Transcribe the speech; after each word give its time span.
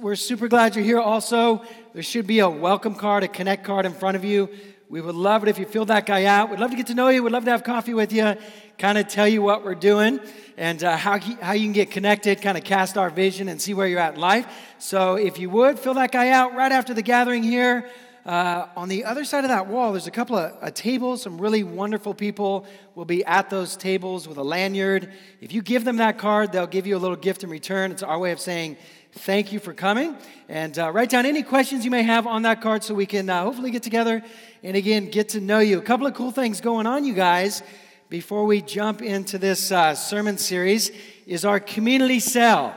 We're 0.00 0.14
super 0.14 0.46
glad 0.46 0.76
you're 0.76 0.84
here. 0.84 1.00
Also, 1.00 1.60
there 1.92 2.04
should 2.04 2.28
be 2.28 2.38
a 2.38 2.48
welcome 2.48 2.94
card, 2.94 3.24
a 3.24 3.28
connect 3.28 3.64
card 3.64 3.84
in 3.84 3.92
front 3.92 4.16
of 4.16 4.24
you. 4.24 4.48
We 4.88 5.00
would 5.00 5.16
love 5.16 5.42
it 5.42 5.48
if 5.48 5.58
you 5.58 5.66
fill 5.66 5.86
that 5.86 6.06
guy 6.06 6.24
out. 6.24 6.50
We'd 6.50 6.60
love 6.60 6.70
to 6.70 6.76
get 6.76 6.86
to 6.86 6.94
know 6.94 7.08
you. 7.08 7.24
We'd 7.24 7.32
love 7.32 7.44
to 7.46 7.50
have 7.50 7.64
coffee 7.64 7.94
with 7.94 8.12
you, 8.12 8.36
kind 8.78 8.96
of 8.96 9.08
tell 9.08 9.26
you 9.26 9.42
what 9.42 9.64
we're 9.64 9.74
doing 9.74 10.20
and 10.56 10.84
uh, 10.84 10.96
how, 10.96 11.18
how 11.18 11.50
you 11.50 11.64
can 11.64 11.72
get 11.72 11.90
connected, 11.90 12.40
kind 12.40 12.56
of 12.56 12.62
cast 12.62 12.96
our 12.96 13.10
vision 13.10 13.48
and 13.48 13.60
see 13.60 13.74
where 13.74 13.88
you're 13.88 13.98
at 13.98 14.14
in 14.14 14.20
life. 14.20 14.46
So 14.78 15.16
if 15.16 15.36
you 15.40 15.50
would, 15.50 15.80
fill 15.80 15.94
that 15.94 16.12
guy 16.12 16.28
out 16.28 16.54
right 16.54 16.70
after 16.70 16.94
the 16.94 17.02
gathering 17.02 17.42
here. 17.42 17.90
Uh, 18.24 18.68
on 18.76 18.88
the 18.88 19.04
other 19.04 19.24
side 19.24 19.44
of 19.44 19.48
that 19.48 19.68
wall, 19.68 19.92
there's 19.92 20.06
a 20.06 20.10
couple 20.10 20.36
of 20.36 20.54
uh, 20.60 20.70
tables. 20.70 21.22
Some 21.22 21.40
really 21.40 21.64
wonderful 21.64 22.12
people 22.12 22.66
will 22.94 23.06
be 23.06 23.24
at 23.24 23.48
those 23.48 23.74
tables 23.74 24.28
with 24.28 24.36
a 24.36 24.44
lanyard. 24.44 25.10
If 25.40 25.52
you 25.52 25.62
give 25.62 25.84
them 25.84 25.96
that 25.96 26.18
card, 26.18 26.52
they'll 26.52 26.66
give 26.66 26.86
you 26.86 26.96
a 26.96 26.98
little 26.98 27.16
gift 27.16 27.42
in 27.42 27.48
return. 27.48 27.90
It's 27.90 28.02
our 28.02 28.18
way 28.18 28.30
of 28.32 28.38
saying, 28.38 28.76
thank 29.12 29.52
you 29.52 29.60
for 29.60 29.72
coming. 29.74 30.16
And 30.48 30.78
uh, 30.78 30.90
write 30.90 31.10
down 31.10 31.26
any 31.26 31.42
questions 31.42 31.84
you 31.84 31.90
may 31.90 32.02
have 32.02 32.26
on 32.26 32.42
that 32.42 32.60
card 32.60 32.84
so 32.84 32.94
we 32.94 33.06
can 33.06 33.28
uh, 33.28 33.42
hopefully 33.42 33.70
get 33.70 33.82
together 33.82 34.22
and 34.62 34.76
again 34.76 35.10
get 35.10 35.30
to 35.30 35.40
know 35.40 35.58
you. 35.58 35.78
A 35.78 35.82
couple 35.82 36.06
of 36.06 36.14
cool 36.14 36.30
things 36.30 36.60
going 36.60 36.86
on, 36.86 37.04
you 37.04 37.14
guys, 37.14 37.62
before 38.08 38.44
we 38.44 38.62
jump 38.62 39.02
into 39.02 39.38
this 39.38 39.70
uh, 39.70 39.94
sermon 39.94 40.38
series 40.38 40.90
is 41.26 41.44
our 41.44 41.60
community 41.60 42.20
cell. 42.20 42.74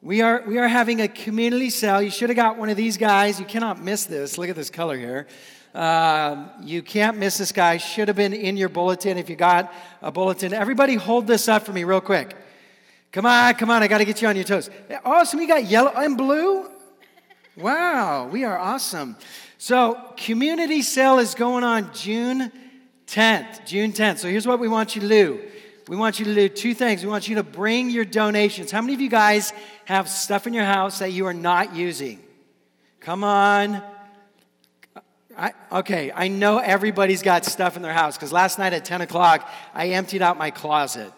We 0.00 0.20
are, 0.20 0.42
we 0.46 0.58
are 0.58 0.68
having 0.68 1.00
a 1.00 1.08
community 1.08 1.70
cell. 1.70 2.02
You 2.02 2.10
should 2.10 2.28
have 2.28 2.36
got 2.36 2.58
one 2.58 2.68
of 2.68 2.76
these 2.76 2.96
guys. 2.96 3.40
You 3.40 3.46
cannot 3.46 3.82
miss 3.82 4.04
this. 4.04 4.36
Look 4.36 4.48
at 4.48 4.56
this 4.56 4.70
color 4.70 4.96
here. 4.96 5.26
Um, 5.74 6.50
you 6.62 6.82
can't 6.82 7.18
miss 7.18 7.38
this 7.38 7.52
guy. 7.52 7.78
Should 7.78 8.08
have 8.08 8.16
been 8.16 8.32
in 8.32 8.56
your 8.56 8.68
bulletin 8.68 9.18
if 9.18 9.28
you 9.28 9.36
got 9.36 9.72
a 10.02 10.12
bulletin. 10.12 10.52
Everybody, 10.52 10.94
hold 10.94 11.26
this 11.26 11.48
up 11.48 11.64
for 11.64 11.72
me, 11.72 11.84
real 11.84 12.00
quick. 12.00 12.36
Come 13.14 13.26
on, 13.26 13.54
come 13.54 13.70
on, 13.70 13.80
I 13.80 13.86
got 13.86 13.98
to 13.98 14.04
get 14.04 14.20
you 14.20 14.26
on 14.26 14.34
your 14.34 14.44
toes. 14.44 14.68
Awesome, 15.04 15.38
we 15.38 15.46
got 15.46 15.66
yellow 15.66 15.92
and 15.94 16.16
blue. 16.16 16.68
Wow, 17.56 18.26
we 18.26 18.42
are 18.42 18.58
awesome. 18.58 19.14
So, 19.56 20.12
community 20.16 20.82
sale 20.82 21.20
is 21.20 21.36
going 21.36 21.62
on 21.62 21.94
June 21.94 22.50
10th. 23.06 23.66
June 23.66 23.92
10th. 23.92 24.18
So, 24.18 24.28
here's 24.28 24.48
what 24.48 24.58
we 24.58 24.66
want 24.66 24.96
you 24.96 25.02
to 25.02 25.08
do. 25.08 25.40
We 25.86 25.94
want 25.94 26.18
you 26.18 26.24
to 26.24 26.34
do 26.34 26.48
two 26.48 26.74
things. 26.74 27.04
We 27.04 27.08
want 27.08 27.28
you 27.28 27.36
to 27.36 27.44
bring 27.44 27.88
your 27.88 28.04
donations. 28.04 28.72
How 28.72 28.80
many 28.80 28.94
of 28.94 29.00
you 29.00 29.10
guys 29.10 29.52
have 29.84 30.08
stuff 30.08 30.48
in 30.48 30.52
your 30.52 30.64
house 30.64 30.98
that 30.98 31.12
you 31.12 31.26
are 31.26 31.32
not 31.32 31.72
using? 31.72 32.18
Come 32.98 33.22
on. 33.22 33.80
I, 35.38 35.52
okay, 35.70 36.10
I 36.12 36.26
know 36.26 36.58
everybody's 36.58 37.22
got 37.22 37.44
stuff 37.44 37.76
in 37.76 37.82
their 37.82 37.92
house 37.92 38.16
because 38.16 38.32
last 38.32 38.58
night 38.58 38.72
at 38.72 38.84
10 38.84 39.02
o'clock, 39.02 39.48
I 39.72 39.90
emptied 39.90 40.20
out 40.20 40.36
my 40.36 40.50
closet. 40.50 41.12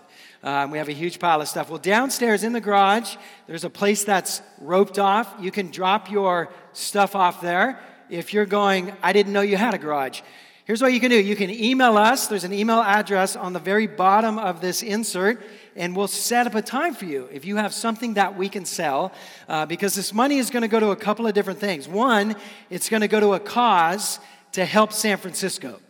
Um, 0.47 0.71
we 0.71 0.79
have 0.79 0.89
a 0.89 0.93
huge 0.93 1.19
pile 1.19 1.41
of 1.41 1.49
stuff. 1.49 1.71
Well, 1.71 1.81
downstairs 1.81 2.45
in 2.45 2.53
the 2.53 2.61
garage, 2.61 3.17
there's 3.49 3.65
a 3.65 3.71
place 3.71 4.05
that's 4.05 4.43
roped 4.61 4.97
off. 4.97 5.35
You 5.41 5.51
can 5.51 5.73
drop 5.73 6.09
your 6.09 6.53
stuff 6.73 7.17
off 7.17 7.41
there. 7.41 7.81
If 8.11 8.33
you're 8.33 8.47
going, 8.47 8.93
I 9.03 9.13
didn't 9.13 9.33
know 9.33 9.41
you 9.41 9.57
had 9.57 9.75
a 9.75 9.79
garage. 9.79 10.21
Here's 10.65 10.81
what 10.81 10.93
you 10.93 11.01
can 11.01 11.11
do 11.11 11.17
you 11.17 11.35
can 11.35 11.51
email 11.51 11.97
us. 11.97 12.29
There's 12.29 12.45
an 12.45 12.53
email 12.53 12.81
address 12.81 13.35
on 13.35 13.55
the 13.55 13.59
very 13.59 13.89
bottom 13.89 14.39
of 14.39 14.61
this 14.61 14.85
insert, 14.85 15.43
and 15.75 15.97
we'll 15.97 16.07
set 16.07 16.47
up 16.47 16.55
a 16.55 16.63
time 16.63 16.95
for 16.95 17.07
you 17.07 17.29
if 17.33 17.45
you 17.45 17.57
have 17.57 17.75
something 17.75 18.15
that 18.15 18.39
we 18.39 18.49
can 18.49 18.65
sell. 18.65 19.11
Uh, 19.49 19.67
because 19.67 19.97
this 19.97 20.15
money 20.15 20.39
is 20.39 20.51
going 20.51 20.63
to 20.63 20.69
go 20.69 20.79
to 20.79 20.91
a 20.91 20.97
couple 20.97 21.27
of 21.27 21.35
different 21.35 21.59
things. 21.59 21.89
One, 21.89 22.37
it's 22.71 22.89
going 22.89 23.01
to 23.01 23.09
go 23.09 23.19
to 23.19 23.33
a 23.33 23.41
cause 23.41 24.21
to 24.53 24.65
help 24.65 24.93
San 24.93 25.19
Francisco. 25.19 25.81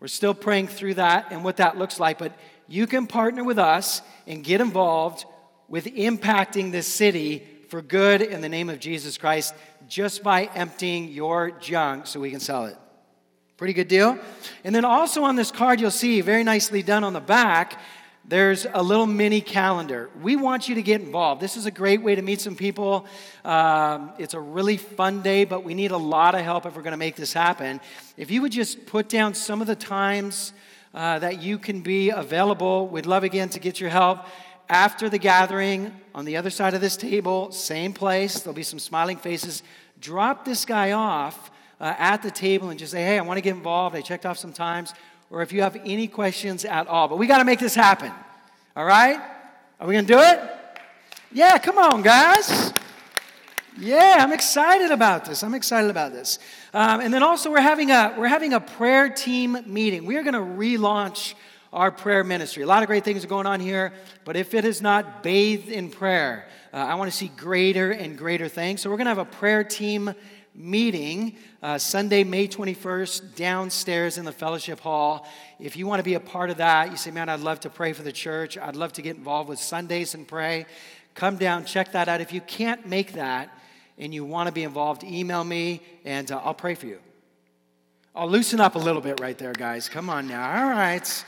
We're 0.00 0.08
still 0.08 0.34
praying 0.34 0.68
through 0.68 0.94
that 0.94 1.32
and 1.32 1.44
what 1.44 1.58
that 1.58 1.76
looks 1.76 2.00
like, 2.00 2.18
but 2.18 2.32
you 2.68 2.86
can 2.86 3.06
partner 3.06 3.44
with 3.44 3.58
us 3.58 4.02
and 4.26 4.42
get 4.42 4.60
involved 4.60 5.24
with 5.68 5.86
impacting 5.86 6.72
this 6.72 6.86
city 6.86 7.46
for 7.68 7.82
good 7.82 8.22
in 8.22 8.40
the 8.40 8.48
name 8.48 8.68
of 8.68 8.78
Jesus 8.78 9.18
Christ 9.18 9.54
just 9.88 10.22
by 10.22 10.44
emptying 10.54 11.08
your 11.08 11.50
junk 11.50 12.06
so 12.06 12.20
we 12.20 12.30
can 12.30 12.40
sell 12.40 12.66
it. 12.66 12.76
Pretty 13.56 13.72
good 13.72 13.88
deal. 13.88 14.18
And 14.64 14.74
then 14.74 14.84
also 14.84 15.24
on 15.24 15.36
this 15.36 15.50
card, 15.50 15.80
you'll 15.80 15.90
see 15.90 16.20
very 16.20 16.44
nicely 16.44 16.82
done 16.82 17.04
on 17.04 17.12
the 17.12 17.20
back, 17.20 17.80
there's 18.28 18.66
a 18.74 18.82
little 18.82 19.06
mini 19.06 19.40
calendar. 19.40 20.10
We 20.20 20.34
want 20.34 20.68
you 20.68 20.74
to 20.74 20.82
get 20.82 21.00
involved. 21.00 21.40
This 21.40 21.56
is 21.56 21.66
a 21.66 21.70
great 21.70 22.02
way 22.02 22.16
to 22.16 22.22
meet 22.22 22.40
some 22.40 22.56
people. 22.56 23.06
Um, 23.44 24.12
it's 24.18 24.34
a 24.34 24.40
really 24.40 24.76
fun 24.76 25.22
day, 25.22 25.44
but 25.44 25.62
we 25.62 25.74
need 25.74 25.92
a 25.92 25.96
lot 25.96 26.34
of 26.34 26.40
help 26.40 26.66
if 26.66 26.74
we're 26.74 26.82
going 26.82 26.90
to 26.90 26.96
make 26.96 27.14
this 27.14 27.32
happen. 27.32 27.80
If 28.16 28.32
you 28.32 28.42
would 28.42 28.50
just 28.50 28.84
put 28.86 29.08
down 29.08 29.34
some 29.34 29.60
of 29.60 29.68
the 29.68 29.76
times 29.76 30.52
uh, 30.96 31.18
that 31.18 31.42
you 31.42 31.58
can 31.58 31.82
be 31.82 32.08
available. 32.08 32.88
We'd 32.88 33.04
love 33.04 33.22
again 33.22 33.50
to 33.50 33.60
get 33.60 33.78
your 33.78 33.90
help. 33.90 34.20
After 34.68 35.10
the 35.10 35.18
gathering, 35.18 35.92
on 36.14 36.24
the 36.24 36.38
other 36.38 36.48
side 36.48 36.72
of 36.72 36.80
this 36.80 36.96
table, 36.96 37.52
same 37.52 37.92
place, 37.92 38.40
there'll 38.40 38.54
be 38.54 38.62
some 38.62 38.78
smiling 38.78 39.18
faces. 39.18 39.62
Drop 40.00 40.46
this 40.46 40.64
guy 40.64 40.92
off 40.92 41.50
uh, 41.80 41.94
at 41.98 42.22
the 42.22 42.30
table 42.30 42.70
and 42.70 42.78
just 42.78 42.92
say, 42.92 43.04
hey, 43.04 43.18
I 43.18 43.20
want 43.20 43.36
to 43.36 43.42
get 43.42 43.54
involved. 43.54 43.94
I 43.94 44.00
checked 44.00 44.24
off 44.24 44.38
some 44.38 44.54
times. 44.54 44.94
Or 45.30 45.42
if 45.42 45.52
you 45.52 45.60
have 45.60 45.76
any 45.84 46.08
questions 46.08 46.64
at 46.64 46.86
all. 46.86 47.08
But 47.08 47.18
we 47.18 47.26
got 47.26 47.38
to 47.38 47.44
make 47.44 47.60
this 47.60 47.74
happen. 47.74 48.10
All 48.74 48.86
right? 48.86 49.20
Are 49.78 49.86
we 49.86 49.92
going 49.92 50.06
to 50.06 50.12
do 50.12 50.18
it? 50.18 50.40
Yeah, 51.30 51.58
come 51.58 51.76
on, 51.76 52.00
guys. 52.00 52.72
Yeah, 53.78 54.16
I'm 54.20 54.32
excited 54.32 54.90
about 54.90 55.26
this. 55.26 55.42
I'm 55.42 55.52
excited 55.52 55.90
about 55.90 56.12
this. 56.12 56.38
Um, 56.72 57.00
and 57.00 57.12
then 57.12 57.22
also, 57.22 57.50
we're 57.50 57.60
having 57.60 57.90
a 57.90 58.14
we're 58.16 58.26
having 58.26 58.54
a 58.54 58.60
prayer 58.60 59.10
team 59.10 59.58
meeting. 59.66 60.06
We 60.06 60.16
are 60.16 60.22
going 60.22 60.34
to 60.34 60.40
relaunch 60.40 61.34
our 61.74 61.90
prayer 61.90 62.24
ministry. 62.24 62.62
A 62.62 62.66
lot 62.66 62.82
of 62.82 62.86
great 62.86 63.04
things 63.04 63.22
are 63.22 63.28
going 63.28 63.44
on 63.44 63.60
here, 63.60 63.92
but 64.24 64.34
if 64.34 64.54
it 64.54 64.64
is 64.64 64.80
not 64.80 65.22
bathed 65.22 65.68
in 65.68 65.90
prayer, 65.90 66.48
uh, 66.72 66.76
I 66.78 66.94
want 66.94 67.10
to 67.10 67.16
see 67.16 67.28
greater 67.28 67.90
and 67.90 68.16
greater 68.16 68.48
things. 68.48 68.80
So 68.80 68.88
we're 68.88 68.96
going 68.96 69.06
to 69.06 69.10
have 69.10 69.18
a 69.18 69.26
prayer 69.26 69.62
team 69.62 70.14
meeting 70.54 71.36
uh, 71.62 71.76
Sunday, 71.76 72.24
May 72.24 72.48
21st, 72.48 73.34
downstairs 73.34 74.16
in 74.16 74.24
the 74.24 74.32
fellowship 74.32 74.80
hall. 74.80 75.28
If 75.60 75.76
you 75.76 75.86
want 75.86 76.00
to 76.00 76.04
be 76.04 76.14
a 76.14 76.20
part 76.20 76.48
of 76.48 76.56
that, 76.56 76.90
you 76.90 76.96
say, 76.96 77.10
Man, 77.10 77.28
I'd 77.28 77.40
love 77.40 77.60
to 77.60 77.68
pray 77.68 77.92
for 77.92 78.02
the 78.02 78.12
church. 78.12 78.56
I'd 78.56 78.76
love 78.76 78.94
to 78.94 79.02
get 79.02 79.16
involved 79.16 79.50
with 79.50 79.58
Sundays 79.58 80.14
and 80.14 80.26
pray. 80.26 80.64
Come 81.14 81.36
down, 81.36 81.66
check 81.66 81.92
that 81.92 82.08
out. 82.08 82.22
If 82.22 82.32
you 82.32 82.40
can't 82.40 82.86
make 82.86 83.12
that, 83.12 83.50
and 83.98 84.12
you 84.12 84.24
want 84.24 84.46
to 84.48 84.52
be 84.52 84.62
involved, 84.62 85.04
email 85.04 85.44
me 85.44 85.80
and 86.04 86.30
uh, 86.30 86.40
I'll 86.44 86.54
pray 86.54 86.74
for 86.74 86.86
you. 86.86 86.98
I'll 88.14 88.30
loosen 88.30 88.60
up 88.60 88.76
a 88.76 88.78
little 88.78 89.02
bit 89.02 89.20
right 89.20 89.36
there, 89.36 89.52
guys. 89.52 89.88
Come 89.88 90.08
on 90.08 90.26
now. 90.26 90.64
All 90.64 90.70
right. 90.70 91.24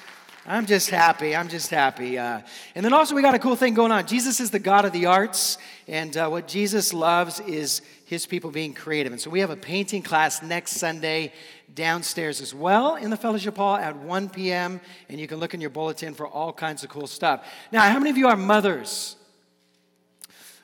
I'm 0.46 0.64
just 0.64 0.88
happy. 0.88 1.36
I'm 1.36 1.48
just 1.48 1.70
happy. 1.70 2.16
Uh, 2.16 2.40
and 2.74 2.82
then 2.82 2.94
also, 2.94 3.14
we 3.14 3.20
got 3.20 3.34
a 3.34 3.38
cool 3.38 3.56
thing 3.56 3.74
going 3.74 3.92
on. 3.92 4.06
Jesus 4.06 4.40
is 4.40 4.50
the 4.50 4.58
God 4.58 4.86
of 4.86 4.92
the 4.92 5.04
arts, 5.04 5.58
and 5.86 6.16
uh, 6.16 6.30
what 6.30 6.48
Jesus 6.48 6.94
loves 6.94 7.40
is 7.40 7.82
his 8.06 8.24
people 8.24 8.50
being 8.50 8.72
creative. 8.72 9.12
And 9.12 9.20
so, 9.20 9.28
we 9.28 9.40
have 9.40 9.50
a 9.50 9.56
painting 9.56 10.00
class 10.02 10.42
next 10.42 10.76
Sunday 10.76 11.34
downstairs 11.74 12.40
as 12.40 12.54
well 12.54 12.96
in 12.96 13.10
the 13.10 13.16
fellowship 13.18 13.58
hall 13.58 13.76
at 13.76 13.94
1 13.94 14.30
p.m. 14.30 14.80
And 15.10 15.20
you 15.20 15.28
can 15.28 15.38
look 15.38 15.52
in 15.52 15.60
your 15.60 15.68
bulletin 15.68 16.14
for 16.14 16.26
all 16.26 16.54
kinds 16.54 16.82
of 16.82 16.88
cool 16.88 17.06
stuff. 17.06 17.46
Now, 17.70 17.82
how 17.82 17.98
many 17.98 18.08
of 18.08 18.16
you 18.16 18.28
are 18.28 18.36
mothers? 18.36 19.17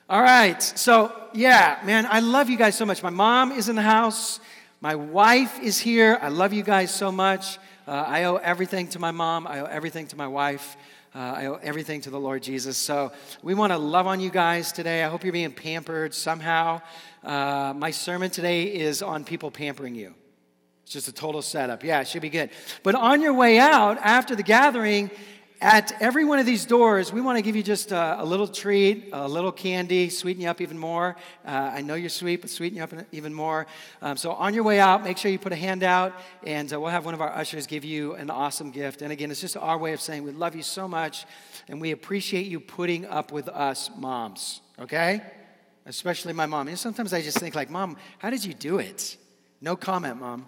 All 0.07 0.21
right. 0.21 0.61
So, 0.61 1.11
yeah, 1.33 1.79
man, 1.83 2.05
I 2.07 2.19
love 2.19 2.47
you 2.47 2.57
guys 2.57 2.77
so 2.77 2.85
much. 2.85 3.01
My 3.01 3.09
mom 3.09 3.51
is 3.51 3.69
in 3.69 3.75
the 3.75 3.81
house. 3.81 4.39
My 4.79 4.93
wife 4.93 5.59
is 5.63 5.79
here. 5.79 6.19
I 6.21 6.27
love 6.27 6.53
you 6.53 6.61
guys 6.61 6.93
so 6.93 7.11
much. 7.11 7.57
Uh, 7.87 8.03
I 8.05 8.25
owe 8.25 8.35
everything 8.35 8.87
to 8.89 8.99
my 8.99 9.09
mom. 9.09 9.47
I 9.47 9.61
owe 9.61 9.65
everything 9.65 10.05
to 10.09 10.15
my 10.15 10.27
wife. 10.27 10.77
Uh, 11.15 11.17
I 11.17 11.45
owe 11.47 11.55
everything 11.55 12.01
to 12.01 12.11
the 12.11 12.19
Lord 12.19 12.43
Jesus. 12.43 12.77
So 12.77 13.13
we 13.41 13.55
want 13.55 13.73
to 13.73 13.79
love 13.79 14.05
on 14.05 14.19
you 14.19 14.29
guys 14.29 14.71
today. 14.71 15.03
I 15.03 15.09
hope 15.09 15.23
you're 15.23 15.33
being 15.33 15.51
pampered 15.51 16.13
somehow. 16.13 16.83
Uh, 17.23 17.73
my 17.75 17.89
sermon 17.89 18.29
today 18.29 18.65
is 18.65 19.01
on 19.01 19.23
people 19.23 19.49
pampering 19.49 19.95
you. 19.95 20.13
It's 20.83 20.93
just 20.93 21.07
a 21.07 21.13
total 21.13 21.41
setup. 21.41 21.83
Yeah, 21.83 22.01
it 22.01 22.07
should 22.07 22.21
be 22.21 22.29
good. 22.29 22.51
But 22.83 22.93
on 22.93 23.21
your 23.21 23.33
way 23.33 23.57
out 23.57 23.97
after 24.03 24.35
the 24.35 24.43
gathering, 24.43 25.09
at 25.61 25.93
every 26.01 26.25
one 26.25 26.39
of 26.39 26.45
these 26.45 26.65
doors, 26.65 27.13
we 27.13 27.21
want 27.21 27.37
to 27.37 27.41
give 27.41 27.55
you 27.55 27.63
just 27.63 27.91
a, 27.91 28.21
a 28.21 28.25
little 28.25 28.47
treat, 28.47 29.09
a 29.13 29.27
little 29.27 29.51
candy, 29.51 30.09
sweeten 30.09 30.41
you 30.41 30.49
up 30.49 30.59
even 30.59 30.77
more. 30.77 31.15
Uh, 31.45 31.71
I 31.73 31.81
know 31.81 31.95
you're 31.95 32.09
sweet, 32.09 32.41
but 32.41 32.49
sweeten 32.49 32.77
you 32.77 32.83
up 32.83 32.91
even 33.11 33.33
more. 33.33 33.65
Um, 34.01 34.17
so 34.17 34.33
on 34.33 34.53
your 34.53 34.63
way 34.63 34.79
out, 34.79 35.03
make 35.03 35.17
sure 35.17 35.31
you 35.31 35.39
put 35.39 35.53
a 35.53 35.57
hand 35.57 35.83
out, 35.83 36.13
and 36.43 36.71
uh, 36.71 36.79
we'll 36.79 36.89
have 36.89 37.05
one 37.05 37.13
of 37.13 37.21
our 37.21 37.31
ushers 37.33 37.67
give 37.67 37.85
you 37.85 38.15
an 38.15 38.29
awesome 38.29 38.71
gift. 38.71 39.01
And 39.01 39.11
again, 39.11 39.31
it's 39.31 39.41
just 39.41 39.55
our 39.55 39.77
way 39.77 39.93
of 39.93 40.01
saying 40.01 40.23
we 40.23 40.31
love 40.31 40.55
you 40.55 40.63
so 40.63 40.87
much, 40.87 41.25
and 41.67 41.79
we 41.79 41.91
appreciate 41.91 42.47
you 42.47 42.59
putting 42.59 43.05
up 43.05 43.31
with 43.31 43.47
us, 43.47 43.89
moms. 43.97 44.61
Okay? 44.79 45.21
Especially 45.85 46.33
my 46.33 46.45
mom. 46.45 46.67
And 46.67 46.77
sometimes 46.77 47.13
I 47.13 47.21
just 47.21 47.37
think 47.37 47.55
like, 47.55 47.69
Mom, 47.69 47.97
how 48.17 48.29
did 48.29 48.43
you 48.43 48.53
do 48.53 48.79
it? 48.79 49.17
No 49.61 49.75
comment, 49.75 50.19
Mom. 50.19 50.47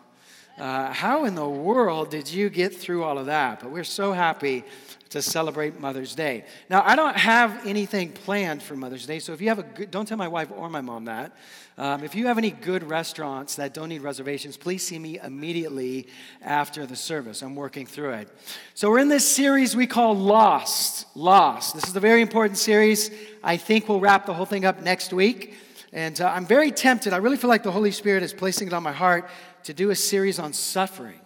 Uh, 0.57 0.91
how 0.91 1.25
in 1.25 1.35
the 1.35 1.47
world 1.47 2.09
did 2.09 2.31
you 2.31 2.49
get 2.49 2.75
through 2.75 3.03
all 3.03 3.19
of 3.19 3.27
that? 3.27 3.59
But 3.59 3.69
we're 3.69 3.83
so 3.83 4.11
happy 4.11 4.63
to 5.09 5.21
celebrate 5.21 5.79
Mother's 5.79 6.15
Day. 6.15 6.45
Now, 6.67 6.81
I 6.83 6.95
don't 6.95 7.15
have 7.15 7.65
anything 7.65 8.11
planned 8.11 8.63
for 8.63 8.75
Mother's 8.75 9.05
Day, 9.05 9.19
so 9.19 9.33
if 9.33 9.39
you 9.39 9.49
have 9.49 9.59
a 9.59 9.63
good, 9.63 9.91
don't 9.91 10.07
tell 10.07 10.17
my 10.17 10.27
wife 10.27 10.49
or 10.51 10.67
my 10.67 10.81
mom 10.81 11.05
that. 11.05 11.31
Um, 11.77 12.03
if 12.03 12.15
you 12.15 12.25
have 12.25 12.39
any 12.39 12.49
good 12.49 12.83
restaurants 12.83 13.55
that 13.55 13.75
don't 13.75 13.89
need 13.89 14.01
reservations, 14.01 14.57
please 14.57 14.85
see 14.85 14.97
me 14.97 15.19
immediately 15.19 16.07
after 16.41 16.87
the 16.87 16.95
service. 16.95 17.43
I'm 17.43 17.55
working 17.55 17.85
through 17.85 18.13
it. 18.13 18.29
So, 18.73 18.89
we're 18.89 18.99
in 18.99 19.09
this 19.09 19.29
series 19.29 19.75
we 19.75 19.85
call 19.85 20.15
Lost. 20.15 21.05
Lost. 21.15 21.75
This 21.75 21.87
is 21.87 21.95
a 21.95 22.01
very 22.01 22.21
important 22.21 22.57
series. 22.57 23.11
I 23.43 23.57
think 23.57 23.87
we'll 23.87 23.99
wrap 23.99 24.25
the 24.25 24.33
whole 24.33 24.47
thing 24.47 24.65
up 24.65 24.81
next 24.81 25.13
week. 25.13 25.53
And 25.93 26.19
uh, 26.19 26.27
I'm 26.27 26.45
very 26.45 26.71
tempted. 26.71 27.13
I 27.13 27.17
really 27.17 27.37
feel 27.37 27.49
like 27.49 27.63
the 27.63 27.71
Holy 27.71 27.91
Spirit 27.91 28.21
is 28.21 28.33
placing 28.33 28.67
it 28.67 28.73
on 28.73 28.83
my 28.83 28.91
heart 28.91 29.29
to 29.67 29.73
do 29.73 29.89
a 29.89 29.95
series 29.95 30.39
on 30.39 30.53
suffering 30.53 31.19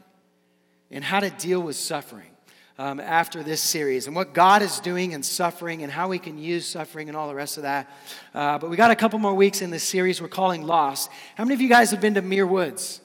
and 0.90 1.04
how 1.04 1.20
to 1.20 1.30
deal 1.30 1.60
with 1.60 1.76
suffering 1.76 2.32
um, 2.80 3.00
after 3.00 3.44
this 3.44 3.62
series 3.62 4.08
and 4.08 4.16
what 4.16 4.34
God 4.34 4.64
is 4.64 4.80
doing 4.80 5.12
in 5.12 5.22
suffering 5.22 5.84
and 5.84 5.92
how 5.92 6.08
we 6.08 6.18
can 6.18 6.40
use 6.40 6.66
suffering 6.66 7.08
and 7.08 7.16
all 7.16 7.28
the 7.28 7.36
rest 7.36 7.58
of 7.58 7.64
that. 7.64 7.88
Uh, 8.34 8.58
but 8.58 8.72
we 8.72 8.78
got 8.78 8.90
a 8.90 8.96
couple 8.96 9.20
more 9.20 9.36
weeks 9.36 9.62
in 9.62 9.70
this 9.70 9.84
series 9.84 10.20
we're 10.20 10.28
calling 10.28 10.64
Lost. 10.64 11.12
How 11.36 11.44
many 11.44 11.54
of 11.54 11.62
you 11.62 11.70
guys 11.70 11.92
have 11.92 12.02
been 12.02 12.16
to 12.16 12.24
Muir 12.24 12.48
Woods? 12.48 13.00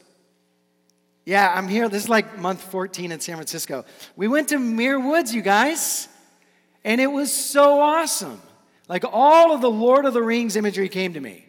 Yeah, 1.27 1.53
I'm 1.55 1.69
here. 1.69 1.91
This 1.91 2.05
is 2.05 2.09
like 2.09 2.39
month 2.39 2.63
14 2.63 3.13
in 3.13 3.21
San 3.21 3.37
Francisco. 3.37 3.85
We 4.17 4.29
went 4.29 4.49
to 4.49 4.59
Muir 4.59 4.99
Woods, 4.99 5.35
you 5.35 5.43
guys, 5.43 6.09
and 6.83 6.99
it 6.99 7.09
was 7.09 7.31
so 7.31 7.79
awesome. 7.83 8.41
Like 8.89 9.05
all 9.07 9.53
of 9.53 9.61
the 9.61 9.71
Lord 9.71 10.07
of 10.07 10.15
the 10.15 10.23
Rings 10.23 10.57
imagery 10.57 10.89
came 10.89 11.13
to 11.13 11.21
me. 11.21 11.46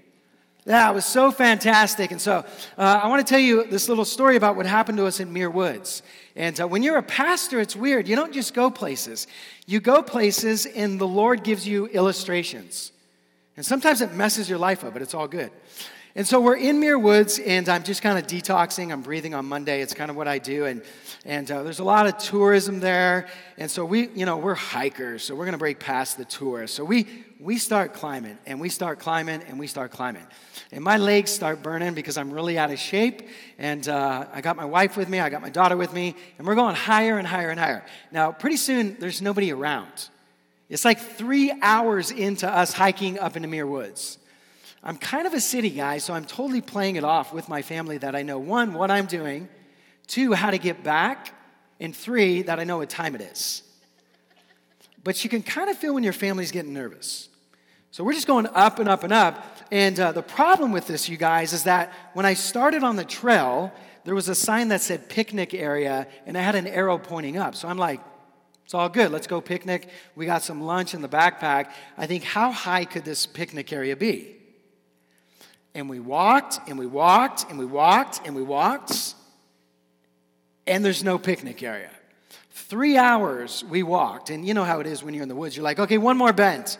Yeah, 0.67 0.91
it 0.91 0.93
was 0.93 1.05
so 1.05 1.31
fantastic. 1.31 2.11
And 2.11 2.19
so 2.19 2.43
uh, 2.77 2.99
I 3.01 3.07
want 3.07 3.25
to 3.25 3.29
tell 3.29 3.39
you 3.39 3.65
this 3.67 3.87
little 3.87 4.03
story 4.03 4.35
about 4.35 4.57
what 4.57 4.65
happened 4.65 4.97
to 4.97 5.05
us 5.05 5.21
in 5.21 5.31
Muir 5.31 5.49
Woods. 5.49 6.03
And 6.35 6.59
uh, 6.59 6.67
when 6.67 6.83
you're 6.83 6.97
a 6.97 7.03
pastor, 7.03 7.61
it's 7.61 7.73
weird. 7.73 8.05
You 8.05 8.17
don't 8.17 8.33
just 8.33 8.53
go 8.53 8.69
places, 8.69 9.27
you 9.65 9.79
go 9.79 10.03
places, 10.03 10.65
and 10.65 10.99
the 10.99 11.07
Lord 11.07 11.45
gives 11.45 11.65
you 11.65 11.85
illustrations. 11.87 12.91
And 13.55 13.65
sometimes 13.65 14.01
it 14.01 14.13
messes 14.13 14.49
your 14.49 14.59
life 14.59 14.83
up, 14.83 14.91
but 14.91 15.01
it's 15.01 15.13
all 15.13 15.29
good. 15.29 15.51
And 16.17 16.27
so 16.27 16.41
we're 16.41 16.57
in 16.57 16.79
Muir 16.79 16.97
Woods, 16.97 17.37
and 17.37 17.69
I'm 17.69 17.83
just 17.83 18.01
kind 18.01 18.17
of 18.17 18.25
detoxing. 18.25 18.91
I'm 18.91 19.03
breathing 19.03 19.35
on 19.35 19.45
Monday. 19.45 19.83
It's 19.83 19.93
kind 19.93 20.09
of 20.09 20.17
what 20.17 20.27
I 20.27 20.39
do. 20.39 20.65
And, 20.65 20.81
and 21.25 21.51
uh, 21.51 21.61
there's 21.61 21.77
a 21.77 21.83
lot 21.83 22.07
of 22.07 22.17
tourism 22.17 22.79
there. 22.79 23.27
And 23.59 23.69
so 23.69 23.85
we, 23.85 24.07
you 24.15 24.25
know, 24.25 24.37
we're 24.37 24.55
hikers, 24.55 25.21
so 25.21 25.35
we're 25.35 25.45
going 25.45 25.51
to 25.51 25.59
break 25.59 25.77
past 25.79 26.17
the 26.17 26.25
tourists. 26.25 26.75
So 26.75 26.83
we, 26.83 27.05
we 27.39 27.59
start 27.59 27.93
climbing, 27.93 28.39
and 28.47 28.59
we 28.59 28.69
start 28.69 28.97
climbing, 28.97 29.43
and 29.43 29.59
we 29.59 29.67
start 29.67 29.91
climbing. 29.91 30.25
And 30.71 30.83
my 30.83 30.97
legs 30.97 31.29
start 31.29 31.61
burning 31.61 31.93
because 31.93 32.17
I'm 32.17 32.31
really 32.31 32.57
out 32.57 32.71
of 32.71 32.79
shape. 32.79 33.21
And 33.59 33.87
uh, 33.87 34.25
I 34.33 34.41
got 34.41 34.57
my 34.57 34.65
wife 34.65 34.97
with 34.97 35.09
me, 35.09 35.19
I 35.19 35.29
got 35.29 35.43
my 35.43 35.51
daughter 35.51 35.77
with 35.77 35.93
me, 35.93 36.15
and 36.39 36.47
we're 36.47 36.55
going 36.55 36.73
higher 36.73 37.19
and 37.19 37.27
higher 37.27 37.51
and 37.51 37.59
higher. 37.59 37.85
Now, 38.11 38.31
pretty 38.31 38.57
soon, 38.57 38.97
there's 38.99 39.21
nobody 39.21 39.53
around. 39.53 40.09
It's 40.67 40.83
like 40.83 40.99
three 40.99 41.53
hours 41.61 42.09
into 42.09 42.51
us 42.51 42.73
hiking 42.73 43.19
up 43.19 43.35
into 43.35 43.47
Muir 43.47 43.67
Woods. 43.67 44.17
I'm 44.88 44.95
kind 44.95 45.28
of 45.28 45.34
a 45.34 45.42
city 45.42 45.69
guy, 45.69 45.98
so 45.98 46.13
I'm 46.13 46.24
totally 46.24 46.62
playing 46.62 46.95
it 46.95 47.04
off 47.04 47.34
with 47.34 47.50
my 47.50 47.62
family 47.62 47.98
that 47.98 48.16
I 48.16 48.24
know 48.24 48.39
one, 48.39 48.74
what 48.74 48.89
I'm 48.89 49.06
doing, 49.06 49.50
two, 50.07 50.31
how 50.31 50.50
to 50.50 50.57
get 50.57 50.81
back, 50.81 51.34
and 51.81 51.94
three, 51.94 52.44
that 52.44 52.57
I 52.57 52.63
know 52.63 52.78
what 52.78 52.89
time 52.89 53.13
it 53.13 53.19
is. 53.19 53.63
But 55.04 55.22
you 55.25 55.30
can 55.30 55.44
kind 55.44 55.69
of 55.69 55.78
feel 55.78 55.94
when 55.94 56.06
your 56.06 56.13
family's 56.13 56.51
getting 56.54 56.72
nervous. 56.72 57.28
So 57.92 58.01
we're 58.06 58.13
just 58.13 58.28
going 58.28 58.48
up 58.48 58.80
and 58.80 58.88
up 58.88 59.04
and 59.04 59.12
up. 59.12 59.45
And 59.72 60.00
uh, 60.00 60.13
the 60.13 60.24
problem 60.24 60.72
with 60.72 60.88
this, 60.88 61.10
you 61.10 61.18
guys, 61.18 61.51
is 61.51 61.63
that 61.63 61.92
when 62.13 62.25
I 62.25 62.34
started 62.34 62.81
on 62.81 62.95
the 62.95 63.04
trail, 63.04 63.74
there 64.06 64.16
was 64.16 64.30
a 64.30 64.36
sign 64.36 64.69
that 64.69 64.80
said 64.80 65.10
picnic 65.10 65.54
area, 65.54 66.07
and 66.25 66.38
I 66.38 66.42
had 66.42 66.56
an 66.56 66.66
arrow 66.66 66.98
pointing 66.98 67.36
up. 67.36 67.56
So 67.56 67.68
I'm 67.68 67.78
like, 67.78 68.00
it's 68.63 68.74
all 68.74 68.88
good. 68.88 69.12
Let's 69.12 69.28
go 69.28 69.42
picnic. 69.42 69.89
We 70.16 70.25
got 70.25 70.44
some 70.44 70.62
lunch 70.62 70.94
in 70.94 71.01
the 71.01 71.10
backpack. 71.10 71.72
I 71.98 72.07
think, 72.07 72.24
how 72.24 72.54
high 72.54 72.86
could 72.86 73.04
this 73.04 73.25
picnic 73.25 73.74
area 73.74 73.98
be? 73.98 74.37
And 75.77 75.88
we 75.88 76.00
walked 76.00 76.59
and 76.68 76.79
we 76.79 76.88
walked 76.88 77.45
and 77.50 77.59
we 77.59 77.65
walked 77.65 78.21
and 78.25 78.35
we 78.35 78.41
walked, 78.41 79.13
and 80.65 80.83
there's 80.83 81.03
no 81.03 81.19
picnic 81.19 81.62
area. 81.62 81.91
Three 82.50 82.97
hours 82.97 83.63
we 83.63 83.83
walked, 83.83 84.31
and 84.31 84.44
you 84.44 84.56
know 84.56 84.63
how 84.63 84.79
it 84.79 84.88
is 84.88 85.03
when 85.03 85.13
you're 85.13 85.21
in 85.21 85.29
the 85.29 85.35
woods. 85.35 85.56
You're 85.56 85.63
like, 85.63 85.77
okay, 85.77 86.00
one 86.00 86.18
more 86.18 86.33
bend. 86.33 86.79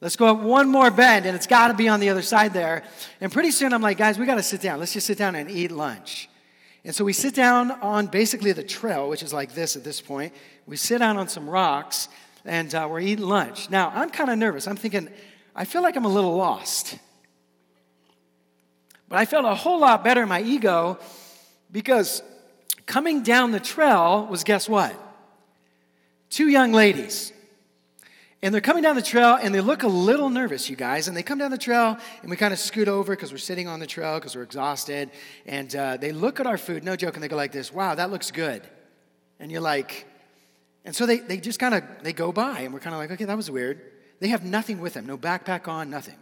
Let's 0.00 0.14
go 0.14 0.26
up 0.26 0.38
one 0.38 0.68
more 0.68 0.92
bend, 0.92 1.26
and 1.26 1.34
it's 1.34 1.48
got 1.48 1.68
to 1.68 1.74
be 1.74 1.88
on 1.88 1.98
the 1.98 2.10
other 2.10 2.22
side 2.22 2.52
there. 2.52 2.84
And 3.20 3.32
pretty 3.32 3.50
soon 3.50 3.72
I'm 3.72 3.82
like, 3.82 3.98
guys, 3.98 4.20
we 4.20 4.24
got 4.24 4.36
to 4.36 4.42
sit 4.44 4.60
down. 4.62 4.78
Let's 4.78 4.92
just 4.92 5.08
sit 5.08 5.18
down 5.18 5.34
and 5.34 5.50
eat 5.50 5.72
lunch. 5.72 6.28
And 6.84 6.94
so 6.94 7.04
we 7.04 7.12
sit 7.12 7.34
down 7.34 7.72
on 7.72 8.06
basically 8.06 8.52
the 8.52 8.62
trail, 8.62 9.08
which 9.08 9.24
is 9.24 9.32
like 9.32 9.52
this 9.52 9.74
at 9.74 9.82
this 9.82 10.00
point. 10.00 10.32
We 10.66 10.76
sit 10.76 10.98
down 10.98 11.16
on 11.16 11.26
some 11.26 11.50
rocks, 11.50 12.08
and 12.44 12.72
uh, 12.72 12.86
we're 12.88 13.00
eating 13.00 13.26
lunch. 13.26 13.68
Now, 13.68 13.90
I'm 13.92 14.10
kind 14.10 14.30
of 14.30 14.38
nervous. 14.38 14.68
I'm 14.68 14.76
thinking, 14.76 15.08
I 15.56 15.64
feel 15.64 15.82
like 15.82 15.96
I'm 15.96 16.04
a 16.04 16.08
little 16.08 16.36
lost. 16.36 16.98
But 19.12 19.18
I 19.18 19.26
felt 19.26 19.44
a 19.44 19.54
whole 19.54 19.78
lot 19.78 20.02
better 20.02 20.22
in 20.22 20.28
my 20.30 20.40
ego 20.40 20.98
because 21.70 22.22
coming 22.86 23.22
down 23.22 23.50
the 23.50 23.60
trail 23.60 24.26
was 24.26 24.42
guess 24.42 24.70
what? 24.70 24.96
Two 26.30 26.48
young 26.48 26.72
ladies. 26.72 27.30
And 28.42 28.54
they're 28.54 28.62
coming 28.62 28.82
down 28.82 28.96
the 28.96 29.02
trail 29.02 29.38
and 29.38 29.54
they 29.54 29.60
look 29.60 29.82
a 29.82 29.86
little 29.86 30.30
nervous, 30.30 30.70
you 30.70 30.76
guys. 30.76 31.08
And 31.08 31.16
they 31.16 31.22
come 31.22 31.36
down 31.36 31.50
the 31.50 31.58
trail 31.58 31.98
and 32.22 32.30
we 32.30 32.38
kind 32.38 32.54
of 32.54 32.58
scoot 32.58 32.88
over 32.88 33.14
because 33.14 33.30
we're 33.30 33.36
sitting 33.36 33.68
on 33.68 33.80
the 33.80 33.86
trail 33.86 34.14
because 34.14 34.34
we're 34.34 34.44
exhausted. 34.44 35.10
And 35.44 35.76
uh, 35.76 35.98
they 35.98 36.12
look 36.12 36.40
at 36.40 36.46
our 36.46 36.56
food, 36.56 36.82
no 36.82 36.96
joke, 36.96 37.12
and 37.12 37.22
they 37.22 37.28
go 37.28 37.36
like 37.36 37.52
this 37.52 37.70
wow, 37.70 37.94
that 37.94 38.10
looks 38.10 38.30
good. 38.30 38.62
And 39.38 39.52
you're 39.52 39.60
like, 39.60 40.06
and 40.86 40.96
so 40.96 41.04
they, 41.04 41.18
they 41.18 41.36
just 41.36 41.58
kind 41.58 41.74
of, 41.74 41.84
they 42.02 42.14
go 42.14 42.32
by 42.32 42.60
and 42.60 42.72
we're 42.72 42.80
kind 42.80 42.94
of 42.94 42.98
like, 42.98 43.10
okay, 43.10 43.26
that 43.26 43.36
was 43.36 43.50
weird. 43.50 43.78
They 44.20 44.28
have 44.28 44.42
nothing 44.42 44.80
with 44.80 44.94
them, 44.94 45.04
no 45.04 45.18
backpack 45.18 45.68
on, 45.68 45.90
nothing. 45.90 46.16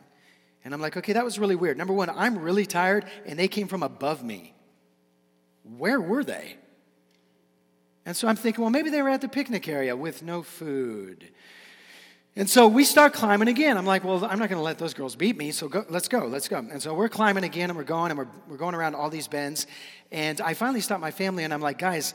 And 0.65 0.75
I'm 0.75 0.81
like, 0.81 0.97
okay, 0.97 1.15
that 1.15 1.25
was 1.25 1.39
really 1.39 1.57
weird. 1.57 1.79
Number 1.79 1.95
one, 1.95 2.11
I'm 2.11 2.39
really 2.39 2.67
tired, 2.67 3.07
and 3.25 3.39
they 3.39 3.49
came 3.49 3.67
from 3.67 3.83
above 3.83 4.23
me. 4.23 4.55
Where 5.63 6.01
were 6.01 6.25
they? 6.25 6.57
And 8.05 8.17
so 8.17 8.29
I'm 8.29 8.37
thinking, 8.37 8.63
well, 8.63 8.71
maybe 8.71 8.91
they 8.91 9.03
were 9.03 9.09
at 9.09 9.21
the 9.21 9.29
picnic 9.29 9.69
area 9.69 9.97
with 9.97 10.23
no 10.23 10.43
food. 10.43 11.31
And 12.37 12.49
so 12.49 12.69
we 12.69 12.85
start 12.85 13.13
climbing 13.13 13.49
again. 13.49 13.77
I'm 13.77 13.87
like, 13.87 14.05
well, 14.05 14.25
I'm 14.25 14.39
not 14.39 14.49
going 14.49 14.59
to 14.59 14.65
let 14.65 14.79
those 14.79 14.95
girls 14.95 15.17
beat 15.17 15.37
me, 15.37 15.51
so 15.51 15.69
go, 15.69 15.85
let's 15.89 16.09
go, 16.09 16.27
let's 16.27 16.49
go. 16.49 16.59
And 16.59 16.81
so 16.81 16.95
we're 16.95 17.09
climbing 17.09 17.45
again, 17.45 17.71
and 17.71 17.77
we're 17.77 17.85
going, 17.85 18.11
and 18.11 18.19
we're, 18.19 18.29
we're 18.49 18.57
going 18.57 18.75
around 18.75 18.95
all 18.95 19.11
these 19.11 19.29
bends. 19.29 19.67
And 20.13 20.41
I 20.41 20.55
finally 20.55 20.81
stop 20.81 21.01
my 21.01 21.11
family, 21.11 21.45
and 21.45 21.53
I'm 21.53 21.61
like, 21.61 21.79
guys, 21.79 22.15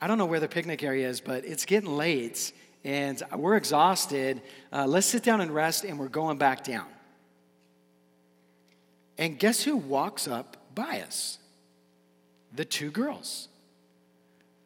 I 0.00 0.06
don't 0.06 0.18
know 0.18 0.26
where 0.26 0.40
the 0.40 0.48
picnic 0.48 0.82
area 0.82 1.08
is, 1.08 1.20
but 1.20 1.44
it's 1.44 1.64
getting 1.64 1.90
late, 1.90 2.52
and 2.84 3.22
we're 3.34 3.56
exhausted. 3.56 4.42
Uh, 4.72 4.86
let's 4.86 5.06
sit 5.06 5.22
down 5.22 5.40
and 5.40 5.50
rest, 5.50 5.84
and 5.84 5.98
we're 5.98 6.08
going 6.08 6.38
back 6.38 6.62
down. 6.62 6.86
And 9.18 9.38
guess 9.38 9.62
who 9.62 9.76
walks 9.76 10.28
up 10.28 10.56
by 10.74 11.00
us? 11.00 11.38
The 12.54 12.64
two 12.64 12.90
girls. 12.90 13.48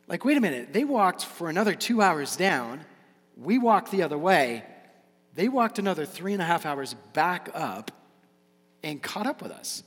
Like, 0.08 0.24
wait 0.24 0.36
a 0.36 0.40
minute, 0.40 0.72
they 0.72 0.84
walked 0.84 1.24
for 1.24 1.48
another 1.48 1.74
two 1.74 2.02
hours 2.02 2.36
down. 2.36 2.84
We 3.36 3.58
walked 3.58 3.92
the 3.92 4.02
other 4.02 4.18
way. 4.18 4.64
They 5.34 5.48
walked 5.48 5.78
another 5.78 6.04
three 6.04 6.32
and 6.32 6.42
a 6.42 6.44
half 6.44 6.66
hours 6.66 6.94
back 7.12 7.48
up 7.54 7.92
and 8.82 9.00
caught 9.00 9.26
up 9.26 9.40
with 9.40 9.52
us. 9.52 9.84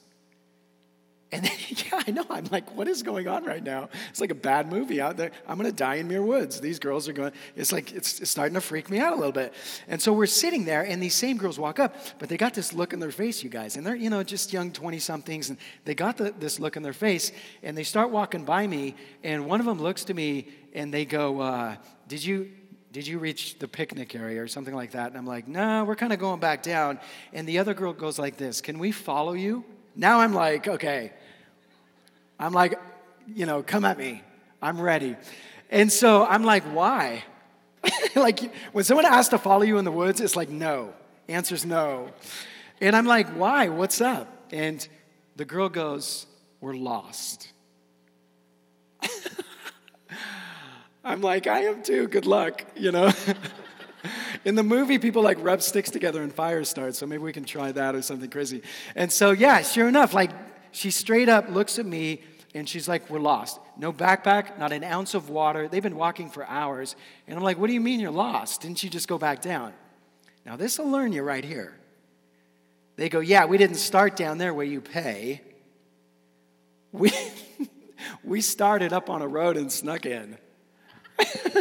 And 1.33 1.44
then, 1.44 1.51
yeah, 1.69 2.04
I 2.07 2.11
know. 2.11 2.25
I'm 2.30 2.45
like, 2.52 2.78
what 2.78 2.87
is 2.87 3.02
going 3.02 3.28
on 3.28 3.44
right 3.44 3.63
now? 3.63 3.90
It's 4.11 4.21
like 4.21 4.30
a 4.30 4.35
bad 4.35 4.71
movie 4.71 5.02
out 5.02 5.18
there. 5.18 5.31
I'm 5.47 5.57
going 5.57 5.69
to 5.69 5.75
die 5.75 5.95
in 5.95 6.07
Muir 6.07 6.21
Woods. 6.21 6.61
These 6.61 6.78
girls 6.78 7.09
are 7.09 7.13
going, 7.13 7.31
it's 7.56 7.71
like, 7.71 7.92
it's, 7.92 8.21
it's, 8.21 8.30
starting 8.30 8.54
to 8.54 8.61
freak 8.61 8.90
me 8.90 8.99
out 8.99 9.13
a 9.13 9.16
little 9.16 9.31
bit. 9.31 9.54
And 9.87 9.99
so 9.99 10.13
we're 10.13 10.28
sitting 10.28 10.63
there, 10.63 10.83
and 10.83 11.02
these 11.02 11.16
same 11.16 11.37
girls 11.37 11.57
walk 11.57 11.80
up, 11.80 11.95
but 12.19 12.30
they 12.30 12.37
got 12.37 12.54
this 12.54 12.71
look 12.71 12.94
in 12.94 12.99
their 12.99 13.11
face, 13.11 13.44
you 13.44 13.49
guys. 13.49 13.78
And 13.78 13.85
they're, 13.85 13.95
you 13.95 14.11
know, 14.11 14.21
just 14.21 14.54
young 14.54 14.71
20 14.71 14.99
somethings, 14.99 15.49
and 15.49 15.57
they 15.85 15.95
got 15.95 16.18
the, 16.18 16.31
this 16.37 16.59
look 16.59 16.78
in 16.78 16.83
their 16.83 16.94
face, 16.94 17.31
and 17.63 17.75
they 17.75 17.83
start 17.83 18.11
walking 18.11 18.45
by 18.45 18.68
me, 18.68 18.95
and 19.23 19.47
one 19.47 19.59
of 19.59 19.66
them 19.66 19.81
looks 19.81 20.04
to 20.06 20.13
me, 20.13 20.49
and 20.73 20.94
they 20.94 21.04
go, 21.04 21.42
uh, 21.42 21.75
Did 22.07 22.23
you, 22.23 22.52
did 22.92 23.07
you 23.07 23.18
reach 23.18 23.57
the 23.57 23.68
picnic 23.68 24.13
area 24.13 24.40
or 24.40 24.47
something 24.47 24.75
like 24.75 24.92
that? 24.92 25.07
And 25.07 25.18
I'm 25.18 25.25
like, 25.25 25.47
no, 25.47 25.83
we're 25.83 25.95
kind 25.95 26.13
of 26.13 26.19
going 26.19 26.40
back 26.40 26.61
down. 26.61 26.99
And 27.33 27.47
the 27.47 27.57
other 27.57 27.73
girl 27.73 27.92
goes 27.92 28.19
like 28.19 28.37
this, 28.37 28.61
can 28.61 28.78
we 28.78 28.92
follow 28.92 29.33
you? 29.33 29.66
Now 29.95 30.19
I'm 30.19 30.33
like, 30.33 30.68
okay, 30.68 31.11
I'm 32.44 32.52
like, 32.52 32.78
you 33.33 33.45
know, 33.45 33.64
come 33.64 33.85
at 33.85 33.97
me. 33.97 34.21
I'm 34.62 34.80
ready. 34.81 35.16
And 35.69 35.90
so 35.90 36.26
I'm 36.26 36.44
like, 36.44 36.64
why? 36.64 37.23
like, 38.16 38.54
when 38.73 38.83
someone 38.83 39.06
asks 39.06 39.30
to 39.30 39.38
follow 39.38 39.64
you 39.64 39.78
in 39.78 39.85
the 39.85 39.92
woods, 39.92 40.19
it's 40.19 40.35
like, 40.35 40.50
no. 40.50 40.94
Answer's 41.30 41.66
no. 41.66 42.09
And 42.81 42.97
I'm 42.97 43.06
like, 43.06 43.30
why? 43.30 43.69
What's 43.69 44.02
up? 44.02 44.28
And 44.52 44.85
the 45.38 45.45
girl 45.45 45.69
goes, 45.69 46.26
we're 46.59 46.76
lost. 46.76 47.50
I'm 51.04 51.21
like, 51.21 51.47
I 51.47 51.62
am 51.62 51.81
too. 51.81 52.09
Good 52.09 52.26
luck, 52.26 52.66
you 52.76 52.92
know? 52.92 53.12
In 54.44 54.56
the 54.56 54.64
movie, 54.64 55.00
people 55.00 55.23
like 55.23 55.38
rub 55.42 55.62
sticks 55.62 55.90
together 55.90 56.21
and 56.21 56.33
fire 56.33 56.66
starts, 56.66 57.00
so 57.00 57.07
maybe 57.07 57.23
we 57.23 57.31
can 57.31 57.45
try 57.45 57.71
that 57.71 57.95
or 57.95 58.02
something 58.02 58.30
crazy. 58.30 58.64
And 58.97 59.09
so, 59.09 59.31
yeah, 59.31 59.62
sure 59.62 59.88
enough, 59.88 60.14
like, 60.14 60.31
she 60.73 60.92
straight 60.92 61.30
up 61.30 61.50
looks 61.50 61.80
at 61.80 61.85
me 61.85 62.21
and 62.54 62.69
she's 62.69 62.88
like, 62.88 63.10
We're 63.10 63.19
lost. 63.19 63.60
No 63.78 63.92
backpack, 63.92 64.60
not 64.60 64.72
an 64.72 64.83
ounce 64.83 65.14
of 65.14 65.30
water. 65.30 65.68
They've 65.68 65.83
been 65.83 65.95
walking 65.95 66.30
for 66.30 66.45
hours. 66.45 66.95
And 67.28 67.38
I'm 67.38 67.44
like, 67.44 67.57
What 67.57 67.68
do 67.68 67.74
you 67.74 67.81
mean 67.81 68.00
you're 68.00 68.12
lost? 68.12 68.62
Didn't 68.62 68.83
you 68.83 68.90
just 68.90 69.07
go 69.07 69.18
back 69.18 69.42
down? 69.42 69.74
Now, 70.45 70.56
this 70.56 70.78
will 70.78 70.90
learn 70.90 71.14
you 71.14 71.24
right 71.24 71.44
here. 71.44 71.74
They 72.95 73.10
go, 73.10 73.19
Yeah, 73.19 73.45
we 73.45 73.57
didn't 73.57 73.78
start 73.78 74.16
down 74.16 74.38
there 74.38 74.54
where 74.54 74.66
you 74.66 74.81
pay. 74.81 75.42
We, 76.92 77.12
we 78.24 78.42
started 78.42 78.94
up 78.94 79.10
on 79.10 79.22
a 79.22 79.28
road 79.28 79.57
and 79.57 79.72
snuck 79.72 80.06
in. 80.06 80.38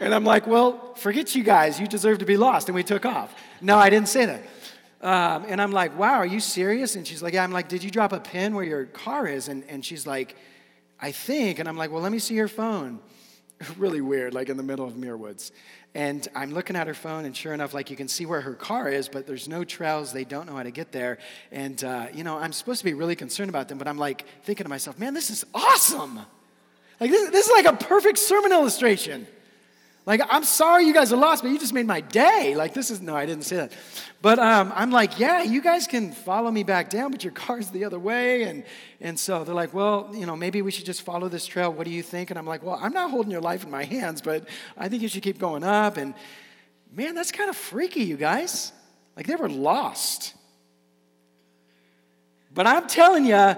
and 0.00 0.14
I'm 0.14 0.24
like, 0.24 0.46
Well, 0.46 0.94
forget 0.96 1.34
you 1.34 1.44
guys. 1.44 1.80
You 1.80 1.86
deserve 1.86 2.18
to 2.18 2.26
be 2.26 2.36
lost. 2.36 2.68
And 2.68 2.74
we 2.74 2.82
took 2.82 3.06
off. 3.06 3.34
No, 3.62 3.78
I 3.78 3.88
didn't 3.88 4.08
say 4.08 4.26
that. 4.26 4.42
Um, 5.02 5.44
and 5.48 5.60
I'm 5.60 5.72
like, 5.72 5.96
wow, 5.98 6.14
are 6.14 6.26
you 6.26 6.40
serious? 6.40 6.96
And 6.96 7.06
she's 7.06 7.22
like, 7.22 7.34
yeah. 7.34 7.44
I'm 7.44 7.52
like, 7.52 7.68
did 7.68 7.84
you 7.84 7.90
drop 7.90 8.12
a 8.12 8.20
pin 8.20 8.54
where 8.54 8.64
your 8.64 8.86
car 8.86 9.26
is? 9.26 9.48
And, 9.48 9.64
and 9.68 9.84
she's 9.84 10.06
like, 10.06 10.36
I 10.98 11.12
think. 11.12 11.58
And 11.58 11.68
I'm 11.68 11.76
like, 11.76 11.90
well, 11.90 12.02
let 12.02 12.12
me 12.12 12.18
see 12.18 12.34
your 12.34 12.48
phone. 12.48 13.00
really 13.76 14.00
weird, 14.00 14.34
like 14.34 14.48
in 14.48 14.56
the 14.56 14.62
middle 14.62 14.86
of 14.86 14.96
Muir 14.96 15.16
Woods. 15.16 15.52
And 15.94 16.28
I'm 16.34 16.52
looking 16.52 16.76
at 16.76 16.86
her 16.86 16.94
phone, 16.94 17.24
and 17.24 17.34
sure 17.34 17.54
enough, 17.54 17.72
like 17.72 17.90
you 17.90 17.96
can 17.96 18.08
see 18.08 18.26
where 18.26 18.42
her 18.42 18.54
car 18.54 18.88
is, 18.88 19.08
but 19.08 19.26
there's 19.26 19.48
no 19.48 19.64
trails. 19.64 20.12
They 20.12 20.24
don't 20.24 20.46
know 20.46 20.54
how 20.54 20.62
to 20.62 20.70
get 20.70 20.92
there. 20.92 21.18
And, 21.50 21.82
uh, 21.82 22.08
you 22.12 22.22
know, 22.22 22.36
I'm 22.36 22.52
supposed 22.52 22.80
to 22.80 22.84
be 22.84 22.92
really 22.92 23.16
concerned 23.16 23.48
about 23.48 23.68
them, 23.68 23.78
but 23.78 23.88
I'm 23.88 23.96
like 23.96 24.26
thinking 24.42 24.64
to 24.64 24.68
myself, 24.68 24.98
man, 24.98 25.14
this 25.14 25.30
is 25.30 25.44
awesome. 25.54 26.20
Like, 27.00 27.10
this, 27.10 27.30
this 27.30 27.46
is 27.46 27.52
like 27.52 27.66
a 27.66 27.76
perfect 27.76 28.18
sermon 28.18 28.52
illustration. 28.52 29.26
Like, 30.06 30.20
I'm 30.30 30.44
sorry 30.44 30.84
you 30.84 30.94
guys 30.94 31.12
are 31.12 31.16
lost, 31.16 31.42
but 31.42 31.50
you 31.50 31.58
just 31.58 31.74
made 31.74 31.84
my 31.84 32.00
day. 32.00 32.54
Like, 32.56 32.74
this 32.74 32.92
is, 32.92 33.00
no, 33.00 33.16
I 33.16 33.26
didn't 33.26 33.42
say 33.42 33.56
that. 33.56 33.72
But 34.22 34.38
um, 34.38 34.72
I'm 34.76 34.92
like, 34.92 35.18
yeah, 35.18 35.42
you 35.42 35.60
guys 35.60 35.88
can 35.88 36.12
follow 36.12 36.48
me 36.48 36.62
back 36.62 36.90
down, 36.90 37.10
but 37.10 37.24
your 37.24 37.32
car's 37.32 37.70
the 37.70 37.84
other 37.84 37.98
way. 37.98 38.44
And, 38.44 38.62
and 39.00 39.18
so 39.18 39.42
they're 39.42 39.52
like, 39.52 39.74
well, 39.74 40.08
you 40.14 40.24
know, 40.24 40.36
maybe 40.36 40.62
we 40.62 40.70
should 40.70 40.86
just 40.86 41.02
follow 41.02 41.28
this 41.28 41.44
trail. 41.44 41.72
What 41.72 41.86
do 41.86 41.90
you 41.90 42.04
think? 42.04 42.30
And 42.30 42.38
I'm 42.38 42.46
like, 42.46 42.62
well, 42.62 42.78
I'm 42.80 42.92
not 42.92 43.10
holding 43.10 43.32
your 43.32 43.40
life 43.40 43.64
in 43.64 43.70
my 43.70 43.82
hands, 43.82 44.22
but 44.22 44.48
I 44.78 44.88
think 44.88 45.02
you 45.02 45.08
should 45.08 45.24
keep 45.24 45.40
going 45.40 45.64
up. 45.64 45.96
And 45.96 46.14
man, 46.92 47.16
that's 47.16 47.32
kind 47.32 47.50
of 47.50 47.56
freaky, 47.56 48.04
you 48.04 48.16
guys. 48.16 48.70
Like, 49.16 49.26
they 49.26 49.34
were 49.34 49.48
lost. 49.48 50.34
But 52.54 52.68
I'm 52.68 52.86
telling 52.86 53.26
you, 53.26 53.56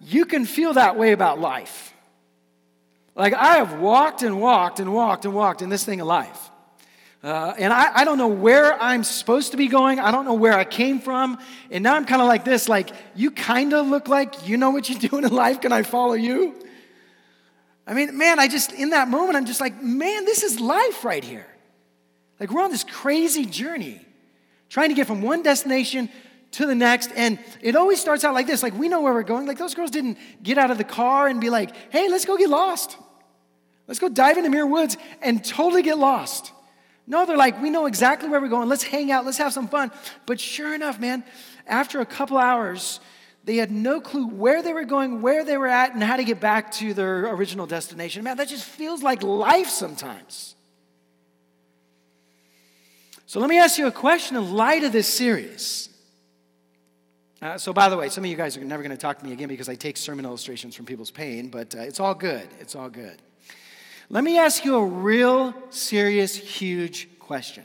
you 0.00 0.24
can 0.24 0.44
feel 0.44 0.72
that 0.72 0.98
way 0.98 1.12
about 1.12 1.38
life. 1.38 1.93
Like, 3.16 3.34
I 3.34 3.56
have 3.56 3.78
walked 3.78 4.22
and 4.22 4.40
walked 4.40 4.80
and 4.80 4.92
walked 4.92 5.24
and 5.24 5.34
walked 5.34 5.62
in 5.62 5.68
this 5.68 5.84
thing 5.84 6.00
of 6.00 6.06
life. 6.06 6.50
Uh, 7.22 7.54
and 7.58 7.72
I, 7.72 8.00
I 8.00 8.04
don't 8.04 8.18
know 8.18 8.28
where 8.28 8.80
I'm 8.82 9.02
supposed 9.02 9.52
to 9.52 9.56
be 9.56 9.68
going. 9.68 9.98
I 9.98 10.10
don't 10.10 10.26
know 10.26 10.34
where 10.34 10.52
I 10.52 10.64
came 10.64 11.00
from. 11.00 11.38
And 11.70 11.82
now 11.82 11.94
I'm 11.94 12.04
kind 12.04 12.20
of 12.20 12.28
like 12.28 12.44
this 12.44 12.68
like, 12.68 12.90
you 13.14 13.30
kind 13.30 13.72
of 13.72 13.86
look 13.86 14.08
like 14.08 14.46
you 14.46 14.58
know 14.58 14.70
what 14.70 14.90
you're 14.90 14.98
doing 15.10 15.24
in 15.24 15.32
life. 15.32 15.62
Can 15.62 15.72
I 15.72 15.84
follow 15.84 16.12
you? 16.12 16.54
I 17.86 17.94
mean, 17.94 18.18
man, 18.18 18.38
I 18.38 18.48
just, 18.48 18.72
in 18.72 18.90
that 18.90 19.08
moment, 19.08 19.36
I'm 19.36 19.46
just 19.46 19.60
like, 19.60 19.82
man, 19.82 20.24
this 20.24 20.42
is 20.42 20.60
life 20.60 21.04
right 21.04 21.24
here. 21.24 21.46
Like, 22.40 22.50
we're 22.50 22.62
on 22.62 22.70
this 22.70 22.84
crazy 22.84 23.46
journey, 23.46 24.04
trying 24.68 24.88
to 24.88 24.94
get 24.94 25.06
from 25.06 25.22
one 25.22 25.42
destination 25.42 26.10
to 26.52 26.66
the 26.66 26.74
next. 26.74 27.10
And 27.14 27.38
it 27.62 27.76
always 27.76 28.00
starts 28.00 28.24
out 28.24 28.34
like 28.34 28.46
this 28.46 28.62
like, 28.62 28.76
we 28.76 28.88
know 28.88 29.00
where 29.00 29.14
we're 29.14 29.22
going. 29.22 29.46
Like, 29.46 29.58
those 29.58 29.74
girls 29.74 29.90
didn't 29.90 30.18
get 30.42 30.58
out 30.58 30.70
of 30.70 30.76
the 30.76 30.84
car 30.84 31.28
and 31.28 31.40
be 31.40 31.48
like, 31.48 31.74
hey, 31.90 32.08
let's 32.10 32.24
go 32.24 32.36
get 32.36 32.50
lost. 32.50 32.98
Let's 33.86 34.00
go 34.00 34.08
dive 34.08 34.38
into 34.38 34.50
Muir 34.50 34.66
Woods 34.66 34.96
and 35.20 35.44
totally 35.44 35.82
get 35.82 35.98
lost. 35.98 36.52
No, 37.06 37.26
they're 37.26 37.36
like, 37.36 37.60
we 37.60 37.68
know 37.68 37.86
exactly 37.86 38.28
where 38.28 38.40
we're 38.40 38.48
going. 38.48 38.68
Let's 38.68 38.82
hang 38.82 39.12
out. 39.12 39.26
Let's 39.26 39.38
have 39.38 39.52
some 39.52 39.68
fun. 39.68 39.90
But 40.24 40.40
sure 40.40 40.74
enough, 40.74 40.98
man, 40.98 41.22
after 41.66 42.00
a 42.00 42.06
couple 42.06 42.38
hours, 42.38 42.98
they 43.44 43.56
had 43.56 43.70
no 43.70 44.00
clue 44.00 44.26
where 44.26 44.62
they 44.62 44.72
were 44.72 44.86
going, 44.86 45.20
where 45.20 45.44
they 45.44 45.58
were 45.58 45.68
at, 45.68 45.92
and 45.92 46.02
how 46.02 46.16
to 46.16 46.24
get 46.24 46.40
back 46.40 46.72
to 46.72 46.94
their 46.94 47.30
original 47.34 47.66
destination. 47.66 48.24
Man, 48.24 48.38
that 48.38 48.48
just 48.48 48.64
feels 48.64 49.02
like 49.02 49.22
life 49.22 49.68
sometimes. 49.68 50.54
So 53.26 53.40
let 53.40 53.50
me 53.50 53.58
ask 53.58 53.78
you 53.78 53.86
a 53.86 53.92
question 53.92 54.36
in 54.36 54.54
light 54.54 54.84
of 54.84 54.92
this 54.92 55.08
series. 55.08 55.90
Uh, 57.42 57.58
so, 57.58 57.74
by 57.74 57.90
the 57.90 57.96
way, 57.96 58.08
some 58.08 58.24
of 58.24 58.30
you 58.30 58.36
guys 58.36 58.56
are 58.56 58.64
never 58.64 58.82
going 58.82 58.92
to 58.92 58.96
talk 58.96 59.18
to 59.18 59.24
me 59.26 59.32
again 59.32 59.48
because 59.48 59.68
I 59.68 59.74
take 59.74 59.98
sermon 59.98 60.24
illustrations 60.24 60.74
from 60.74 60.86
people's 60.86 61.10
pain, 61.10 61.48
but 61.48 61.74
uh, 61.74 61.80
it's 61.80 62.00
all 62.00 62.14
good. 62.14 62.48
It's 62.60 62.74
all 62.74 62.88
good. 62.88 63.20
Let 64.08 64.24
me 64.24 64.38
ask 64.38 64.64
you 64.64 64.76
a 64.76 64.84
real 64.84 65.54
serious, 65.70 66.36
huge 66.36 67.08
question. 67.18 67.64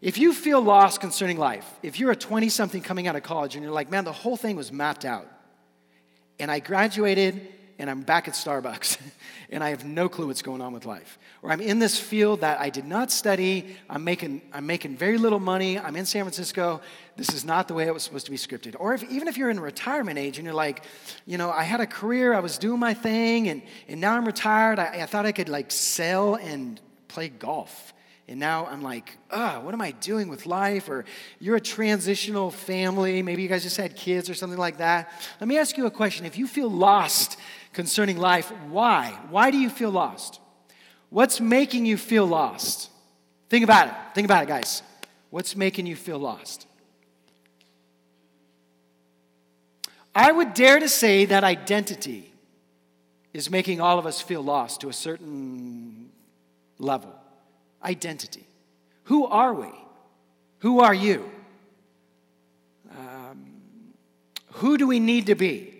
If 0.00 0.18
you 0.18 0.32
feel 0.32 0.60
lost 0.60 1.00
concerning 1.00 1.38
life, 1.38 1.68
if 1.82 2.00
you're 2.00 2.10
a 2.10 2.16
20 2.16 2.48
something 2.48 2.82
coming 2.82 3.06
out 3.06 3.14
of 3.14 3.22
college 3.22 3.54
and 3.54 3.62
you're 3.62 3.72
like, 3.72 3.90
man, 3.90 4.04
the 4.04 4.12
whole 4.12 4.36
thing 4.36 4.56
was 4.56 4.72
mapped 4.72 5.04
out, 5.04 5.28
and 6.40 6.50
I 6.50 6.58
graduated 6.58 7.46
and 7.82 7.90
I'm 7.90 8.02
back 8.02 8.28
at 8.28 8.34
Starbucks 8.34 8.96
and 9.50 9.62
I 9.62 9.70
have 9.70 9.84
no 9.84 10.08
clue 10.08 10.28
what's 10.28 10.40
going 10.40 10.60
on 10.60 10.72
with 10.72 10.86
life. 10.86 11.18
Or 11.42 11.50
I'm 11.50 11.60
in 11.60 11.80
this 11.80 11.98
field 11.98 12.42
that 12.42 12.60
I 12.60 12.70
did 12.70 12.84
not 12.84 13.10
study, 13.10 13.76
I'm 13.90 14.04
making, 14.04 14.40
I'm 14.52 14.66
making 14.66 14.96
very 14.96 15.18
little 15.18 15.40
money, 15.40 15.80
I'm 15.80 15.96
in 15.96 16.06
San 16.06 16.22
Francisco, 16.22 16.80
this 17.16 17.34
is 17.34 17.44
not 17.44 17.66
the 17.66 17.74
way 17.74 17.88
it 17.88 17.92
was 17.92 18.04
supposed 18.04 18.26
to 18.26 18.30
be 18.30 18.36
scripted. 18.36 18.76
Or 18.78 18.94
if, 18.94 19.02
even 19.10 19.26
if 19.26 19.36
you're 19.36 19.50
in 19.50 19.58
retirement 19.58 20.16
age 20.16 20.38
and 20.38 20.44
you're 20.44 20.54
like, 20.54 20.84
you 21.26 21.38
know, 21.38 21.50
I 21.50 21.64
had 21.64 21.80
a 21.80 21.86
career, 21.86 22.34
I 22.34 22.38
was 22.38 22.56
doing 22.56 22.78
my 22.78 22.94
thing, 22.94 23.48
and, 23.48 23.62
and 23.88 24.00
now 24.00 24.16
I'm 24.16 24.26
retired, 24.26 24.78
I, 24.78 25.02
I 25.02 25.06
thought 25.06 25.26
I 25.26 25.32
could 25.32 25.48
like 25.48 25.72
sail 25.72 26.36
and 26.36 26.80
play 27.08 27.30
golf. 27.30 27.92
And 28.28 28.38
now 28.38 28.66
I'm 28.66 28.82
like, 28.82 29.18
ah, 29.30 29.60
what 29.60 29.74
am 29.74 29.80
I 29.80 29.90
doing 29.90 30.28
with 30.28 30.46
life? 30.46 30.88
Or 30.88 31.04
you're 31.40 31.56
a 31.56 31.60
transitional 31.60 32.50
family. 32.50 33.20
Maybe 33.20 33.42
you 33.42 33.48
guys 33.48 33.64
just 33.64 33.76
had 33.76 33.96
kids 33.96 34.30
or 34.30 34.34
something 34.34 34.58
like 34.58 34.78
that. 34.78 35.10
Let 35.40 35.48
me 35.48 35.58
ask 35.58 35.76
you 35.76 35.86
a 35.86 35.90
question. 35.90 36.24
If 36.24 36.38
you 36.38 36.46
feel 36.46 36.70
lost 36.70 37.36
concerning 37.72 38.18
life. 38.18 38.50
Why? 38.68 39.18
Why 39.30 39.50
do 39.50 39.58
you 39.58 39.70
feel 39.70 39.90
lost? 39.90 40.40
What's 41.10 41.40
making 41.40 41.86
you 41.86 41.96
feel 41.96 42.26
lost? 42.26 42.90
Think 43.48 43.64
about 43.64 43.88
it. 43.88 43.94
Think 44.14 44.24
about 44.24 44.44
it, 44.44 44.48
guys. 44.48 44.82
What's 45.30 45.56
making 45.56 45.86
you 45.86 45.96
feel 45.96 46.18
lost? 46.18 46.66
I 50.14 50.30
would 50.30 50.54
dare 50.54 50.78
to 50.78 50.88
say 50.88 51.24
that 51.26 51.42
identity 51.42 52.32
is 53.32 53.50
making 53.50 53.80
all 53.80 53.98
of 53.98 54.06
us 54.06 54.20
feel 54.20 54.42
lost 54.42 54.82
to 54.82 54.88
a 54.88 54.92
certain 54.92 56.10
level. 56.78 57.14
Identity. 57.82 58.44
Who 59.04 59.26
are 59.26 59.54
we? 59.54 59.68
Who 60.58 60.80
are 60.80 60.94
you? 60.94 61.30
Um, 62.90 63.46
who 64.52 64.76
do 64.76 64.86
we 64.86 65.00
need 65.00 65.26
to 65.26 65.34
be? 65.34 65.71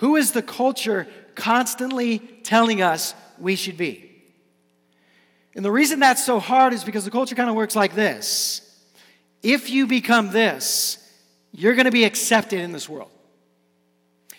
Who 0.00 0.16
is 0.16 0.32
the 0.32 0.42
culture 0.42 1.06
constantly 1.34 2.20
telling 2.42 2.80
us 2.80 3.14
we 3.38 3.54
should 3.54 3.76
be? 3.76 4.10
And 5.54 5.62
the 5.62 5.70
reason 5.70 6.00
that's 6.00 6.24
so 6.24 6.40
hard 6.40 6.72
is 6.72 6.84
because 6.84 7.04
the 7.04 7.10
culture 7.10 7.34
kind 7.34 7.50
of 7.50 7.54
works 7.54 7.76
like 7.76 7.94
this 7.94 8.66
if 9.42 9.68
you 9.68 9.86
become 9.86 10.30
this, 10.30 10.98
you're 11.52 11.74
going 11.74 11.84
to 11.84 11.90
be 11.90 12.04
accepted 12.04 12.60
in 12.60 12.72
this 12.72 12.88
world. 12.88 13.10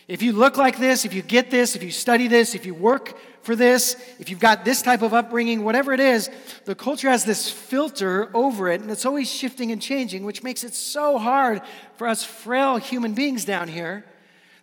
If 0.08 0.24
you 0.24 0.34
look 0.34 0.58
like 0.58 0.80
this, 0.80 1.06
if 1.06 1.14
you 1.14 1.22
get 1.22 1.52
this, 1.52 1.76
if 1.76 1.84
you 1.84 1.92
study 1.92 2.28
this, 2.28 2.56
if 2.56 2.66
you 2.66 2.74
work 2.74 3.16
for 3.44 3.56
this, 3.56 3.96
if 4.20 4.30
you've 4.32 4.40
got 4.40 4.66
this 4.66 4.82
type 4.82 5.04
of 5.04 5.14
upbringing, 5.14 5.64
whatever 5.64 5.94
it 5.94 6.00
is, 6.00 6.30
the 6.66 6.76
culture 6.76 7.10
has 7.10 7.24
this 7.24 7.52
filter 7.52 8.36
over 8.36 8.68
it, 8.68 8.82
and 8.82 8.90
it's 8.90 9.06
always 9.06 9.32
shifting 9.32 9.72
and 9.72 9.80
changing, 9.80 10.24
which 10.24 10.42
makes 10.42 10.64
it 10.64 10.74
so 10.74 11.20
hard 11.20 11.62
for 11.98 12.08
us 12.08 12.24
frail 12.24 12.78
human 12.78 13.14
beings 13.14 13.46
down 13.46 13.68
here 13.68 14.06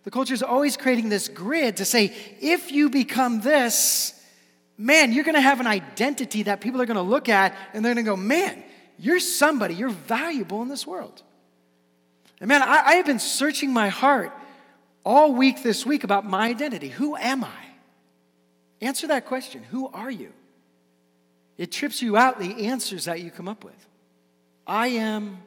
the 0.03 0.11
culture 0.11 0.33
is 0.33 0.43
always 0.43 0.77
creating 0.77 1.09
this 1.09 1.27
grid 1.27 1.77
to 1.77 1.85
say, 1.85 2.13
if 2.39 2.71
you 2.71 2.89
become 2.89 3.41
this, 3.41 4.13
man, 4.77 5.11
you're 5.11 5.25
going 5.25 5.35
to 5.35 5.41
have 5.41 5.59
an 5.59 5.67
identity 5.67 6.43
that 6.43 6.61
people 6.61 6.81
are 6.81 6.85
going 6.85 6.95
to 6.95 7.01
look 7.01 7.29
at 7.29 7.55
and 7.73 7.83
they're 7.83 7.93
going 7.93 8.05
to 8.05 8.11
go, 8.11 8.15
man, 8.15 8.63
you're 8.97 9.19
somebody, 9.19 9.75
you're 9.75 9.89
valuable 9.89 10.61
in 10.61 10.67
this 10.67 10.87
world. 10.87 11.21
And 12.39 12.47
man, 12.47 12.61
I, 12.61 12.83
I 12.85 12.93
have 12.95 13.05
been 13.05 13.19
searching 13.19 13.73
my 13.73 13.89
heart 13.89 14.31
all 15.05 15.33
week 15.33 15.63
this 15.63 15.85
week 15.85 16.03
about 16.03 16.25
my 16.25 16.47
identity. 16.47 16.89
Who 16.89 17.15
am 17.15 17.43
I? 17.43 17.65
Answer 18.81 19.07
that 19.07 19.25
question. 19.25 19.63
Who 19.63 19.87
are 19.89 20.11
you? 20.11 20.31
It 21.57 21.71
trips 21.71 22.01
you 22.01 22.15
out 22.15 22.39
the 22.39 22.67
answers 22.67 23.05
that 23.05 23.19
you 23.19 23.31
come 23.31 23.49
up 23.49 23.65
with. 23.65 23.87
I 24.65 24.87
am 24.87 25.39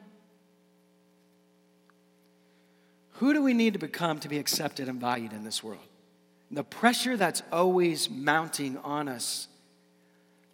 Who 3.17 3.33
do 3.33 3.43
we 3.43 3.53
need 3.53 3.73
to 3.73 3.79
become 3.79 4.19
to 4.19 4.29
be 4.29 4.37
accepted 4.37 4.89
and 4.89 4.99
valued 4.99 5.33
in 5.33 5.43
this 5.43 5.63
world? 5.63 5.81
The 6.51 6.63
pressure 6.63 7.17
that's 7.17 7.41
always 7.51 8.09
mounting 8.09 8.77
on 8.77 9.07
us. 9.07 9.47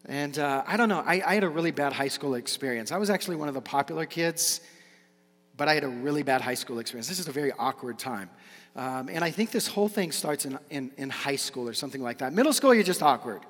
And 0.05 0.37
uh, 0.39 0.63
I 0.65 0.77
don't 0.77 0.89
know, 0.89 1.03
I, 1.05 1.21
I 1.25 1.33
had 1.33 1.43
a 1.43 1.49
really 1.49 1.71
bad 1.71 1.93
high 1.93 2.07
school 2.07 2.35
experience. 2.35 2.91
I 2.91 2.97
was 2.97 3.09
actually 3.09 3.35
one 3.35 3.47
of 3.47 3.53
the 3.53 3.61
popular 3.61 4.05
kids, 4.05 4.61
but 5.57 5.67
I 5.67 5.73
had 5.73 5.83
a 5.83 5.89
really 5.89 6.23
bad 6.23 6.41
high 6.41 6.53
school 6.53 6.79
experience. 6.79 7.07
This 7.07 7.19
is 7.19 7.27
a 7.27 7.33
very 7.33 7.51
awkward 7.59 7.99
time. 7.99 8.29
Um, 8.75 9.09
and 9.09 9.23
I 9.23 9.31
think 9.31 9.51
this 9.51 9.67
whole 9.67 9.89
thing 9.89 10.11
starts 10.11 10.45
in, 10.45 10.57
in, 10.69 10.91
in 10.97 11.09
high 11.09 11.35
school 11.35 11.67
or 11.67 11.73
something 11.73 12.01
like 12.01 12.19
that. 12.19 12.33
Middle 12.33 12.53
school, 12.53 12.73
you're 12.73 12.83
just 12.83 13.03
awkward. 13.03 13.41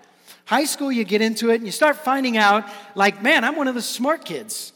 High 0.45 0.65
school, 0.65 0.91
you 0.91 1.03
get 1.03 1.21
into 1.21 1.51
it 1.51 1.55
and 1.55 1.65
you 1.65 1.71
start 1.71 1.97
finding 1.97 2.37
out, 2.37 2.65
like, 2.95 3.21
man, 3.21 3.43
I'm 3.43 3.55
one 3.55 3.67
of 3.67 3.75
the 3.75 3.81
smart 3.81 4.25
kids. 4.25 4.73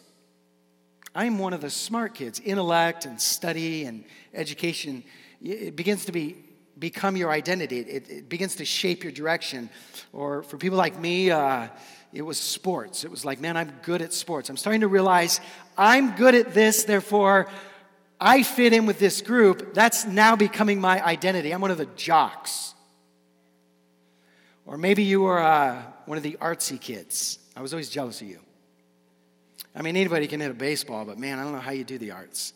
I'm 1.15 1.39
one 1.39 1.53
of 1.53 1.61
the 1.61 1.69
smart 1.69 2.13
kids. 2.13 2.39
Intellect 2.39 3.05
and 3.05 3.19
study 3.19 3.85
and 3.85 4.03
education, 4.33 5.03
it 5.41 5.75
begins 5.75 6.05
to 6.05 6.11
be, 6.11 6.37
become 6.79 7.15
your 7.15 7.31
identity. 7.31 7.79
It, 7.79 8.09
it 8.09 8.29
begins 8.29 8.55
to 8.57 8.65
shape 8.65 9.03
your 9.03 9.11
direction. 9.11 9.69
Or 10.11 10.43
for 10.43 10.57
people 10.57 10.77
like 10.77 10.99
me, 10.99 11.31
uh, 11.31 11.67
it 12.11 12.21
was 12.21 12.39
sports. 12.39 13.03
It 13.03 13.11
was 13.11 13.25
like, 13.25 13.39
man, 13.41 13.57
I'm 13.57 13.73
good 13.81 14.01
at 14.01 14.13
sports. 14.13 14.49
I'm 14.49 14.57
starting 14.57 14.81
to 14.81 14.87
realize 14.87 15.41
I'm 15.77 16.15
good 16.15 16.35
at 16.35 16.53
this, 16.53 16.83
therefore, 16.83 17.47
I 18.19 18.43
fit 18.43 18.71
in 18.71 18.85
with 18.85 18.99
this 18.99 19.21
group. 19.21 19.73
That's 19.73 20.05
now 20.05 20.35
becoming 20.35 20.79
my 20.79 21.03
identity. 21.03 21.53
I'm 21.53 21.59
one 21.59 21.71
of 21.71 21.77
the 21.77 21.87
jocks. 21.97 22.73
Or 24.65 24.77
maybe 24.77 25.03
you 25.03 25.23
were 25.23 25.39
uh, 25.39 25.81
one 26.05 26.17
of 26.17 26.23
the 26.23 26.37
artsy 26.39 26.79
kids. 26.79 27.39
I 27.55 27.61
was 27.61 27.73
always 27.73 27.89
jealous 27.89 28.21
of 28.21 28.27
you. 28.27 28.39
I 29.75 29.81
mean, 29.81 29.95
anybody 29.95 30.27
can 30.27 30.39
hit 30.39 30.51
a 30.51 30.53
baseball, 30.53 31.03
but 31.03 31.17
man, 31.17 31.39
I 31.39 31.43
don't 31.43 31.51
know 31.51 31.59
how 31.59 31.71
you 31.71 31.83
do 31.83 31.97
the 31.97 32.11
arts. 32.11 32.53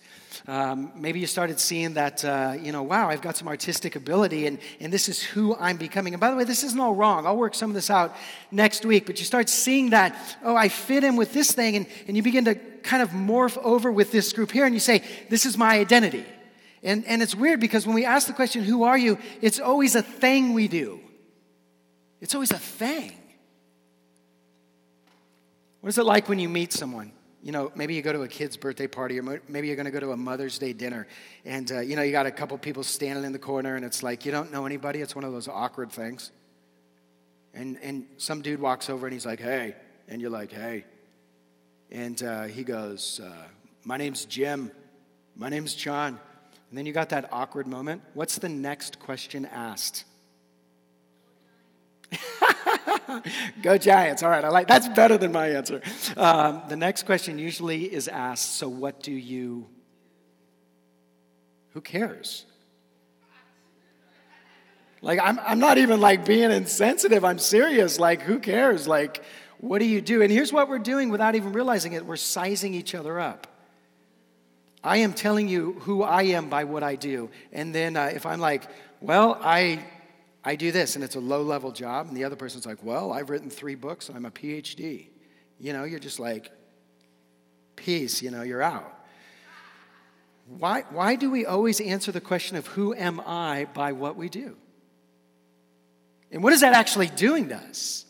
Um, 0.48 0.92
maybe 0.96 1.20
you 1.20 1.26
started 1.26 1.60
seeing 1.60 1.96
that, 1.96 2.24
uh, 2.24 2.56
you 2.62 2.72
know, 2.72 2.84
wow, 2.84 3.10
I've 3.10 3.22
got 3.22 3.36
some 3.36 3.48
artistic 3.48 3.96
ability 3.96 4.46
and, 4.46 4.60
and 4.80 4.94
this 4.94 5.10
is 5.10 5.24
who 5.24 5.56
I'm 5.56 5.78
becoming. 5.78 6.14
And 6.14 6.22
by 6.22 6.30
the 6.30 6.38
way, 6.38 6.44
this 6.44 6.64
isn't 6.64 6.80
all 6.80 6.94
wrong. 6.94 7.26
I'll 7.26 7.36
work 7.36 7.56
some 7.56 7.72
of 7.72 7.74
this 7.74 7.90
out 7.90 8.16
next 8.52 8.86
week. 8.86 9.08
But 9.08 9.18
you 9.18 9.26
start 9.26 9.50
seeing 9.50 9.90
that, 9.90 10.16
oh, 10.44 10.56
I 10.56 10.70
fit 10.70 11.04
in 11.04 11.16
with 11.16 11.34
this 11.34 11.52
thing. 11.52 11.76
And, 11.76 11.88
and 12.08 12.16
you 12.16 12.22
begin 12.22 12.46
to 12.46 12.54
kind 12.54 13.02
of 13.02 13.10
morph 13.10 13.58
over 13.64 13.92
with 13.92 14.12
this 14.12 14.32
group 14.32 14.52
here 14.52 14.66
and 14.66 14.76
you 14.76 14.80
say, 14.80 15.04
this 15.30 15.46
is 15.46 15.58
my 15.58 15.80
identity. 15.80 16.26
And, 16.84 17.04
and 17.08 17.24
it's 17.24 17.34
weird 17.34 17.60
because 17.60 17.88
when 17.88 17.96
we 17.96 18.06
ask 18.06 18.28
the 18.28 18.34
question, 18.34 18.64
who 18.64 18.84
are 18.84 18.98
you? 18.98 19.18
It's 19.42 19.60
always 19.60 19.96
a 19.96 20.04
thing 20.04 20.54
we 20.54 20.68
do. 20.68 21.00
It's 22.22 22.36
always 22.36 22.52
a 22.52 22.60
thing. 22.60 23.17
What 25.82 25.90
is 25.90 25.98
it 25.98 26.06
like 26.06 26.28
when 26.28 26.40
you 26.40 26.50
meet 26.50 26.74
someone? 26.74 27.12
You 27.44 27.52
know, 27.52 27.72
maybe 27.76 27.94
you 27.94 28.02
go 28.02 28.12
to 28.12 28.24
a 28.24 28.28
kid's 28.28 28.58
birthday 28.58 28.88
party, 28.88 29.20
or 29.20 29.42
maybe 29.48 29.68
you're 29.68 29.76
going 29.76 29.86
to 29.86 29.92
go 29.92 30.00
to 30.00 30.12
a 30.12 30.18
Mother's 30.18 30.58
Day 30.58 30.74
dinner, 30.74 31.08
and 31.46 31.72
uh, 31.72 31.80
you 31.82 31.96
know 31.96 32.02
you 32.02 32.12
got 32.12 32.26
a 32.26 32.32
couple 32.32 32.58
people 32.58 32.84
standing 32.84 33.24
in 33.24 33.32
the 33.32 33.40
corner, 33.40 33.76
and 33.76 33.86
it's 33.86 34.02
like 34.02 34.26
you 34.26 34.32
don't 34.32 34.52
know 34.52 34.66
anybody. 34.66 35.02
It's 35.02 35.16
one 35.16 35.24
of 35.24 35.32
those 35.32 35.48
awkward 35.48 35.92
things. 35.92 36.32
And 37.54 37.78
and 37.82 38.06
some 38.18 38.42
dude 38.42 38.60
walks 38.60 38.90
over 38.90 39.06
and 39.06 39.14
he's 39.14 39.26
like, 39.26 39.40
"Hey," 39.40 39.76
and 40.08 40.20
you're 40.20 40.32
like, 40.32 40.52
"Hey," 40.52 40.84
and 41.92 42.22
uh, 42.22 42.44
he 42.46 42.64
goes, 42.64 43.22
uh, 43.24 43.48
"My 43.86 43.98
name's 43.98 44.26
Jim. 44.26 44.72
My 45.36 45.50
name's 45.50 45.76
John." 45.76 46.20
And 46.70 46.78
then 46.78 46.86
you 46.86 46.92
got 46.92 47.10
that 47.10 47.30
awkward 47.32 47.66
moment. 47.66 48.02
What's 48.14 48.38
the 48.40 48.50
next 48.50 49.00
question 49.00 49.46
asked? 49.46 50.04
Go 53.62 53.78
Giants. 53.78 54.24
All 54.24 54.30
right, 54.30 54.44
I 54.44 54.50
like 54.50 54.68
that's 54.68 54.88
better 54.90 55.18
than 55.18 55.32
my 55.32 55.50
answer. 55.50 55.82
Um, 56.16 56.62
the 56.70 56.76
next 56.76 57.04
question 57.06 57.40
usually 57.40 57.84
is 57.84 58.08
asked 58.08 58.56
So, 58.56 58.68
what 58.70 59.02
do 59.02 59.12
you? 59.12 59.68
Who 61.74 61.82
cares? 61.82 62.46
Like, 65.02 65.20
I'm, 65.22 65.40
I'm 65.40 65.60
not 65.60 65.78
even 65.78 66.02
like 66.02 66.26
being 66.26 66.50
insensitive. 66.52 67.24
I'm 67.24 67.38
serious. 67.38 68.00
Like, 68.00 68.24
who 68.24 68.40
cares? 68.40 68.88
Like, 68.88 69.24
what 69.60 69.80
do 69.80 69.86
you 69.86 70.02
do? 70.02 70.22
And 70.22 70.32
here's 70.32 70.52
what 70.52 70.70
we're 70.70 70.80
doing 70.80 71.10
without 71.10 71.36
even 71.36 71.54
realizing 71.54 71.94
it 71.94 72.06
we're 72.06 72.16
sizing 72.16 72.74
each 72.74 72.96
other 72.96 73.20
up. 73.20 73.48
I 74.84 74.98
am 74.98 75.14
telling 75.14 75.48
you 75.48 75.74
who 75.82 76.04
I 76.04 76.24
am 76.24 76.50
by 76.50 76.64
what 76.64 76.84
I 76.84 76.96
do. 76.96 77.30
And 77.52 77.74
then 77.74 77.96
uh, 77.96 78.12
if 78.14 78.26
I'm 78.26 78.40
like, 78.40 78.64
well, 79.02 79.38
I 79.42 79.86
I 80.48 80.56
do 80.56 80.72
this 80.72 80.96
and 80.96 81.04
it's 81.04 81.18
a 81.18 81.20
low 81.20 81.42
level 81.42 81.74
job, 81.74 82.08
and 82.08 82.16
the 82.16 82.24
other 82.24 82.38
person's 82.38 82.66
like, 82.66 82.82
well, 82.82 83.12
I've 83.12 83.30
written 83.30 83.50
three 83.50 83.76
books, 83.76 84.10
I'm 84.10 84.24
a 84.24 84.32
PhD. 84.32 85.08
You 85.60 85.74
know, 85.74 85.84
you're 85.84 86.00
just 86.00 86.22
like, 86.22 86.52
peace, 87.76 88.22
you 88.22 88.32
know, 88.32 88.44
you're 88.44 88.62
out. 88.62 88.98
Why, 90.48 90.86
why 90.90 91.18
do 91.18 91.30
we 91.30 91.46
always 91.46 91.82
answer 91.82 92.14
the 92.14 92.22
question 92.22 92.56
of 92.56 92.66
who 92.66 92.96
am 92.96 93.20
I 93.26 93.68
by 93.74 93.92
what 93.92 94.16
we 94.16 94.30
do? 94.30 94.56
And 96.32 96.42
what 96.42 96.54
is 96.54 96.62
that 96.62 96.72
actually 96.72 97.08
doing 97.08 97.50
to 97.50 97.58
us? 97.58 98.06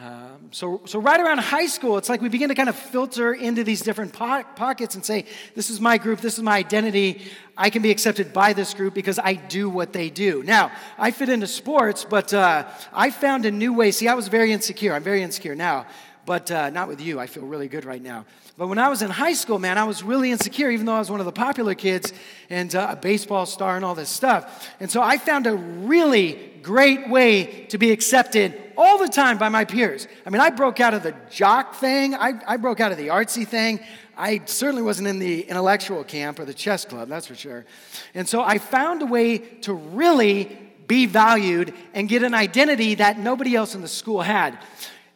Um, 0.00 0.50
so, 0.52 0.82
so 0.84 1.00
right 1.00 1.18
around 1.18 1.38
high 1.38 1.66
school, 1.66 1.98
it's 1.98 2.08
like 2.08 2.22
we 2.22 2.28
begin 2.28 2.50
to 2.50 2.54
kind 2.54 2.68
of 2.68 2.76
filter 2.76 3.32
into 3.32 3.64
these 3.64 3.80
different 3.80 4.12
po- 4.12 4.44
pockets 4.54 4.94
and 4.94 5.04
say, 5.04 5.24
"This 5.56 5.70
is 5.70 5.80
my 5.80 5.98
group. 5.98 6.20
This 6.20 6.34
is 6.34 6.42
my 6.42 6.56
identity. 6.56 7.22
I 7.56 7.68
can 7.70 7.82
be 7.82 7.90
accepted 7.90 8.32
by 8.32 8.52
this 8.52 8.74
group 8.74 8.94
because 8.94 9.18
I 9.18 9.34
do 9.34 9.68
what 9.68 9.92
they 9.92 10.08
do." 10.08 10.44
Now, 10.44 10.70
I 10.98 11.10
fit 11.10 11.28
into 11.28 11.48
sports, 11.48 12.06
but 12.08 12.32
uh, 12.32 12.68
I 12.92 13.10
found 13.10 13.44
a 13.44 13.50
new 13.50 13.72
way. 13.72 13.90
See, 13.90 14.06
I 14.06 14.14
was 14.14 14.28
very 14.28 14.52
insecure. 14.52 14.94
I'm 14.94 15.02
very 15.02 15.20
insecure 15.20 15.56
now, 15.56 15.84
but 16.24 16.48
uh, 16.52 16.70
not 16.70 16.86
with 16.86 17.00
you. 17.00 17.18
I 17.18 17.26
feel 17.26 17.44
really 17.44 17.66
good 17.66 17.84
right 17.84 18.02
now. 18.02 18.24
But 18.58 18.66
when 18.66 18.78
I 18.78 18.88
was 18.88 19.02
in 19.02 19.10
high 19.10 19.34
school, 19.34 19.60
man, 19.60 19.78
I 19.78 19.84
was 19.84 20.02
really 20.02 20.32
insecure, 20.32 20.68
even 20.68 20.84
though 20.84 20.96
I 20.96 20.98
was 20.98 21.12
one 21.12 21.20
of 21.20 21.26
the 21.26 21.32
popular 21.32 21.76
kids 21.76 22.12
and 22.50 22.74
uh, 22.74 22.88
a 22.90 22.96
baseball 22.96 23.46
star 23.46 23.76
and 23.76 23.84
all 23.84 23.94
this 23.94 24.10
stuff. 24.10 24.68
And 24.80 24.90
so 24.90 25.00
I 25.00 25.16
found 25.16 25.46
a 25.46 25.54
really 25.54 26.32
great 26.60 27.08
way 27.08 27.66
to 27.66 27.78
be 27.78 27.92
accepted 27.92 28.60
all 28.76 28.98
the 28.98 29.06
time 29.06 29.38
by 29.38 29.48
my 29.48 29.64
peers. 29.64 30.08
I 30.26 30.30
mean, 30.30 30.40
I 30.40 30.50
broke 30.50 30.80
out 30.80 30.92
of 30.92 31.04
the 31.04 31.14
jock 31.30 31.76
thing, 31.76 32.16
I, 32.16 32.32
I 32.48 32.56
broke 32.56 32.80
out 32.80 32.90
of 32.90 32.98
the 32.98 33.08
artsy 33.08 33.46
thing. 33.46 33.78
I 34.16 34.42
certainly 34.46 34.82
wasn't 34.82 35.06
in 35.06 35.20
the 35.20 35.42
intellectual 35.42 36.02
camp 36.02 36.40
or 36.40 36.44
the 36.44 36.52
chess 36.52 36.84
club, 36.84 37.08
that's 37.08 37.28
for 37.28 37.36
sure. 37.36 37.64
And 38.12 38.28
so 38.28 38.42
I 38.42 38.58
found 38.58 39.02
a 39.02 39.06
way 39.06 39.38
to 39.38 39.72
really 39.72 40.58
be 40.88 41.06
valued 41.06 41.72
and 41.94 42.08
get 42.08 42.24
an 42.24 42.34
identity 42.34 42.96
that 42.96 43.20
nobody 43.20 43.54
else 43.54 43.76
in 43.76 43.82
the 43.82 43.88
school 43.88 44.20
had. 44.20 44.58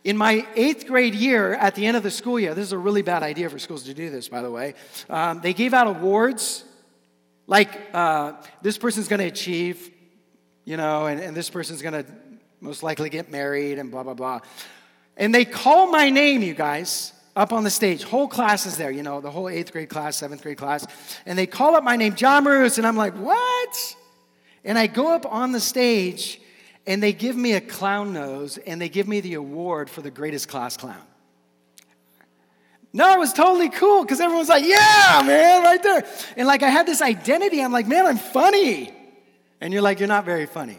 In 0.04 0.16
my 0.16 0.44
eighth 0.56 0.86
grade 0.86 1.14
year, 1.14 1.54
at 1.54 1.76
the 1.76 1.86
end 1.86 1.96
of 1.96 2.02
the 2.02 2.10
school 2.10 2.38
year, 2.38 2.54
this 2.54 2.66
is 2.66 2.72
a 2.72 2.78
really 2.78 3.02
bad 3.02 3.22
idea 3.22 3.48
for 3.48 3.58
schools 3.60 3.84
to 3.84 3.94
do 3.94 4.10
this, 4.10 4.28
by 4.28 4.42
the 4.42 4.50
way. 4.50 4.74
Um, 5.08 5.40
they 5.40 5.52
gave 5.52 5.72
out 5.72 5.86
awards 5.86 6.64
like 7.46 7.68
uh, 7.94 8.32
this 8.62 8.78
person's 8.78 9.06
going 9.06 9.20
to 9.20 9.26
achieve, 9.26 9.90
you 10.64 10.76
know, 10.76 11.06
and, 11.06 11.20
and 11.20 11.36
this 11.36 11.50
person's 11.50 11.82
going 11.82 12.04
to 12.04 12.10
most 12.60 12.82
likely 12.82 13.10
get 13.10 13.30
married 13.30 13.78
and 13.78 13.92
blah, 13.92 14.02
blah, 14.02 14.14
blah. 14.14 14.40
And 15.16 15.32
they 15.32 15.44
call 15.44 15.88
my 15.88 16.10
name, 16.10 16.42
you 16.42 16.54
guys, 16.54 17.12
up 17.36 17.52
on 17.52 17.62
the 17.62 17.70
stage. 17.70 18.02
Whole 18.02 18.26
class 18.26 18.66
is 18.66 18.76
there, 18.76 18.90
you 18.90 19.04
know, 19.04 19.20
the 19.20 19.30
whole 19.30 19.48
eighth 19.48 19.70
grade 19.70 19.88
class, 19.88 20.16
seventh 20.16 20.42
grade 20.42 20.58
class. 20.58 20.84
And 21.26 21.38
they 21.38 21.46
call 21.46 21.76
up 21.76 21.84
my 21.84 21.94
name, 21.94 22.16
John 22.16 22.44
Marus, 22.44 22.78
and 22.78 22.86
I'm 22.86 22.96
like, 22.96 23.14
what? 23.14 23.96
And 24.64 24.76
I 24.76 24.88
go 24.88 25.14
up 25.14 25.26
on 25.30 25.52
the 25.52 25.60
stage 25.60 26.40
and 26.86 27.02
they 27.02 27.12
give 27.12 27.36
me 27.36 27.52
a 27.52 27.60
clown 27.60 28.12
nose 28.12 28.58
and 28.58 28.80
they 28.80 28.88
give 28.88 29.06
me 29.06 29.20
the 29.20 29.34
award 29.34 29.88
for 29.88 30.02
the 30.02 30.10
greatest 30.10 30.48
class 30.48 30.76
clown. 30.76 31.02
No, 32.92 33.10
it 33.14 33.18
was 33.18 33.32
totally 33.32 33.70
cool 33.70 34.02
because 34.02 34.20
everyone's 34.20 34.50
like, 34.50 34.64
yeah, 34.64 35.22
man, 35.24 35.62
right 35.62 35.82
there. 35.82 36.06
And 36.36 36.46
like 36.46 36.62
I 36.62 36.68
had 36.68 36.86
this 36.86 37.00
identity. 37.00 37.62
I'm 37.62 37.72
like, 37.72 37.86
man, 37.86 38.06
I'm 38.06 38.18
funny. 38.18 38.92
And 39.60 39.72
you're 39.72 39.82
like, 39.82 39.98
you're 39.98 40.08
not 40.08 40.24
very 40.24 40.46
funny. 40.46 40.78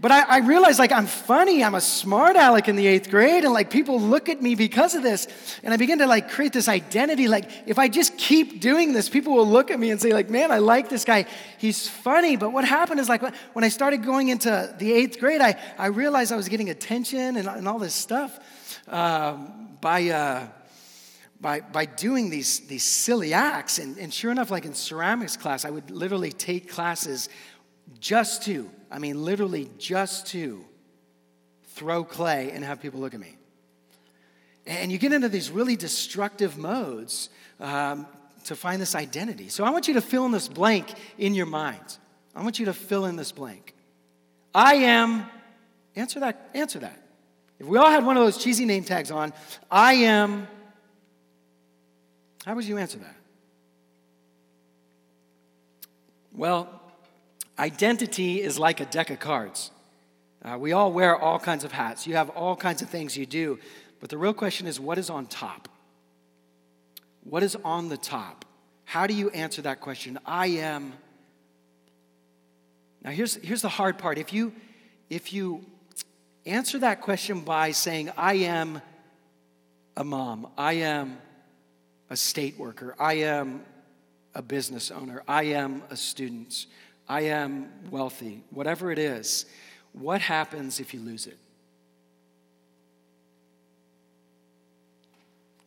But 0.00 0.12
I, 0.12 0.22
I 0.22 0.38
realized 0.38 0.78
like 0.78 0.92
I'm 0.92 1.06
funny, 1.06 1.64
I'm 1.64 1.74
a 1.74 1.80
smart 1.80 2.36
aleck 2.36 2.68
in 2.68 2.76
the 2.76 2.86
eighth 2.86 3.10
grade, 3.10 3.44
and 3.44 3.52
like 3.52 3.68
people 3.68 4.00
look 4.00 4.28
at 4.28 4.40
me 4.40 4.54
because 4.54 4.94
of 4.94 5.02
this. 5.02 5.26
And 5.64 5.74
I 5.74 5.76
begin 5.76 5.98
to 5.98 6.06
like 6.06 6.30
create 6.30 6.52
this 6.52 6.68
identity. 6.68 7.26
Like 7.26 7.50
if 7.66 7.78
I 7.80 7.88
just 7.88 8.16
keep 8.16 8.60
doing 8.60 8.92
this, 8.92 9.08
people 9.08 9.34
will 9.34 9.48
look 9.48 9.72
at 9.72 9.80
me 9.80 9.90
and 9.90 10.00
say, 10.00 10.12
like, 10.12 10.30
man, 10.30 10.52
I 10.52 10.58
like 10.58 10.88
this 10.88 11.04
guy. 11.04 11.26
He's 11.58 11.88
funny. 11.88 12.36
But 12.36 12.52
what 12.52 12.64
happened 12.64 13.00
is 13.00 13.08
like 13.08 13.22
when 13.54 13.64
I 13.64 13.68
started 13.68 14.04
going 14.04 14.28
into 14.28 14.72
the 14.78 14.92
eighth 14.92 15.18
grade, 15.18 15.40
I, 15.40 15.58
I 15.76 15.86
realized 15.86 16.32
I 16.32 16.36
was 16.36 16.48
getting 16.48 16.70
attention 16.70 17.36
and, 17.36 17.48
and 17.48 17.66
all 17.66 17.80
this 17.80 17.94
stuff 17.94 18.38
um, 18.86 19.76
by 19.80 20.08
uh, 20.10 20.46
by, 21.40 21.60
by 21.60 21.84
doing 21.84 22.30
these, 22.30 22.66
these 22.66 22.82
silly 22.82 23.32
acts. 23.32 23.78
And, 23.78 23.96
and 23.98 24.12
sure 24.12 24.32
enough, 24.32 24.50
like 24.50 24.64
in 24.64 24.74
ceramics 24.74 25.36
class, 25.36 25.64
I 25.64 25.70
would 25.70 25.90
literally 25.90 26.32
take 26.32 26.68
classes 26.68 27.28
just 28.00 28.42
to 28.44 28.68
I 28.90 28.98
mean, 28.98 29.24
literally 29.24 29.70
just 29.78 30.28
to 30.28 30.64
throw 31.68 32.04
clay 32.04 32.50
and 32.50 32.64
have 32.64 32.80
people 32.80 33.00
look 33.00 33.14
at 33.14 33.20
me. 33.20 33.36
And 34.66 34.92
you 34.92 34.98
get 34.98 35.12
into 35.12 35.28
these 35.28 35.50
really 35.50 35.76
destructive 35.76 36.58
modes 36.58 37.30
um, 37.60 38.06
to 38.44 38.56
find 38.56 38.80
this 38.80 38.94
identity. 38.94 39.48
So 39.48 39.64
I 39.64 39.70
want 39.70 39.88
you 39.88 39.94
to 39.94 40.00
fill 40.00 40.26
in 40.26 40.32
this 40.32 40.48
blank 40.48 40.92
in 41.16 41.34
your 41.34 41.46
mind. 41.46 41.98
I 42.34 42.42
want 42.42 42.58
you 42.58 42.66
to 42.66 42.74
fill 42.74 43.06
in 43.06 43.16
this 43.16 43.32
blank. 43.32 43.74
I 44.54 44.74
am, 44.74 45.26
answer 45.96 46.20
that, 46.20 46.50
answer 46.54 46.78
that. 46.80 47.02
If 47.58 47.66
we 47.66 47.78
all 47.78 47.90
had 47.90 48.04
one 48.04 48.16
of 48.16 48.24
those 48.24 48.38
cheesy 48.38 48.64
name 48.64 48.84
tags 48.84 49.10
on, 49.10 49.32
I 49.70 49.94
am, 49.94 50.46
how 52.44 52.54
would 52.54 52.64
you 52.64 52.78
answer 52.78 52.98
that? 52.98 53.16
Well, 56.32 56.77
Identity 57.58 58.40
is 58.40 58.58
like 58.58 58.80
a 58.80 58.84
deck 58.86 59.10
of 59.10 59.18
cards. 59.18 59.70
Uh, 60.44 60.56
we 60.58 60.72
all 60.72 60.92
wear 60.92 61.16
all 61.16 61.38
kinds 61.38 61.64
of 61.64 61.72
hats. 61.72 62.06
You 62.06 62.14
have 62.14 62.30
all 62.30 62.54
kinds 62.54 62.82
of 62.82 62.88
things 62.88 63.16
you 63.16 63.26
do. 63.26 63.58
But 64.00 64.10
the 64.10 64.18
real 64.18 64.34
question 64.34 64.66
is 64.66 64.78
what 64.78 64.98
is 64.98 65.10
on 65.10 65.26
top? 65.26 65.68
What 67.24 67.42
is 67.42 67.56
on 67.64 67.88
the 67.88 67.96
top? 67.96 68.44
How 68.84 69.06
do 69.06 69.14
you 69.14 69.28
answer 69.30 69.62
that 69.62 69.80
question? 69.80 70.18
I 70.24 70.46
am. 70.46 70.92
Now, 73.02 73.10
here's, 73.10 73.34
here's 73.36 73.62
the 73.62 73.68
hard 73.68 73.98
part. 73.98 74.18
If 74.18 74.32
you, 74.32 74.52
if 75.10 75.32
you 75.32 75.64
answer 76.46 76.78
that 76.78 77.00
question 77.00 77.40
by 77.40 77.72
saying, 77.72 78.10
I 78.16 78.34
am 78.34 78.80
a 79.96 80.04
mom, 80.04 80.48
I 80.56 80.74
am 80.74 81.18
a 82.08 82.16
state 82.16 82.58
worker, 82.58 82.94
I 82.98 83.14
am 83.14 83.62
a 84.34 84.42
business 84.42 84.90
owner, 84.90 85.22
I 85.28 85.44
am 85.44 85.82
a 85.90 85.96
student, 85.96 86.66
I 87.08 87.22
am 87.22 87.70
wealthy, 87.90 88.42
whatever 88.50 88.92
it 88.92 88.98
is, 88.98 89.46
what 89.92 90.20
happens 90.20 90.78
if 90.80 90.92
you 90.92 91.00
lose 91.00 91.26
it? 91.26 91.38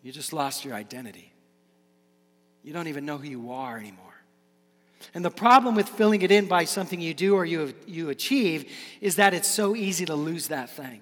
You 0.03 0.11
just 0.11 0.33
lost 0.33 0.65
your 0.65 0.73
identity. 0.73 1.31
You 2.63 2.73
don't 2.73 2.87
even 2.87 3.05
know 3.05 3.17
who 3.17 3.27
you 3.27 3.51
are 3.51 3.77
anymore. 3.77 4.05
And 5.13 5.25
the 5.25 5.31
problem 5.31 5.75
with 5.75 5.89
filling 5.89 6.21
it 6.21 6.31
in 6.31 6.45
by 6.45 6.65
something 6.65 7.01
you 7.01 7.13
do 7.13 7.35
or 7.35 7.43
you, 7.43 7.73
you 7.87 8.09
achieve 8.09 8.71
is 9.01 9.15
that 9.15 9.33
it's 9.33 9.47
so 9.47 9.75
easy 9.75 10.05
to 10.05 10.15
lose 10.15 10.49
that 10.49 10.69
thing. 10.69 11.01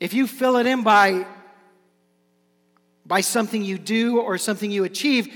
If 0.00 0.14
you 0.14 0.26
fill 0.26 0.56
it 0.56 0.66
in 0.66 0.82
by 0.82 1.26
by 3.06 3.22
something 3.22 3.64
you 3.64 3.78
do 3.78 4.20
or 4.20 4.36
something 4.36 4.70
you 4.70 4.84
achieve, 4.84 5.32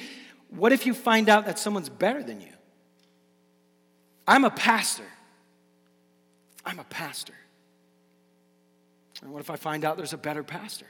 what 0.50 0.72
if 0.72 0.84
you 0.84 0.92
find 0.92 1.30
out 1.30 1.46
that 1.46 1.58
someone's 1.58 1.88
better 1.88 2.22
than 2.22 2.40
you? 2.40 2.51
I'm 4.26 4.44
a 4.44 4.50
pastor. 4.50 5.06
I'm 6.64 6.78
a 6.78 6.84
pastor. 6.84 7.34
And 9.22 9.32
what 9.32 9.40
if 9.40 9.50
I 9.50 9.56
find 9.56 9.84
out 9.84 9.96
there's 9.96 10.12
a 10.12 10.18
better 10.18 10.42
pastor? 10.42 10.86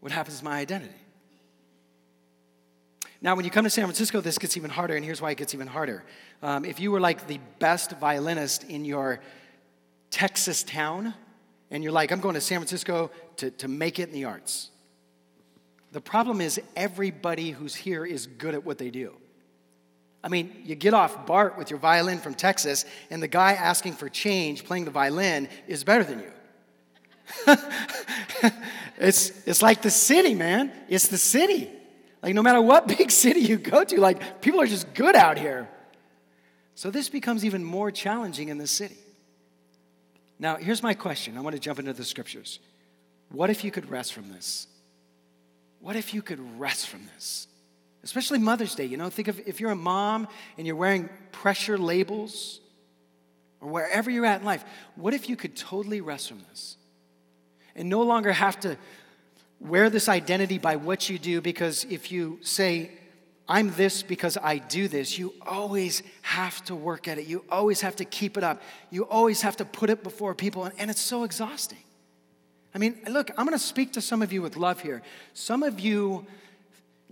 What 0.00 0.12
happens 0.12 0.38
to 0.38 0.44
my 0.44 0.58
identity? 0.58 0.94
Now, 3.22 3.34
when 3.34 3.44
you 3.44 3.50
come 3.50 3.64
to 3.64 3.70
San 3.70 3.84
Francisco, 3.84 4.20
this 4.20 4.38
gets 4.38 4.56
even 4.56 4.70
harder, 4.70 4.94
and 4.94 5.04
here's 5.04 5.22
why 5.22 5.30
it 5.30 5.38
gets 5.38 5.54
even 5.54 5.66
harder. 5.66 6.04
Um, 6.42 6.64
if 6.64 6.78
you 6.80 6.92
were 6.92 7.00
like 7.00 7.26
the 7.26 7.40
best 7.58 7.92
violinist 7.92 8.64
in 8.64 8.84
your 8.84 9.20
Texas 10.10 10.62
town, 10.62 11.14
and 11.70 11.82
you're 11.82 11.92
like, 11.92 12.12
I'm 12.12 12.20
going 12.20 12.34
to 12.34 12.40
San 12.40 12.58
Francisco 12.58 13.10
to, 13.38 13.50
to 13.52 13.68
make 13.68 13.98
it 13.98 14.08
in 14.08 14.14
the 14.14 14.24
arts. 14.24 14.70
The 15.92 16.00
problem 16.00 16.40
is, 16.40 16.60
everybody 16.76 17.50
who's 17.50 17.74
here 17.74 18.04
is 18.04 18.26
good 18.26 18.54
at 18.54 18.64
what 18.64 18.78
they 18.78 18.90
do. 18.90 19.14
I 20.26 20.28
mean, 20.28 20.60
you 20.64 20.74
get 20.74 20.92
off 20.92 21.24
BART 21.24 21.56
with 21.56 21.70
your 21.70 21.78
violin 21.78 22.18
from 22.18 22.34
Texas, 22.34 22.84
and 23.10 23.22
the 23.22 23.28
guy 23.28 23.52
asking 23.52 23.92
for 23.92 24.08
change 24.08 24.64
playing 24.64 24.84
the 24.84 24.90
violin 24.90 25.48
is 25.68 25.84
better 25.84 26.02
than 26.02 26.18
you. 26.18 26.32
it's, 28.98 29.30
it's 29.46 29.62
like 29.62 29.82
the 29.82 29.90
city, 29.90 30.34
man. 30.34 30.72
It's 30.88 31.06
the 31.06 31.16
city. 31.16 31.70
Like, 32.24 32.34
no 32.34 32.42
matter 32.42 32.60
what 32.60 32.88
big 32.98 33.12
city 33.12 33.38
you 33.38 33.56
go 33.56 33.84
to, 33.84 34.00
like, 34.00 34.40
people 34.40 34.60
are 34.60 34.66
just 34.66 34.92
good 34.94 35.14
out 35.14 35.38
here. 35.38 35.68
So, 36.74 36.90
this 36.90 37.08
becomes 37.08 37.44
even 37.44 37.62
more 37.62 37.92
challenging 37.92 38.48
in 38.48 38.58
the 38.58 38.66
city. 38.66 38.96
Now, 40.40 40.56
here's 40.56 40.82
my 40.82 40.94
question. 40.94 41.38
I 41.38 41.40
want 41.40 41.54
to 41.54 41.60
jump 41.60 41.78
into 41.78 41.92
the 41.92 42.04
scriptures. 42.04 42.58
What 43.30 43.48
if 43.48 43.62
you 43.62 43.70
could 43.70 43.88
rest 43.88 44.12
from 44.12 44.32
this? 44.32 44.66
What 45.78 45.94
if 45.94 46.12
you 46.12 46.20
could 46.20 46.58
rest 46.58 46.88
from 46.88 47.06
this? 47.14 47.46
Especially 48.02 48.38
Mother's 48.38 48.74
Day, 48.74 48.84
you 48.84 48.96
know, 48.96 49.10
think 49.10 49.28
of 49.28 49.40
if 49.46 49.60
you're 49.60 49.72
a 49.72 49.76
mom 49.76 50.28
and 50.56 50.66
you're 50.66 50.76
wearing 50.76 51.08
pressure 51.32 51.76
labels 51.76 52.60
or 53.60 53.68
wherever 53.68 54.10
you're 54.10 54.26
at 54.26 54.40
in 54.40 54.46
life, 54.46 54.64
what 54.94 55.12
if 55.14 55.28
you 55.28 55.36
could 55.36 55.56
totally 55.56 56.00
rest 56.00 56.28
from 56.28 56.40
this 56.48 56.76
and 57.74 57.88
no 57.88 58.02
longer 58.02 58.32
have 58.32 58.60
to 58.60 58.76
wear 59.60 59.90
this 59.90 60.08
identity 60.08 60.58
by 60.58 60.76
what 60.76 61.08
you 61.08 61.18
do? 61.18 61.40
Because 61.40 61.84
if 61.84 62.12
you 62.12 62.38
say, 62.42 62.90
I'm 63.48 63.72
this 63.74 64.02
because 64.02 64.36
I 64.42 64.58
do 64.58 64.88
this. 64.88 65.18
You 65.18 65.32
always 65.42 66.02
have 66.22 66.64
to 66.64 66.74
work 66.74 67.06
at 67.06 67.18
it. 67.18 67.26
You 67.26 67.44
always 67.50 67.80
have 67.80 67.96
to 67.96 68.04
keep 68.04 68.36
it 68.36 68.42
up. 68.42 68.60
You 68.90 69.04
always 69.04 69.42
have 69.42 69.56
to 69.58 69.64
put 69.64 69.88
it 69.88 70.02
before 70.02 70.34
people, 70.34 70.64
and, 70.64 70.74
and 70.78 70.90
it's 70.90 71.00
so 71.00 71.22
exhausting. 71.22 71.78
I 72.74 72.78
mean, 72.78 72.98
look, 73.08 73.30
I'm 73.38 73.46
going 73.46 73.58
to 73.58 73.64
speak 73.64 73.92
to 73.94 74.00
some 74.00 74.20
of 74.20 74.32
you 74.32 74.42
with 74.42 74.56
love 74.56 74.80
here. 74.80 75.00
Some 75.32 75.62
of 75.62 75.78
you 75.80 76.26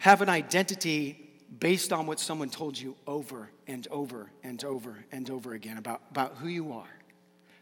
have 0.01 0.23
an 0.23 0.29
identity 0.29 1.21
based 1.61 1.93
on 1.93 2.07
what 2.07 2.19
someone 2.19 2.51
told 2.51 2.79
you 2.79 2.97
over 3.07 3.51
and 3.67 3.87
over 3.91 4.31
and 4.43 4.65
over 4.65 5.05
and 5.13 5.31
over 5.31 5.55
again 5.55 5.79
about, 5.79 6.03
about 6.11 6.37
who 6.37 6.49
you 6.49 6.73
are. 6.73 6.85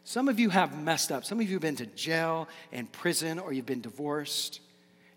Some 0.03 0.27
of 0.27 0.39
you 0.39 0.49
have 0.49 0.81
messed 0.81 1.11
up. 1.11 1.23
Some 1.23 1.39
of 1.39 1.47
you 1.47 1.53
have 1.53 1.61
been 1.61 1.75
to 1.77 1.85
jail 1.85 2.49
and 2.71 2.91
prison, 2.91 3.39
or 3.39 3.53
you've 3.53 3.65
been 3.65 3.81
divorced 3.81 4.59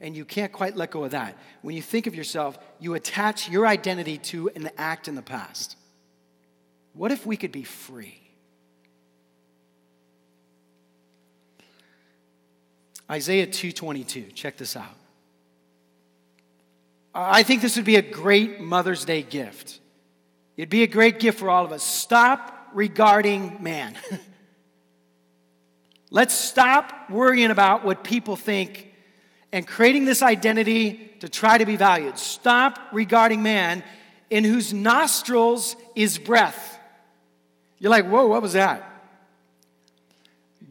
and 0.00 0.16
you 0.16 0.24
can't 0.24 0.52
quite 0.52 0.76
let 0.76 0.90
go 0.90 1.04
of 1.04 1.12
that. 1.12 1.36
When 1.62 1.74
you 1.74 1.82
think 1.82 2.06
of 2.06 2.14
yourself, 2.14 2.58
you 2.80 2.94
attach 2.94 3.48
your 3.48 3.66
identity 3.66 4.18
to 4.18 4.50
an 4.54 4.70
act 4.76 5.08
in 5.08 5.14
the 5.14 5.22
past. 5.22 5.76
What 6.92 7.12
if 7.12 7.26
we 7.26 7.36
could 7.36 7.52
be 7.52 7.64
free? 7.64 8.20
Isaiah 13.10 13.46
2:22. 13.46 14.32
Check 14.34 14.56
this 14.56 14.76
out. 14.76 14.94
I 17.18 17.44
think 17.44 17.62
this 17.62 17.76
would 17.76 17.86
be 17.86 17.96
a 17.96 18.02
great 18.02 18.60
Mother's 18.60 19.06
Day 19.06 19.22
gift. 19.22 19.80
It'd 20.58 20.68
be 20.68 20.82
a 20.82 20.86
great 20.86 21.18
gift 21.18 21.38
for 21.38 21.48
all 21.48 21.64
of 21.64 21.72
us. 21.72 21.82
Stop 21.82 22.70
regarding 22.74 23.62
man. 23.62 23.96
Let's 26.10 26.34
stop 26.34 27.10
worrying 27.10 27.50
about 27.50 27.84
what 27.84 28.04
people 28.04 28.36
think 28.36 28.92
and 29.50 29.66
creating 29.66 30.04
this 30.04 30.20
identity 30.20 31.12
to 31.20 31.28
try 31.28 31.56
to 31.56 31.64
be 31.64 31.76
valued. 31.76 32.18
Stop 32.18 32.78
regarding 32.92 33.42
man 33.42 33.82
in 34.28 34.44
whose 34.44 34.74
nostrils 34.74 35.74
is 35.94 36.18
breath. 36.18 36.78
You're 37.78 37.90
like, 37.90 38.06
whoa, 38.06 38.26
what 38.26 38.42
was 38.42 38.52
that? 38.52 38.84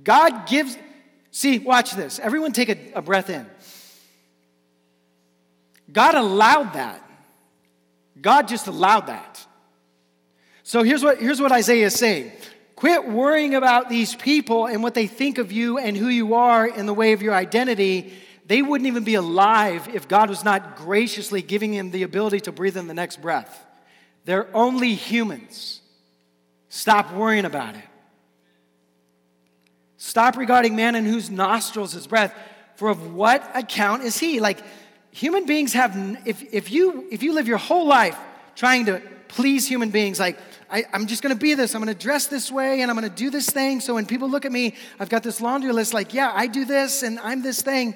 God 0.03 0.47
gives, 0.47 0.77
see, 1.31 1.57
watch 1.57 1.93
this. 1.93 2.19
Everyone 2.19 2.51
take 2.51 2.69
a, 2.69 2.99
a 2.99 3.01
breath 3.01 3.31
in. 3.31 3.47
God 5.91 6.15
allowed 6.15 6.73
that. 6.73 7.01
God 8.19 8.47
just 8.47 8.67
allowed 8.67 9.07
that. 9.07 9.45
So 10.63 10.83
here's 10.83 11.03
what, 11.03 11.19
here's 11.19 11.39
what 11.39 11.51
Isaiah 11.51 11.87
is 11.87 11.95
saying 11.95 12.31
Quit 12.75 13.07
worrying 13.07 13.55
about 13.55 13.89
these 13.89 14.15
people 14.15 14.65
and 14.65 14.83
what 14.83 14.93
they 14.93 15.07
think 15.07 15.37
of 15.37 15.51
you 15.51 15.77
and 15.77 15.95
who 15.95 16.07
you 16.07 16.33
are 16.33 16.67
in 16.67 16.85
the 16.85 16.93
way 16.93 17.13
of 17.13 17.21
your 17.21 17.33
identity 17.33 18.13
they 18.47 18.61
wouldn't 18.61 18.87
even 18.87 19.03
be 19.03 19.15
alive 19.15 19.87
if 19.93 20.07
God 20.07 20.29
was 20.29 20.43
not 20.43 20.75
graciously 20.75 21.41
giving 21.41 21.71
them 21.71 21.91
the 21.91 22.03
ability 22.03 22.41
to 22.41 22.51
breathe 22.51 22.77
in 22.77 22.87
the 22.87 22.93
next 22.93 23.21
breath. 23.21 23.65
They're 24.25 24.55
only 24.55 24.93
humans. 24.93 25.81
Stop 26.69 27.11
worrying 27.13 27.45
about 27.45 27.75
it. 27.75 27.83
Stop 29.97 30.37
regarding 30.37 30.75
man 30.75 30.93
in 30.93 31.05
whose 31.05 31.31
nostrils 31.31 31.95
is 31.95 32.05
breath, 32.05 32.35
for 32.75 32.89
of 32.89 33.15
what 33.15 33.49
account 33.55 34.03
is 34.03 34.19
he? 34.19 34.39
Like, 34.39 34.59
human 35.15 35.45
beings 35.45 35.71
have, 35.71 35.95
if, 36.25 36.53
if, 36.53 36.69
you, 36.69 37.07
if 37.09 37.23
you 37.23 37.33
live 37.33 37.47
your 37.47 37.57
whole 37.57 37.87
life 37.87 38.17
trying 38.55 38.85
to 38.87 39.01
please 39.29 39.65
human 39.65 39.89
beings, 39.89 40.19
like, 40.19 40.37
I, 40.69 40.83
am 40.91 41.07
just 41.07 41.23
gonna 41.23 41.35
be 41.35 41.53
this, 41.53 41.73
I'm 41.73 41.79
gonna 41.79 41.93
dress 41.93 42.27
this 42.27 42.51
way, 42.51 42.81
and 42.81 42.91
I'm 42.91 42.97
gonna 42.97 43.07
do 43.07 43.29
this 43.29 43.49
thing, 43.49 43.79
so 43.79 43.93
when 43.93 44.05
people 44.05 44.29
look 44.29 44.43
at 44.43 44.51
me, 44.51 44.75
I've 44.99 45.07
got 45.07 45.23
this 45.23 45.39
laundry 45.39 45.71
list, 45.71 45.93
like, 45.93 46.13
yeah, 46.13 46.31
I 46.35 46.47
do 46.47 46.65
this, 46.65 47.01
and 47.01 47.17
I'm 47.19 47.41
this 47.41 47.61
thing. 47.61 47.95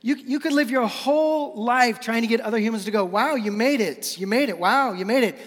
You, 0.00 0.16
you 0.16 0.40
could 0.40 0.54
live 0.54 0.70
your 0.70 0.86
whole 0.86 1.54
life 1.54 2.00
trying 2.00 2.22
to 2.22 2.28
get 2.28 2.40
other 2.40 2.58
humans 2.58 2.86
to 2.86 2.90
go, 2.90 3.04
wow, 3.04 3.34
you 3.34 3.52
made 3.52 3.82
it. 3.82 4.18
You 4.18 4.26
made 4.26 4.48
it. 4.48 4.58
Wow, 4.58 4.92
you 4.92 5.04
made 5.04 5.24
it. 5.24 5.38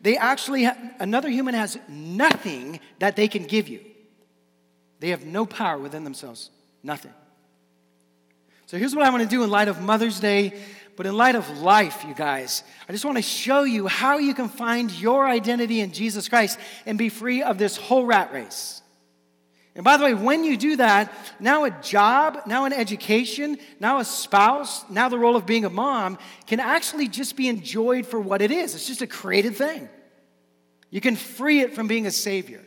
They 0.00 0.16
actually, 0.16 0.64
ha- 0.64 0.76
another 0.98 1.28
human 1.28 1.54
has 1.54 1.78
nothing 1.88 2.80
that 2.98 3.14
they 3.14 3.28
can 3.28 3.44
give 3.44 3.68
you. 3.68 3.80
They 4.98 5.10
have 5.10 5.24
no 5.24 5.46
power 5.46 5.78
within 5.78 6.02
themselves. 6.02 6.50
Nothing. 6.82 7.12
So 8.66 8.78
here's 8.78 8.94
what 8.94 9.04
I 9.04 9.10
want 9.10 9.22
to 9.22 9.28
do 9.28 9.42
in 9.44 9.50
light 9.50 9.68
of 9.68 9.80
Mother's 9.80 10.20
Day, 10.20 10.58
but 10.96 11.06
in 11.06 11.16
light 11.16 11.34
of 11.34 11.58
life, 11.58 12.04
you 12.06 12.14
guys. 12.14 12.62
I 12.88 12.92
just 12.92 13.04
want 13.04 13.18
to 13.18 13.22
show 13.22 13.64
you 13.64 13.86
how 13.86 14.18
you 14.18 14.32
can 14.32 14.48
find 14.48 14.90
your 14.90 15.26
identity 15.26 15.80
in 15.80 15.92
Jesus 15.92 16.28
Christ 16.28 16.58
and 16.86 16.96
be 16.96 17.08
free 17.08 17.42
of 17.42 17.58
this 17.58 17.76
whole 17.76 18.06
rat 18.06 18.32
race. 18.32 18.80
And 19.74 19.82
by 19.82 19.96
the 19.96 20.04
way, 20.04 20.14
when 20.14 20.44
you 20.44 20.56
do 20.56 20.76
that, 20.76 21.12
now 21.40 21.64
a 21.64 21.70
job, 21.70 22.42
now 22.46 22.64
an 22.64 22.72
education, 22.72 23.58
now 23.80 23.98
a 23.98 24.04
spouse, 24.04 24.88
now 24.88 25.08
the 25.08 25.18
role 25.18 25.34
of 25.34 25.46
being 25.46 25.64
a 25.64 25.70
mom 25.70 26.16
can 26.46 26.60
actually 26.60 27.08
just 27.08 27.36
be 27.36 27.48
enjoyed 27.48 28.06
for 28.06 28.20
what 28.20 28.40
it 28.40 28.52
is. 28.52 28.74
It's 28.74 28.86
just 28.86 29.02
a 29.02 29.06
created 29.06 29.56
thing. 29.56 29.88
You 30.90 31.00
can 31.00 31.16
free 31.16 31.60
it 31.60 31.74
from 31.74 31.88
being 31.88 32.06
a 32.06 32.12
savior. 32.12 32.64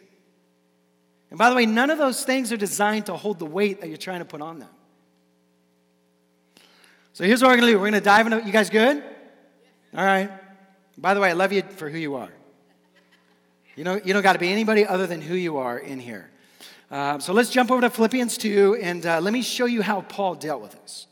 And 1.30 1.40
by 1.40 1.50
the 1.50 1.56
way, 1.56 1.66
none 1.66 1.90
of 1.90 1.98
those 1.98 2.26
things 2.26 2.52
are 2.52 2.58
designed 2.58 3.06
to 3.06 3.16
hold 3.16 3.40
the 3.40 3.46
weight 3.46 3.80
that 3.80 3.88
you're 3.88 3.98
trying 3.98 4.20
to 4.20 4.26
put 4.26 4.42
on 4.42 4.60
them. 4.60 4.70
So 7.18 7.24
here's 7.24 7.42
what 7.42 7.48
we're 7.48 7.56
going 7.56 7.66
to 7.66 7.72
do. 7.72 7.80
We're 7.80 7.90
going 7.90 7.94
to 7.94 8.00
dive 8.00 8.28
into. 8.28 8.46
You 8.46 8.52
guys 8.52 8.70
good? 8.70 9.02
All 9.98 10.06
right. 10.06 10.30
By 11.00 11.16
the 11.16 11.20
way, 11.20 11.32
I 11.32 11.34
love 11.34 11.52
you 11.52 11.64
for 11.64 11.90
who 11.90 11.98
you 11.98 12.14
are. 12.14 12.30
You 13.76 13.86
know, 13.86 13.96
you 13.96 14.14
don't 14.14 14.22
got 14.22 14.34
to 14.34 14.40
be 14.40 14.52
anybody 14.52 14.86
other 14.86 15.08
than 15.08 15.22
who 15.22 15.34
you 15.34 15.58
are 15.58 15.80
in 15.80 15.98
here. 16.00 16.30
Uh, 16.92 17.18
so 17.18 17.34
let's 17.34 17.50
jump 17.50 17.72
over 17.72 17.82
to 17.82 17.90
Philippians 17.90 18.38
2 18.38 18.78
and 18.84 19.04
uh, 19.04 19.20
let 19.20 19.34
me 19.34 19.42
show 19.42 19.66
you 19.66 19.82
how 19.82 20.02
Paul 20.02 20.36
dealt 20.36 20.62
with 20.62 20.74
this. 20.74 21.08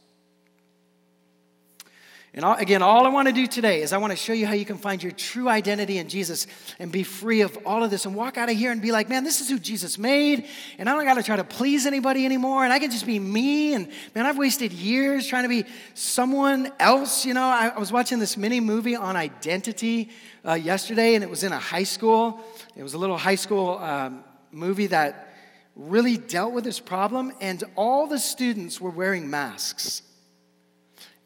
And 2.36 2.44
all, 2.44 2.56
again, 2.56 2.82
all 2.82 3.06
I 3.06 3.10
want 3.10 3.30
to 3.30 3.34
do 3.34 3.48
today 3.48 3.82
is 3.82 3.94
I 3.94 3.98
want 3.98 4.12
to 4.12 4.18
show 4.18 4.34
you 4.34 4.46
how 4.46 4.56
you 4.56 4.66
can 4.66 4.78
find 4.78 5.02
your 5.02 5.14
true 5.14 5.48
identity 5.48 6.00
in 6.00 6.10
Jesus 6.10 6.48
and 6.80 6.92
be 6.92 7.02
free 7.02 7.40
of 7.40 7.58
all 7.66 7.82
of 7.82 7.90
this 7.90 8.06
and 8.06 8.14
walk 8.14 8.38
out 8.38 8.50
of 8.50 8.58
here 8.58 8.74
and 8.74 8.82
be 8.82 8.92
like, 8.92 9.08
man, 9.08 9.24
this 9.24 9.40
is 9.40 9.50
who 9.50 9.58
Jesus 9.58 9.98
made. 9.98 10.46
And 10.78 10.90
I 10.90 10.96
don't 10.96 11.06
got 11.06 11.14
to 11.14 11.24
try 11.24 11.38
to 11.38 11.46
please 11.46 11.86
anybody 11.86 12.26
anymore. 12.26 12.66
And 12.66 12.74
I 12.74 12.80
can 12.80 12.92
just 12.92 13.06
be 13.06 13.20
me. 13.20 13.74
And 13.74 13.88
man, 14.14 14.26
I've 14.26 14.38
wasted 14.38 14.74
years 14.74 15.26
trying 15.26 15.44
to 15.44 15.50
be 15.50 15.64
someone 15.94 16.74
else. 16.78 17.26
You 17.26 17.36
know, 17.36 17.42
I, 17.42 17.72
I 17.74 17.80
was 17.80 17.94
watching 17.94 18.20
this 18.20 18.36
mini 18.36 18.60
movie 18.60 18.98
on 18.98 19.16
identity 19.16 20.10
uh, 20.46 20.56
yesterday 20.56 21.16
and 21.16 21.24
it 21.24 21.30
was 21.30 21.44
in 21.44 21.54
a 21.54 21.60
high 21.60 21.84
school. 21.84 22.42
It 22.76 22.84
was 22.84 22.96
a 22.96 22.98
little 22.98 23.18
high 23.18 23.36
school 23.36 23.78
um, 23.78 24.26
movie 24.52 24.88
that 24.88 25.34
really 25.78 26.18
dealt 26.18 26.54
with 26.54 26.64
this 26.64 26.80
problem, 26.80 27.34
and 27.42 27.62
all 27.76 28.08
the 28.08 28.20
students 28.20 28.80
were 28.80 28.90
wearing 28.90 29.30
masks. 29.30 30.02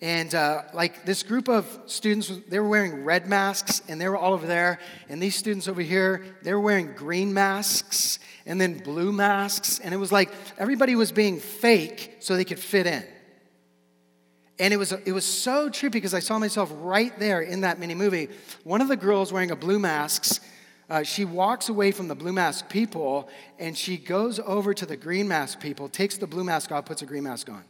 And 0.01 0.33
uh, 0.33 0.63
like 0.73 1.05
this 1.05 1.23
group 1.23 1.49
of 1.49 1.65
students, 1.85 2.31
they 2.47 2.57
were 2.59 2.69
wearing 2.69 3.03
red 3.03 3.27
masks, 3.27 3.81
and 3.89 3.99
they 3.99 4.07
were 4.07 4.15
all 4.15 4.33
over 4.33 4.47
there. 4.47 4.79
And 5.09 5.21
these 5.21 5.35
students 5.35 5.67
over 5.67 5.81
here, 5.81 6.23
they 6.41 6.53
were 6.53 6.61
wearing 6.61 6.93
green 6.93 7.33
masks 7.33 8.19
and 8.45 8.59
then 8.59 8.77
blue 8.79 9.11
masks. 9.11 9.79
And 9.79 9.93
it 9.93 9.97
was 9.97 10.11
like 10.11 10.31
everybody 10.57 10.95
was 10.95 11.11
being 11.11 11.39
fake 11.39 12.17
so 12.19 12.35
they 12.35 12.45
could 12.45 12.59
fit 12.59 12.87
in. 12.87 13.03
And 14.57 14.73
it 14.73 14.77
was, 14.77 14.91
it 14.91 15.11
was 15.11 15.25
so 15.25 15.69
trippy 15.69 15.93
because 15.93 16.13
I 16.13 16.19
saw 16.19 16.39
myself 16.39 16.71
right 16.75 17.17
there 17.19 17.41
in 17.41 17.61
that 17.61 17.79
mini 17.79 17.95
movie. 17.95 18.29
One 18.63 18.81
of 18.81 18.87
the 18.87 18.97
girls 18.97 19.31
wearing 19.31 19.51
a 19.51 19.55
blue 19.55 19.79
mask, 19.79 20.43
uh, 20.89 21.03
she 21.03 21.23
walks 21.25 21.69
away 21.69 21.91
from 21.91 22.07
the 22.07 22.15
blue 22.15 22.33
mask 22.33 22.69
people 22.69 23.29
and 23.57 23.77
she 23.77 23.97
goes 23.97 24.39
over 24.39 24.73
to 24.73 24.85
the 24.85 24.97
green 24.97 25.27
mask 25.27 25.59
people, 25.59 25.87
takes 25.87 26.17
the 26.17 26.27
blue 26.27 26.43
mask 26.43 26.71
off, 26.71 26.85
puts 26.85 27.01
a 27.01 27.05
green 27.05 27.23
mask 27.23 27.49
on. 27.49 27.63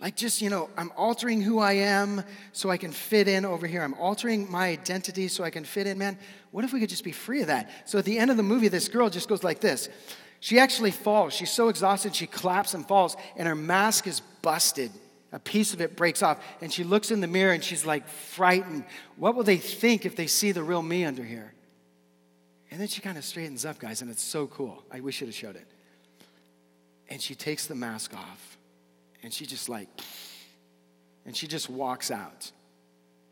Like, 0.00 0.16
just, 0.16 0.40
you 0.40 0.48
know, 0.48 0.70
I'm 0.78 0.90
altering 0.96 1.42
who 1.42 1.58
I 1.58 1.72
am 1.72 2.24
so 2.52 2.70
I 2.70 2.78
can 2.78 2.90
fit 2.90 3.28
in 3.28 3.44
over 3.44 3.66
here. 3.66 3.82
I'm 3.82 3.94
altering 3.94 4.50
my 4.50 4.68
identity 4.68 5.28
so 5.28 5.44
I 5.44 5.50
can 5.50 5.64
fit 5.64 5.86
in. 5.86 5.98
Man, 5.98 6.18
what 6.52 6.64
if 6.64 6.72
we 6.72 6.80
could 6.80 6.88
just 6.88 7.04
be 7.04 7.12
free 7.12 7.42
of 7.42 7.48
that? 7.48 7.70
So 7.84 7.98
at 7.98 8.06
the 8.06 8.18
end 8.18 8.30
of 8.30 8.38
the 8.38 8.42
movie, 8.42 8.68
this 8.68 8.88
girl 8.88 9.10
just 9.10 9.28
goes 9.28 9.44
like 9.44 9.60
this. 9.60 9.90
She 10.40 10.58
actually 10.58 10.90
falls. 10.90 11.34
She's 11.34 11.50
so 11.50 11.68
exhausted, 11.68 12.14
she 12.14 12.26
claps 12.26 12.72
and 12.72 12.88
falls, 12.88 13.14
and 13.36 13.46
her 13.46 13.54
mask 13.54 14.06
is 14.06 14.20
busted. 14.40 14.90
A 15.32 15.38
piece 15.38 15.74
of 15.74 15.82
it 15.82 15.96
breaks 15.96 16.22
off, 16.22 16.42
and 16.62 16.72
she 16.72 16.82
looks 16.82 17.10
in 17.10 17.20
the 17.20 17.28
mirror 17.28 17.52
and 17.52 17.62
she's 17.62 17.84
like 17.84 18.08
frightened. 18.08 18.84
What 19.16 19.36
will 19.36 19.44
they 19.44 19.58
think 19.58 20.06
if 20.06 20.16
they 20.16 20.26
see 20.26 20.50
the 20.50 20.62
real 20.62 20.82
me 20.82 21.04
under 21.04 21.22
here? 21.22 21.52
And 22.70 22.80
then 22.80 22.88
she 22.88 23.00
kind 23.00 23.18
of 23.18 23.24
straightens 23.24 23.64
up, 23.64 23.78
guys, 23.78 24.00
and 24.00 24.10
it's 24.10 24.22
so 24.22 24.46
cool. 24.46 24.82
I 24.90 25.00
wish 25.00 25.20
you'd 25.20 25.26
have 25.26 25.34
showed 25.34 25.56
it. 25.56 25.66
And 27.08 27.20
she 27.20 27.34
takes 27.34 27.66
the 27.66 27.74
mask 27.74 28.14
off, 28.14 28.49
and 29.22 29.32
she 29.32 29.46
just 29.46 29.68
like, 29.68 29.88
and 31.26 31.36
she 31.36 31.46
just 31.46 31.68
walks 31.70 32.10
out. 32.10 32.50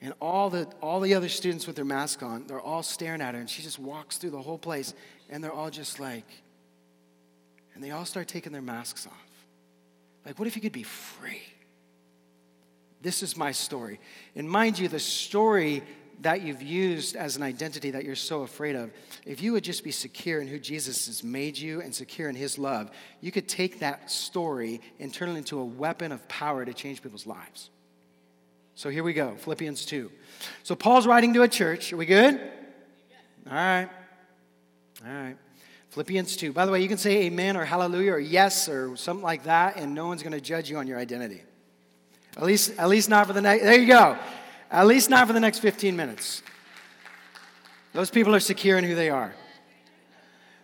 And 0.01 0.15
all 0.21 0.49
the, 0.49 0.69
all 0.81 1.01
the 1.01 1.15
other 1.15 1.29
students 1.29 1.67
with 1.67 1.75
their 1.75 1.85
mask 1.85 2.23
on, 2.23 2.47
they're 2.47 2.61
all 2.61 2.83
staring 2.83 3.21
at 3.21 3.35
her, 3.35 3.41
and 3.41 3.51
she 3.51 3.63
just 3.63 3.79
walks 3.79 4.17
through 4.17 4.31
the 4.31 4.41
whole 4.41 4.59
place, 4.59 4.95
and 5.29 5.43
they're 5.43 5.53
all 5.53 5.71
just 5.71 5.99
like, 5.99 6.27
and 7.75 7.83
they 7.83 7.91
all 7.91 8.05
start 8.05 8.29
taking 8.29 8.53
their 8.53 8.63
masks 8.63 9.07
off. 9.07 9.29
Like, 10.25 10.39
what 10.39 10.47
if 10.47 10.57
you 10.57 10.63
could 10.63 10.73
be 10.73 10.83
free? 10.85 11.43
This 13.01 13.23
is 13.23 13.37
my 13.37 13.53
story. 13.53 14.01
And 14.35 14.49
mind 14.49 14.79
you, 14.79 14.89
the 14.89 14.99
story 14.99 15.83
that 16.21 16.43
you've 16.43 16.63
used 16.63 17.17
as 17.17 17.37
an 17.37 17.43
identity 17.43 17.91
that 17.93 18.05
you're 18.05 18.17
so 18.17 18.43
afraid 18.43 18.75
of, 18.77 18.91
if 19.25 19.43
you 19.43 19.53
would 19.53 19.65
just 19.65 19.85
be 19.85 19.91
secure 19.91 20.41
in 20.41 20.49
who 20.49 20.59
Jesus 20.59 21.07
has 21.07 21.23
made 21.23 21.57
you 21.57 21.81
and 21.81 21.95
secure 21.95 22.29
in 22.29 22.35
his 22.35 22.59
love, 22.59 22.91
you 23.21 23.31
could 23.31 23.49
take 23.49 23.81
that 23.81 24.11
story 24.11 24.81
and 24.99 25.13
turn 25.13 25.29
it 25.29 25.37
into 25.37 25.59
a 25.61 25.65
weapon 25.65 26.13
of 26.13 26.27
power 26.29 26.65
to 26.65 26.75
change 26.75 27.03
people's 27.03 27.27
lives. 27.27 27.71
So 28.75 28.91
here 28.91 29.03
we 29.03 29.13
go 29.13 29.35
Philippians 29.37 29.85
2. 29.87 30.11
So 30.63 30.75
Paul's 30.75 31.07
writing 31.07 31.35
to 31.35 31.43
a 31.43 31.49
church. 31.49 31.93
Are 31.93 31.97
we 31.97 32.07
good? 32.07 32.41
All 33.47 33.55
right. 33.55 33.89
All 35.05 35.13
right. 35.13 35.37
Philippians 35.91 36.37
2. 36.37 36.53
By 36.53 36.67
the 36.67 36.73
way, 36.73 36.83
you 36.83 36.89
can 36.89 36.99
say 36.99 37.27
amen 37.27 37.57
or 37.57 37.65
hallelujah 37.65 38.13
or 38.13 38.19
yes 38.19 38.69
or 38.69 38.97
something 38.97 39.25
like 39.25 39.45
that, 39.45 39.77
and 39.77 39.95
no 39.95 40.07
one's 40.07 40.23
going 40.23 40.33
to 40.33 40.41
judge 40.41 40.69
you 40.71 40.77
on 40.77 40.87
your 40.87 40.99
identity. 40.99 41.43
At 42.37 42.45
least, 42.45 42.79
at 42.79 42.89
least 42.89 43.09
not 43.09 43.27
for 43.27 43.33
the 43.33 43.41
next, 43.41 43.65
there 43.65 43.79
you 43.79 43.89
go. 43.89 44.17
At 44.71 44.87
least 44.87 45.11
not 45.11 45.27
for 45.27 45.33
the 45.33 45.41
next 45.41 45.61
15 45.61 45.97
minutes. 45.97 46.43
Those 47.93 48.11
people 48.11 48.35
are 48.35 48.41
secure 48.41 48.79
in 48.79 48.85
who 48.85 48.95
they 48.95 49.11
are. 49.11 49.35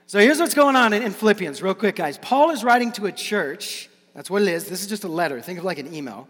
So 0.06 0.18
here's 0.18 0.38
what's 0.38 0.54
going 0.54 0.76
on 0.76 0.92
in, 0.92 1.02
in 1.02 1.12
Philippians, 1.12 1.62
real 1.62 1.74
quick, 1.74 1.96
guys. 1.96 2.18
Paul 2.18 2.50
is 2.50 2.62
writing 2.62 2.92
to 2.92 3.06
a 3.06 3.12
church. 3.12 3.88
That's 4.14 4.30
what 4.30 4.42
it 4.42 4.48
is. 4.48 4.68
This 4.68 4.82
is 4.82 4.86
just 4.86 5.04
a 5.04 5.08
letter. 5.08 5.40
Think 5.40 5.58
of 5.58 5.64
it 5.64 5.66
like 5.66 5.78
an 5.78 5.94
email. 5.94 6.28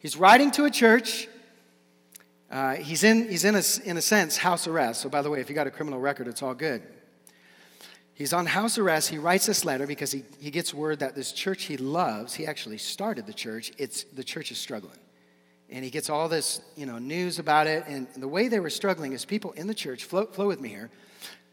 He's 0.00 0.16
writing 0.16 0.50
to 0.52 0.64
a 0.64 0.70
church. 0.70 1.28
Uh, 2.50 2.76
he's 2.76 3.02
in, 3.02 3.28
he's 3.28 3.44
in 3.44 3.56
a, 3.56 3.62
in 3.84 3.96
a 3.96 4.00
sense, 4.00 4.36
house 4.36 4.68
arrest. 4.68 5.00
So, 5.00 5.08
by 5.08 5.22
the 5.22 5.30
way, 5.30 5.40
if 5.40 5.48
you 5.48 5.54
got 5.54 5.66
a 5.66 5.70
criminal 5.70 5.98
record, 5.98 6.28
it's 6.28 6.42
all 6.42 6.54
good. 6.54 6.82
He's 8.14 8.32
on 8.32 8.46
house 8.46 8.78
arrest. 8.78 9.08
He 9.10 9.18
writes 9.18 9.46
this 9.46 9.64
letter 9.64 9.86
because 9.86 10.12
he, 10.12 10.22
he 10.40 10.50
gets 10.50 10.72
word 10.72 11.00
that 11.00 11.16
this 11.16 11.32
church 11.32 11.64
he 11.64 11.76
loves, 11.76 12.34
he 12.34 12.46
actually 12.46 12.78
started 12.78 13.26
the 13.26 13.34
church, 13.34 13.72
it's, 13.76 14.04
the 14.04 14.24
church 14.24 14.52
is 14.52 14.58
struggling. 14.58 14.96
And 15.70 15.84
he 15.84 15.90
gets 15.90 16.08
all 16.08 16.28
this 16.28 16.60
you 16.76 16.86
know, 16.86 16.98
news 16.98 17.38
about 17.38 17.66
it. 17.66 17.84
And 17.86 18.06
the 18.16 18.28
way 18.28 18.48
they 18.48 18.60
were 18.60 18.70
struggling 18.70 19.12
is 19.12 19.24
people 19.24 19.52
in 19.52 19.66
the 19.66 19.74
church, 19.74 20.04
flow, 20.04 20.26
flow 20.26 20.46
with 20.46 20.60
me 20.60 20.68
here, 20.68 20.90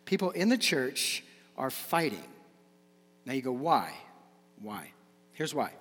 people 0.05 0.31
in 0.31 0.49
the 0.49 0.57
church 0.57 1.23
are 1.57 1.69
fighting. 1.69 2.23
Now 3.25 3.33
you 3.33 3.41
go, 3.41 3.51
why? 3.51 3.93
Why? 4.61 4.91
Here's 5.33 5.53
why. 5.53 5.71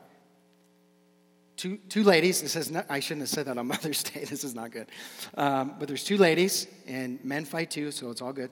Two, 1.56 1.78
two 1.88 2.02
ladies, 2.02 2.42
it 2.42 2.48
says, 2.48 2.72
I 2.88 3.00
shouldn't 3.00 3.22
have 3.22 3.28
said 3.28 3.46
that 3.46 3.58
on 3.58 3.66
Mother's 3.68 4.02
Day, 4.02 4.24
this 4.24 4.42
is 4.44 4.54
not 4.54 4.70
good. 4.70 4.88
Um, 5.34 5.74
but 5.78 5.86
there's 5.88 6.04
two 6.04 6.16
ladies, 6.16 6.66
and 6.86 7.22
men 7.24 7.44
fight 7.44 7.70
too, 7.70 7.90
so 7.90 8.10
it's 8.10 8.22
all 8.22 8.32
good. 8.32 8.50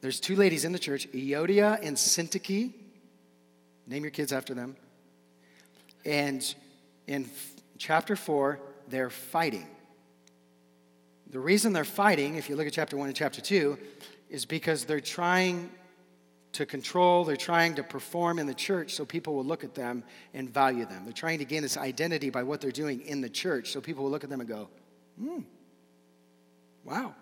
There's 0.00 0.20
two 0.20 0.36
ladies 0.36 0.64
in 0.64 0.72
the 0.72 0.78
church, 0.78 1.10
Euodia 1.12 1.78
and 1.82 1.96
Syntyche. 1.96 2.72
Name 3.86 4.02
your 4.02 4.10
kids 4.10 4.32
after 4.32 4.52
them. 4.52 4.76
And 6.04 6.54
in 7.06 7.28
chapter 7.78 8.16
4, 8.16 8.60
they're 8.88 9.10
fighting. 9.10 9.66
The 11.30 11.40
reason 11.40 11.72
they're 11.72 11.84
fighting, 11.84 12.36
if 12.36 12.48
you 12.48 12.56
look 12.56 12.66
at 12.66 12.72
chapter 12.72 12.96
1 12.96 13.08
and 13.08 13.16
chapter 13.16 13.40
2, 13.40 13.78
is 14.30 14.44
because 14.44 14.84
they're 14.84 15.00
trying 15.00 15.70
to 16.52 16.64
control, 16.64 17.24
they're 17.24 17.36
trying 17.36 17.74
to 17.74 17.82
perform 17.82 18.38
in 18.38 18.46
the 18.46 18.54
church 18.54 18.94
so 18.94 19.04
people 19.04 19.34
will 19.34 19.44
look 19.44 19.62
at 19.62 19.74
them 19.74 20.02
and 20.32 20.48
value 20.48 20.86
them. 20.86 21.04
They're 21.04 21.12
trying 21.12 21.38
to 21.40 21.44
gain 21.44 21.62
this 21.62 21.76
identity 21.76 22.30
by 22.30 22.42
what 22.42 22.60
they're 22.60 22.70
doing 22.70 23.02
in 23.02 23.20
the 23.20 23.28
church 23.28 23.72
so 23.72 23.80
people 23.80 24.04
will 24.04 24.10
look 24.10 24.24
at 24.24 24.30
them 24.30 24.40
and 24.40 24.48
go, 24.48 24.68
hmm, 25.18 25.40
wow. 26.84 27.14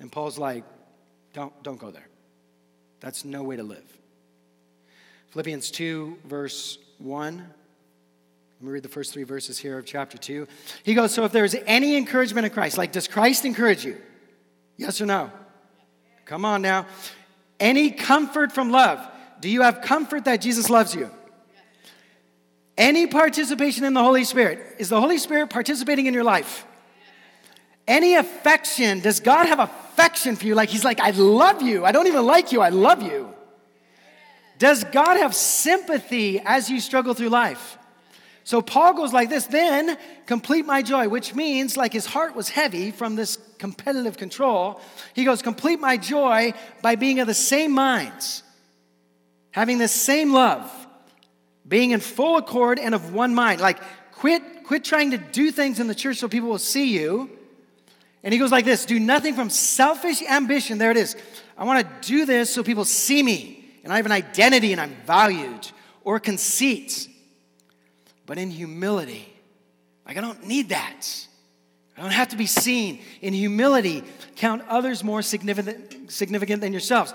And 0.00 0.10
Paul's 0.10 0.38
like, 0.38 0.64
don't, 1.32 1.52
don't 1.62 1.78
go 1.78 1.90
there. 1.90 2.08
That's 3.00 3.24
no 3.24 3.42
way 3.42 3.56
to 3.56 3.62
live. 3.62 3.84
Philippians 5.30 5.70
2, 5.70 6.18
verse 6.24 6.78
1. 6.98 7.46
Let 8.60 8.66
me 8.66 8.72
read 8.72 8.82
the 8.82 8.88
first 8.88 9.12
three 9.12 9.24
verses 9.24 9.58
here 9.58 9.78
of 9.78 9.84
chapter 9.84 10.16
2. 10.16 10.48
He 10.82 10.94
goes, 10.94 11.12
So 11.12 11.24
if 11.24 11.32
there's 11.32 11.54
any 11.66 11.96
encouragement 11.96 12.46
in 12.46 12.52
Christ, 12.52 12.78
like, 12.78 12.90
does 12.90 13.06
Christ 13.06 13.44
encourage 13.44 13.84
you? 13.84 13.98
Yes 14.78 15.00
or 15.00 15.06
no? 15.06 15.30
Come 16.24 16.44
on 16.44 16.62
now. 16.62 16.86
Any 17.60 17.90
comfort 17.90 18.52
from 18.52 18.70
love? 18.70 19.06
Do 19.40 19.50
you 19.50 19.62
have 19.62 19.82
comfort 19.82 20.24
that 20.24 20.40
Jesus 20.40 20.70
loves 20.70 20.94
you? 20.94 21.10
Any 22.78 23.06
participation 23.06 23.84
in 23.84 23.92
the 23.92 24.02
Holy 24.02 24.24
Spirit? 24.24 24.76
Is 24.78 24.88
the 24.88 25.00
Holy 25.00 25.18
Spirit 25.18 25.50
participating 25.50 26.06
in 26.06 26.14
your 26.14 26.24
life? 26.24 26.66
Any 27.86 28.14
affection? 28.14 29.00
Does 29.00 29.20
God 29.20 29.46
have 29.46 29.60
affection 29.60 30.34
for 30.34 30.46
you? 30.46 30.54
Like 30.54 30.70
He's 30.70 30.84
like, 30.84 31.00
I 31.00 31.10
love 31.10 31.60
you. 31.60 31.84
I 31.84 31.92
don't 31.92 32.06
even 32.06 32.24
like 32.26 32.52
you. 32.52 32.62
I 32.62 32.70
love 32.70 33.02
you. 33.02 33.32
Does 34.58 34.82
God 34.84 35.18
have 35.18 35.34
sympathy 35.34 36.40
as 36.40 36.70
you 36.70 36.80
struggle 36.80 37.12
through 37.12 37.28
life? 37.28 37.78
So 38.46 38.62
Paul 38.62 38.94
goes 38.94 39.12
like 39.12 39.28
this, 39.28 39.46
then 39.46 39.98
complete 40.26 40.66
my 40.66 40.80
joy, 40.80 41.08
which 41.08 41.34
means 41.34 41.76
like 41.76 41.92
his 41.92 42.06
heart 42.06 42.36
was 42.36 42.48
heavy 42.48 42.92
from 42.92 43.16
this 43.16 43.38
competitive 43.58 44.16
control. 44.16 44.80
He 45.14 45.24
goes, 45.24 45.42
complete 45.42 45.80
my 45.80 45.96
joy 45.96 46.54
by 46.80 46.94
being 46.94 47.18
of 47.18 47.26
the 47.26 47.34
same 47.34 47.72
minds, 47.72 48.44
having 49.50 49.78
the 49.78 49.88
same 49.88 50.32
love, 50.32 50.70
being 51.66 51.90
in 51.90 51.98
full 51.98 52.36
accord 52.36 52.78
and 52.78 52.94
of 52.94 53.12
one 53.12 53.34
mind. 53.34 53.60
Like 53.60 53.80
quit, 54.12 54.62
quit 54.62 54.84
trying 54.84 55.10
to 55.10 55.18
do 55.18 55.50
things 55.50 55.80
in 55.80 55.88
the 55.88 55.94
church 55.94 56.18
so 56.18 56.28
people 56.28 56.48
will 56.48 56.58
see 56.60 56.96
you 56.96 57.28
and 58.22 58.32
he 58.32 58.38
goes 58.38 58.52
like 58.52 58.64
this 58.64 58.86
do 58.86 59.00
nothing 59.00 59.34
from 59.34 59.50
selfish 59.50 60.22
ambition. 60.22 60.78
There 60.78 60.92
it 60.92 60.96
is. 60.96 61.16
I 61.58 61.64
want 61.64 61.84
to 61.84 62.08
do 62.08 62.24
this 62.24 62.54
so 62.54 62.62
people 62.62 62.84
see 62.84 63.24
me 63.24 63.68
and 63.82 63.92
I 63.92 63.96
have 63.96 64.06
an 64.06 64.12
identity 64.12 64.70
and 64.70 64.80
I'm 64.80 64.94
valued, 65.04 65.68
or 66.04 66.20
conceit, 66.20 67.08
but 68.26 68.38
in 68.38 68.50
humility. 68.50 69.32
Like, 70.06 70.16
I 70.16 70.20
don't 70.20 70.46
need 70.46 70.68
that. 70.68 71.26
I 71.96 72.02
don't 72.02 72.10
have 72.12 72.28
to 72.28 72.36
be 72.36 72.46
seen. 72.46 73.00
In 73.22 73.32
humility, 73.32 74.04
count 74.36 74.62
others 74.68 75.02
more 75.02 75.22
significant, 75.22 76.12
significant 76.12 76.60
than 76.60 76.72
yourselves. 76.72 77.14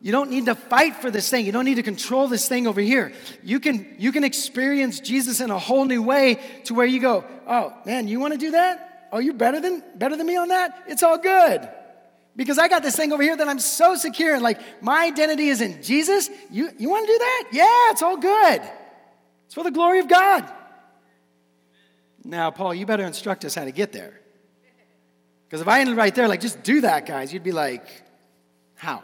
You 0.00 0.12
don't 0.12 0.30
need 0.30 0.46
to 0.46 0.54
fight 0.54 0.96
for 0.96 1.10
this 1.10 1.28
thing. 1.28 1.46
You 1.46 1.52
don't 1.52 1.64
need 1.64 1.76
to 1.76 1.82
control 1.82 2.28
this 2.28 2.48
thing 2.48 2.66
over 2.66 2.80
here. 2.80 3.12
You 3.42 3.60
can, 3.60 3.94
you 3.98 4.12
can 4.12 4.24
experience 4.24 5.00
Jesus 5.00 5.40
in 5.40 5.50
a 5.50 5.58
whole 5.58 5.84
new 5.84 6.02
way 6.02 6.40
to 6.64 6.74
where 6.74 6.86
you 6.86 7.00
go, 7.00 7.24
oh, 7.46 7.72
man, 7.86 8.08
you 8.08 8.20
want 8.20 8.32
to 8.32 8.38
do 8.38 8.52
that? 8.52 9.08
Oh, 9.12 9.18
you're 9.18 9.34
better 9.34 9.60
than 9.60 9.82
better 9.94 10.16
than 10.16 10.26
me 10.26 10.36
on 10.36 10.48
that? 10.48 10.84
It's 10.88 11.02
all 11.02 11.18
good. 11.18 11.68
Because 12.36 12.58
I 12.58 12.66
got 12.66 12.82
this 12.82 12.96
thing 12.96 13.12
over 13.12 13.22
here 13.22 13.36
that 13.36 13.48
I'm 13.48 13.60
so 13.60 13.94
secure 13.94 14.34
and 14.34 14.42
like 14.42 14.60
my 14.82 15.04
identity 15.04 15.48
is 15.48 15.60
in 15.60 15.82
Jesus. 15.82 16.28
You 16.50 16.68
you 16.76 16.90
want 16.90 17.06
to 17.06 17.12
do 17.12 17.18
that? 17.18 17.44
Yeah, 17.52 17.92
it's 17.92 18.02
all 18.02 18.16
good. 18.16 18.60
It's 19.46 19.54
for 19.54 19.64
the 19.64 19.70
glory 19.70 20.00
of 20.00 20.08
God. 20.08 20.50
Now, 22.24 22.50
Paul, 22.50 22.74
you 22.74 22.86
better 22.86 23.04
instruct 23.04 23.44
us 23.44 23.54
how 23.54 23.64
to 23.64 23.72
get 23.72 23.92
there. 23.92 24.20
Because 25.46 25.60
if 25.60 25.68
I 25.68 25.80
ended 25.80 25.96
right 25.96 26.14
there, 26.14 26.26
like, 26.26 26.40
just 26.40 26.62
do 26.62 26.80
that, 26.80 27.06
guys, 27.06 27.32
you'd 27.32 27.42
be 27.42 27.52
like, 27.52 27.86
how? 28.74 29.02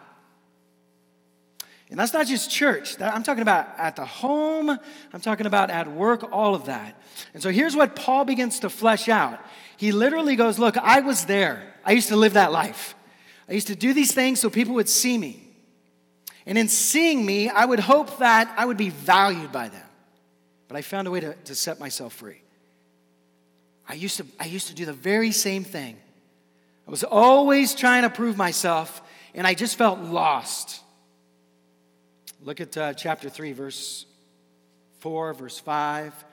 And 1.90 1.98
that's 1.98 2.12
not 2.12 2.26
just 2.26 2.50
church. 2.50 3.00
I'm 3.00 3.24
talking 3.24 3.42
about 3.42 3.68
at 3.76 3.96
the 3.96 4.04
home, 4.04 4.70
I'm 4.70 5.20
talking 5.20 5.46
about 5.46 5.70
at 5.70 5.90
work, 5.90 6.32
all 6.32 6.54
of 6.54 6.66
that. 6.66 7.00
And 7.34 7.42
so 7.42 7.50
here's 7.50 7.74
what 7.74 7.96
Paul 7.96 8.24
begins 8.24 8.60
to 8.60 8.70
flesh 8.70 9.08
out. 9.08 9.40
He 9.76 9.90
literally 9.90 10.36
goes, 10.36 10.58
Look, 10.58 10.76
I 10.76 11.00
was 11.00 11.24
there. 11.24 11.74
I 11.84 11.92
used 11.92 12.08
to 12.08 12.16
live 12.16 12.34
that 12.34 12.52
life. 12.52 12.94
I 13.48 13.54
used 13.54 13.66
to 13.66 13.74
do 13.74 13.92
these 13.92 14.12
things 14.12 14.40
so 14.40 14.48
people 14.48 14.74
would 14.74 14.88
see 14.88 15.18
me. 15.18 15.42
And 16.46 16.56
in 16.56 16.68
seeing 16.68 17.26
me, 17.26 17.48
I 17.48 17.64
would 17.64 17.80
hope 17.80 18.18
that 18.18 18.54
I 18.56 18.64
would 18.64 18.76
be 18.76 18.90
valued 18.90 19.50
by 19.50 19.68
them. 19.68 19.86
But 20.70 20.76
I 20.76 20.82
found 20.82 21.08
a 21.08 21.10
way 21.10 21.18
to, 21.18 21.34
to 21.34 21.54
set 21.56 21.80
myself 21.80 22.12
free. 22.12 22.42
I 23.88 23.94
used 23.94 24.18
to, 24.18 24.26
I 24.38 24.44
used 24.44 24.68
to 24.68 24.74
do 24.74 24.84
the 24.84 24.92
very 24.92 25.32
same 25.32 25.64
thing. 25.64 25.96
I 26.86 26.90
was 26.92 27.02
always 27.02 27.74
trying 27.74 28.02
to 28.02 28.08
prove 28.08 28.36
myself, 28.36 29.02
and 29.34 29.48
I 29.48 29.54
just 29.54 29.76
felt 29.76 29.98
lost. 29.98 30.80
Look 32.44 32.60
at 32.60 32.76
uh, 32.76 32.94
chapter 32.94 33.28
3, 33.28 33.50
verse 33.50 34.06
4, 35.00 35.34
verse 35.34 35.58
5. 35.58 36.24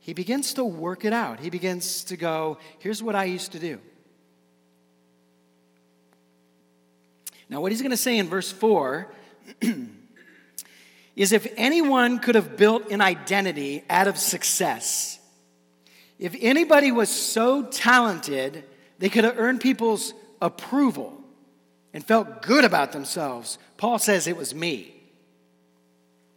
He 0.00 0.14
begins 0.14 0.54
to 0.54 0.64
work 0.64 1.04
it 1.04 1.12
out. 1.12 1.38
He 1.38 1.50
begins 1.50 2.04
to 2.04 2.16
go, 2.16 2.56
here's 2.78 3.02
what 3.02 3.14
I 3.14 3.24
used 3.24 3.52
to 3.52 3.58
do. 3.58 3.78
Now, 7.50 7.60
what 7.60 7.72
he's 7.72 7.82
going 7.82 7.90
to 7.90 7.96
say 7.98 8.16
in 8.16 8.26
verse 8.26 8.50
4 8.50 9.12
is 11.16 11.32
if 11.32 11.46
anyone 11.56 12.18
could 12.18 12.34
have 12.34 12.56
built 12.56 12.90
an 12.90 13.00
identity 13.00 13.84
out 13.90 14.08
of 14.08 14.16
success, 14.16 15.18
if 16.18 16.34
anybody 16.40 16.92
was 16.92 17.08
so 17.10 17.64
talented, 17.64 18.64
they 18.98 19.08
could 19.08 19.24
have 19.24 19.38
earned 19.38 19.60
people's 19.60 20.14
approval 20.40 21.18
and 21.92 22.04
felt 22.04 22.42
good 22.42 22.64
about 22.64 22.92
themselves. 22.92 23.58
Paul 23.76 23.98
says 23.98 24.26
it 24.26 24.36
was 24.36 24.54
me. 24.54 24.94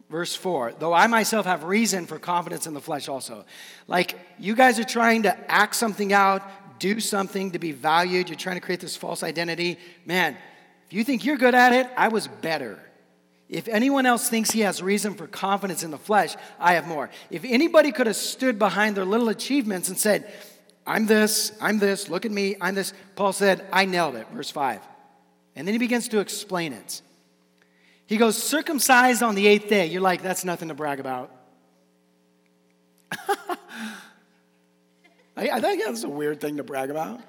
Verse 0.09 0.35
4 0.35 0.73
Though 0.79 0.93
I 0.93 1.07
myself 1.07 1.45
have 1.45 1.63
reason 1.63 2.05
for 2.05 2.19
confidence 2.19 2.67
in 2.67 2.73
the 2.73 2.81
flesh 2.81 3.07
also. 3.07 3.45
Like 3.87 4.17
you 4.39 4.55
guys 4.55 4.79
are 4.79 4.83
trying 4.83 5.23
to 5.23 5.51
act 5.51 5.75
something 5.75 6.13
out, 6.13 6.43
do 6.79 6.99
something 6.99 7.51
to 7.51 7.59
be 7.59 7.71
valued, 7.71 8.29
you're 8.29 8.37
trying 8.37 8.57
to 8.57 8.61
create 8.61 8.81
this 8.81 8.95
false 8.95 9.23
identity. 9.23 9.77
Man, 10.05 10.37
if 10.87 10.93
you 10.93 11.03
think 11.03 11.25
you're 11.25 11.37
good 11.37 11.55
at 11.55 11.73
it, 11.73 11.87
I 11.97 12.09
was 12.09 12.27
better. 12.27 12.79
If 13.55 13.69
anyone 13.69 14.05
else 14.05 14.27
thinks 14.27 14.51
he 14.51 14.59
has 14.61 14.83
reason 14.83 15.13
for 15.13 15.27
confidence 15.27 15.81
in 15.81 15.89
the 15.89 15.97
flesh, 15.97 16.35
I 16.59 16.73
have 16.73 16.89
more. 16.89 17.09
If 17.31 17.45
anybody 17.45 17.93
could 17.93 18.05
have 18.05 18.17
stood 18.17 18.59
behind 18.59 18.97
their 18.97 19.05
little 19.05 19.29
achievements 19.29 19.87
and 19.87 19.97
said, 19.97 20.29
I'm 20.85 21.05
this, 21.05 21.53
I'm 21.61 21.79
this, 21.79 22.09
look 22.09 22.25
at 22.25 22.33
me, 22.33 22.57
I'm 22.59 22.75
this, 22.75 22.91
Paul 23.15 23.31
said, 23.31 23.65
I 23.71 23.85
nailed 23.85 24.15
it, 24.15 24.27
verse 24.33 24.49
5. 24.49 24.81
And 25.55 25.65
then 25.65 25.73
he 25.73 25.77
begins 25.77 26.09
to 26.09 26.19
explain 26.19 26.73
it. 26.73 27.01
He 28.07 28.17
goes, 28.17 28.35
circumcised 28.35 29.23
on 29.23 29.35
the 29.35 29.47
eighth 29.47 29.69
day. 29.69 29.85
You're 29.85 30.01
like, 30.01 30.21
that's 30.21 30.43
nothing 30.43 30.67
to 30.67 30.73
brag 30.73 30.99
about. 30.99 31.31
I, 35.37 35.49
I 35.49 35.61
think 35.61 35.81
that's 35.81 36.03
a 36.03 36.09
weird 36.09 36.41
thing 36.41 36.57
to 36.57 36.63
brag 36.65 36.89
about. 36.89 37.21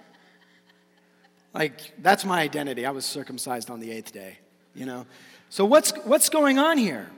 Like, 1.55 1.93
that's 2.03 2.25
my 2.25 2.41
identity. 2.41 2.85
I 2.85 2.91
was 2.91 3.07
circumcised 3.07 3.71
on 3.71 3.79
the 3.79 3.93
eighth 3.93 4.11
day, 4.11 4.39
you 4.75 4.87
know? 4.87 5.07
So, 5.49 5.65
what's, 5.65 5.93
what's 6.05 6.29
going 6.29 6.59
on 6.59 6.79
here? 6.79 7.09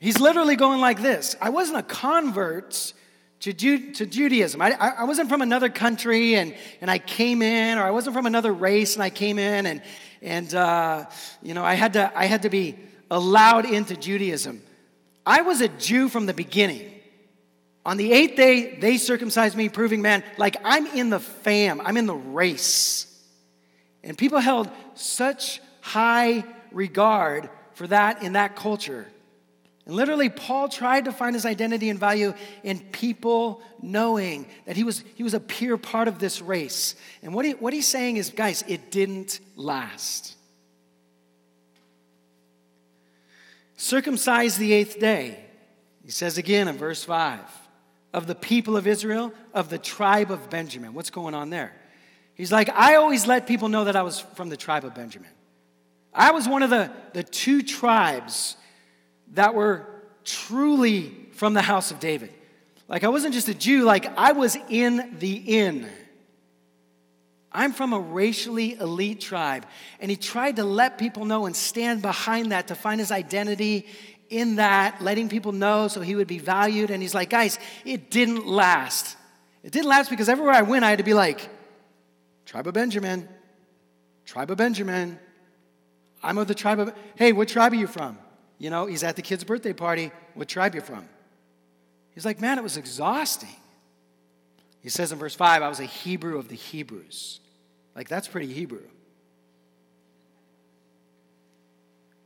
He's 0.00 0.18
literally 0.18 0.56
going 0.56 0.80
like 0.80 1.00
this 1.00 1.36
I 1.40 1.50
wasn't 1.50 1.78
a 1.78 1.82
convert 1.82 2.92
to, 3.42 3.52
Ju- 3.52 3.92
to 3.94 4.06
Judaism. 4.06 4.62
I, 4.62 4.72
I, 4.72 5.04
wasn't 5.04 5.28
from 5.28 5.42
another 5.42 5.68
country 5.68 6.36
and, 6.36 6.54
and 6.80 6.90
I 6.90 6.98
came 6.98 7.42
in, 7.42 7.76
or 7.76 7.82
I 7.82 7.90
wasn't 7.90 8.14
from 8.14 8.26
another 8.26 8.52
race 8.52 8.94
and 8.94 9.02
I 9.02 9.10
came 9.10 9.38
in, 9.38 9.66
and, 9.66 9.82
and 10.20 10.54
uh, 10.54 11.06
you 11.42 11.54
know, 11.54 11.64
I 11.64 11.74
had, 11.74 11.94
to, 11.94 12.12
I 12.14 12.26
had 12.26 12.42
to 12.42 12.50
be 12.50 12.76
allowed 13.10 13.64
into 13.64 13.96
Judaism. 13.96 14.62
I 15.26 15.42
was 15.42 15.60
a 15.60 15.68
Jew 15.68 16.08
from 16.08 16.26
the 16.26 16.34
beginning. 16.34 16.88
On 17.84 17.96
the 17.96 18.12
eighth 18.12 18.36
day, 18.36 18.76
they 18.76 18.96
circumcised 18.96 19.56
me, 19.56 19.68
proving, 19.68 20.02
man, 20.02 20.22
like 20.36 20.56
I'm 20.64 20.86
in 20.86 21.10
the 21.10 21.18
fam, 21.18 21.80
I'm 21.80 21.96
in 21.96 22.06
the 22.06 22.14
race. 22.14 23.06
And 24.04 24.16
people 24.16 24.38
held 24.38 24.70
such 24.94 25.60
high 25.82 26.44
regard 26.70 27.50
for 27.74 27.86
that 27.88 28.22
in 28.22 28.32
that 28.32 28.56
culture. 28.56 29.06
And 29.84 29.96
literally, 29.96 30.28
Paul 30.28 30.68
tried 30.68 31.06
to 31.06 31.12
find 31.12 31.34
his 31.34 31.44
identity 31.44 31.90
and 31.90 31.98
value 31.98 32.34
in 32.62 32.78
people 32.78 33.60
knowing 33.82 34.46
that 34.64 34.76
he 34.76 34.84
was, 34.84 35.02
he 35.16 35.24
was 35.24 35.34
a 35.34 35.40
pure 35.40 35.76
part 35.76 36.06
of 36.06 36.20
this 36.20 36.40
race. 36.40 36.94
And 37.20 37.34
what, 37.34 37.44
he, 37.44 37.52
what 37.52 37.72
he's 37.72 37.88
saying 37.88 38.16
is, 38.16 38.30
guys, 38.30 38.62
it 38.68 38.92
didn't 38.92 39.40
last. 39.56 40.36
Circumcised 43.76 44.58
the 44.58 44.72
eighth 44.72 45.00
day, 45.00 45.44
he 46.04 46.12
says 46.12 46.38
again 46.38 46.68
in 46.68 46.76
verse 46.76 47.02
5, 47.02 47.40
of 48.14 48.28
the 48.28 48.36
people 48.36 48.76
of 48.76 48.86
Israel, 48.86 49.32
of 49.52 49.68
the 49.68 49.78
tribe 49.78 50.30
of 50.30 50.48
Benjamin. 50.48 50.94
What's 50.94 51.10
going 51.10 51.34
on 51.34 51.50
there? 51.50 51.74
He's 52.34 52.52
like, 52.52 52.68
I 52.70 52.94
always 52.94 53.26
let 53.26 53.48
people 53.48 53.68
know 53.68 53.84
that 53.84 53.96
I 53.96 54.02
was 54.02 54.20
from 54.20 54.48
the 54.48 54.56
tribe 54.56 54.84
of 54.84 54.94
Benjamin. 54.94 55.30
I 56.14 56.32
was 56.32 56.48
one 56.48 56.62
of 56.62 56.70
the, 56.70 56.90
the 57.14 57.22
two 57.22 57.62
tribes 57.62 58.56
that 59.32 59.54
were 59.54 59.86
truly 60.24 61.14
from 61.32 61.54
the 61.54 61.62
house 61.62 61.90
of 61.90 62.00
David. 62.00 62.32
Like, 62.88 63.04
I 63.04 63.08
wasn't 63.08 63.34
just 63.34 63.48
a 63.48 63.54
Jew, 63.54 63.84
like, 63.84 64.06
I 64.18 64.32
was 64.32 64.56
in 64.68 65.16
the 65.18 65.34
inn. 65.34 65.88
I'm 67.50 67.72
from 67.72 67.92
a 67.92 68.00
racially 68.00 68.74
elite 68.74 69.20
tribe. 69.20 69.66
And 70.00 70.10
he 70.10 70.16
tried 70.16 70.56
to 70.56 70.64
let 70.64 70.98
people 70.98 71.24
know 71.24 71.46
and 71.46 71.54
stand 71.54 72.02
behind 72.02 72.52
that 72.52 72.68
to 72.68 72.74
find 72.74 73.00
his 73.00 73.12
identity 73.12 73.86
in 74.30 74.56
that, 74.56 75.02
letting 75.02 75.28
people 75.28 75.52
know 75.52 75.88
so 75.88 76.00
he 76.00 76.14
would 76.14 76.26
be 76.26 76.38
valued. 76.38 76.90
And 76.90 77.02
he's 77.02 77.14
like, 77.14 77.30
guys, 77.30 77.58
it 77.84 78.10
didn't 78.10 78.46
last. 78.46 79.16
It 79.62 79.72
didn't 79.72 79.88
last 79.88 80.08
because 80.08 80.28
everywhere 80.28 80.54
I 80.54 80.62
went, 80.62 80.84
I 80.84 80.90
had 80.90 80.98
to 80.98 81.04
be 81.04 81.14
like, 81.14 81.48
tribe 82.46 82.66
of 82.66 82.74
Benjamin, 82.74 83.28
tribe 84.24 84.50
of 84.50 84.56
Benjamin, 84.56 85.18
I'm 86.22 86.38
of 86.38 86.48
the 86.48 86.54
tribe 86.54 86.78
of, 86.78 86.94
hey, 87.16 87.32
what 87.32 87.48
tribe 87.48 87.72
are 87.72 87.76
you 87.76 87.86
from? 87.86 88.18
You 88.58 88.70
know, 88.70 88.86
he's 88.86 89.02
at 89.02 89.16
the 89.16 89.22
kid's 89.22 89.44
birthday 89.44 89.72
party. 89.72 90.12
What 90.34 90.48
tribe 90.48 90.74
are 90.74 90.76
you 90.76 90.82
from? 90.82 91.08
He's 92.14 92.24
like, 92.24 92.40
man, 92.40 92.58
it 92.58 92.62
was 92.62 92.76
exhausting. 92.76 93.56
He 94.82 94.88
says 94.88 95.12
in 95.12 95.18
verse 95.18 95.34
5, 95.34 95.62
I 95.62 95.68
was 95.68 95.80
a 95.80 95.84
Hebrew 95.84 96.38
of 96.38 96.48
the 96.48 96.54
Hebrews. 96.54 97.40
Like, 97.94 98.08
that's 98.08 98.28
pretty 98.28 98.52
Hebrew. 98.52 98.82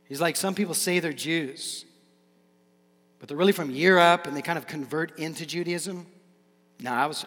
He's 0.07 0.21
like, 0.21 0.35
some 0.35 0.55
people 0.55 0.73
say 0.73 0.99
they're 0.99 1.11
Jews, 1.11 1.85
but 3.19 3.27
they're 3.27 3.37
really 3.37 3.51
from 3.51 3.71
Europe 3.71 4.25
and 4.25 4.35
they 4.35 4.41
kind 4.41 4.57
of 4.57 4.65
convert 4.65 5.19
into 5.19 5.45
Judaism. 5.45 6.05
No, 6.79 6.91
I 6.91 7.05
was, 7.07 7.25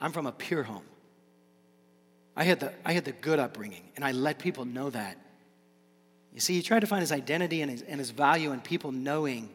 I'm 0.00 0.12
from 0.12 0.26
a 0.26 0.32
pure 0.32 0.62
home. 0.64 0.84
I 2.34 2.44
had, 2.44 2.60
the, 2.60 2.72
I 2.84 2.92
had 2.92 3.04
the 3.04 3.12
good 3.12 3.38
upbringing, 3.38 3.82
and 3.94 4.04
I 4.04 4.12
let 4.12 4.38
people 4.38 4.64
know 4.64 4.90
that. 4.90 5.18
You 6.34 6.40
see, 6.40 6.54
he 6.54 6.62
tried 6.62 6.80
to 6.80 6.86
find 6.86 7.00
his 7.00 7.12
identity 7.12 7.62
and 7.62 7.70
his, 7.70 7.82
and 7.82 7.98
his 7.98 8.10
value 8.10 8.52
in 8.52 8.60
people 8.60 8.90
knowing 8.90 9.50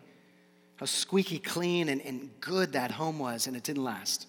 how 0.76 0.86
squeaky 0.86 1.40
clean 1.40 1.90
and, 1.90 2.02
and 2.02 2.30
good 2.40 2.74
that 2.74 2.92
home 2.92 3.18
was, 3.18 3.48
and 3.48 3.56
it 3.56 3.64
didn't 3.64 3.84
last. 3.84 4.28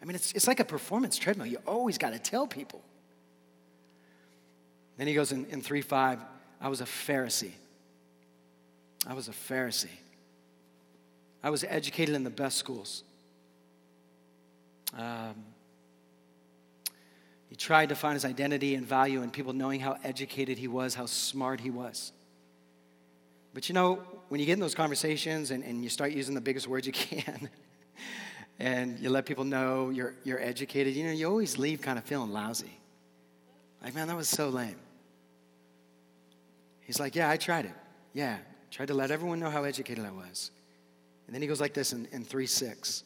I 0.00 0.04
mean, 0.04 0.14
it's, 0.14 0.32
it's 0.32 0.46
like 0.46 0.60
a 0.60 0.64
performance 0.64 1.18
treadmill. 1.18 1.46
You 1.46 1.58
always 1.66 1.98
got 1.98 2.12
to 2.12 2.18
tell 2.18 2.46
people. 2.46 2.80
Then 4.96 5.08
he 5.08 5.14
goes 5.14 5.32
in, 5.32 5.46
in 5.46 5.62
3 5.62 5.80
5, 5.80 6.20
I 6.60 6.68
was 6.68 6.80
a 6.80 6.84
Pharisee. 6.84 7.52
I 9.06 9.14
was 9.14 9.28
a 9.28 9.32
Pharisee. 9.32 9.88
I 11.42 11.50
was 11.50 11.64
educated 11.64 12.14
in 12.14 12.22
the 12.22 12.30
best 12.30 12.58
schools. 12.58 13.02
Um, 14.96 15.34
he 17.50 17.56
tried 17.56 17.88
to 17.88 17.96
find 17.96 18.14
his 18.14 18.24
identity 18.24 18.76
and 18.76 18.86
value 18.86 19.22
in 19.22 19.30
people 19.30 19.52
knowing 19.52 19.80
how 19.80 19.98
educated 20.04 20.56
he 20.56 20.68
was, 20.68 20.94
how 20.94 21.06
smart 21.06 21.58
he 21.58 21.68
was. 21.68 22.12
But 23.52 23.68
you 23.68 23.74
know, 23.74 23.96
when 24.28 24.38
you 24.38 24.46
get 24.46 24.52
in 24.52 24.60
those 24.60 24.76
conversations 24.76 25.50
and, 25.50 25.64
and 25.64 25.82
you 25.82 25.90
start 25.90 26.12
using 26.12 26.36
the 26.36 26.40
biggest 26.40 26.68
words 26.68 26.86
you 26.86 26.92
can, 26.94 27.50
and 28.60 29.00
you 29.00 29.10
let 29.10 29.26
people 29.26 29.42
know 29.42 29.90
you're, 29.90 30.14
you're 30.22 30.40
educated, 30.40 30.94
you 30.94 31.04
know, 31.04 31.10
you 31.10 31.26
always 31.28 31.58
leave 31.58 31.82
kind 31.82 31.98
of 31.98 32.04
feeling 32.04 32.30
lousy. 32.30 32.78
Like, 33.82 33.96
man, 33.96 34.06
that 34.06 34.16
was 34.16 34.28
so 34.28 34.48
lame. 34.48 34.76
He's 36.82 37.00
like, 37.00 37.16
yeah, 37.16 37.30
I 37.30 37.36
tried 37.36 37.64
it. 37.64 37.74
Yeah, 38.14 38.38
tried 38.70 38.88
to 38.88 38.94
let 38.94 39.10
everyone 39.10 39.40
know 39.40 39.50
how 39.50 39.64
educated 39.64 40.04
I 40.04 40.12
was. 40.12 40.52
And 41.26 41.34
then 41.34 41.42
he 41.42 41.48
goes 41.48 41.60
like 41.60 41.74
this 41.74 41.92
in, 41.92 42.06
in 42.12 42.24
3 42.24 42.46
6. 42.46 43.02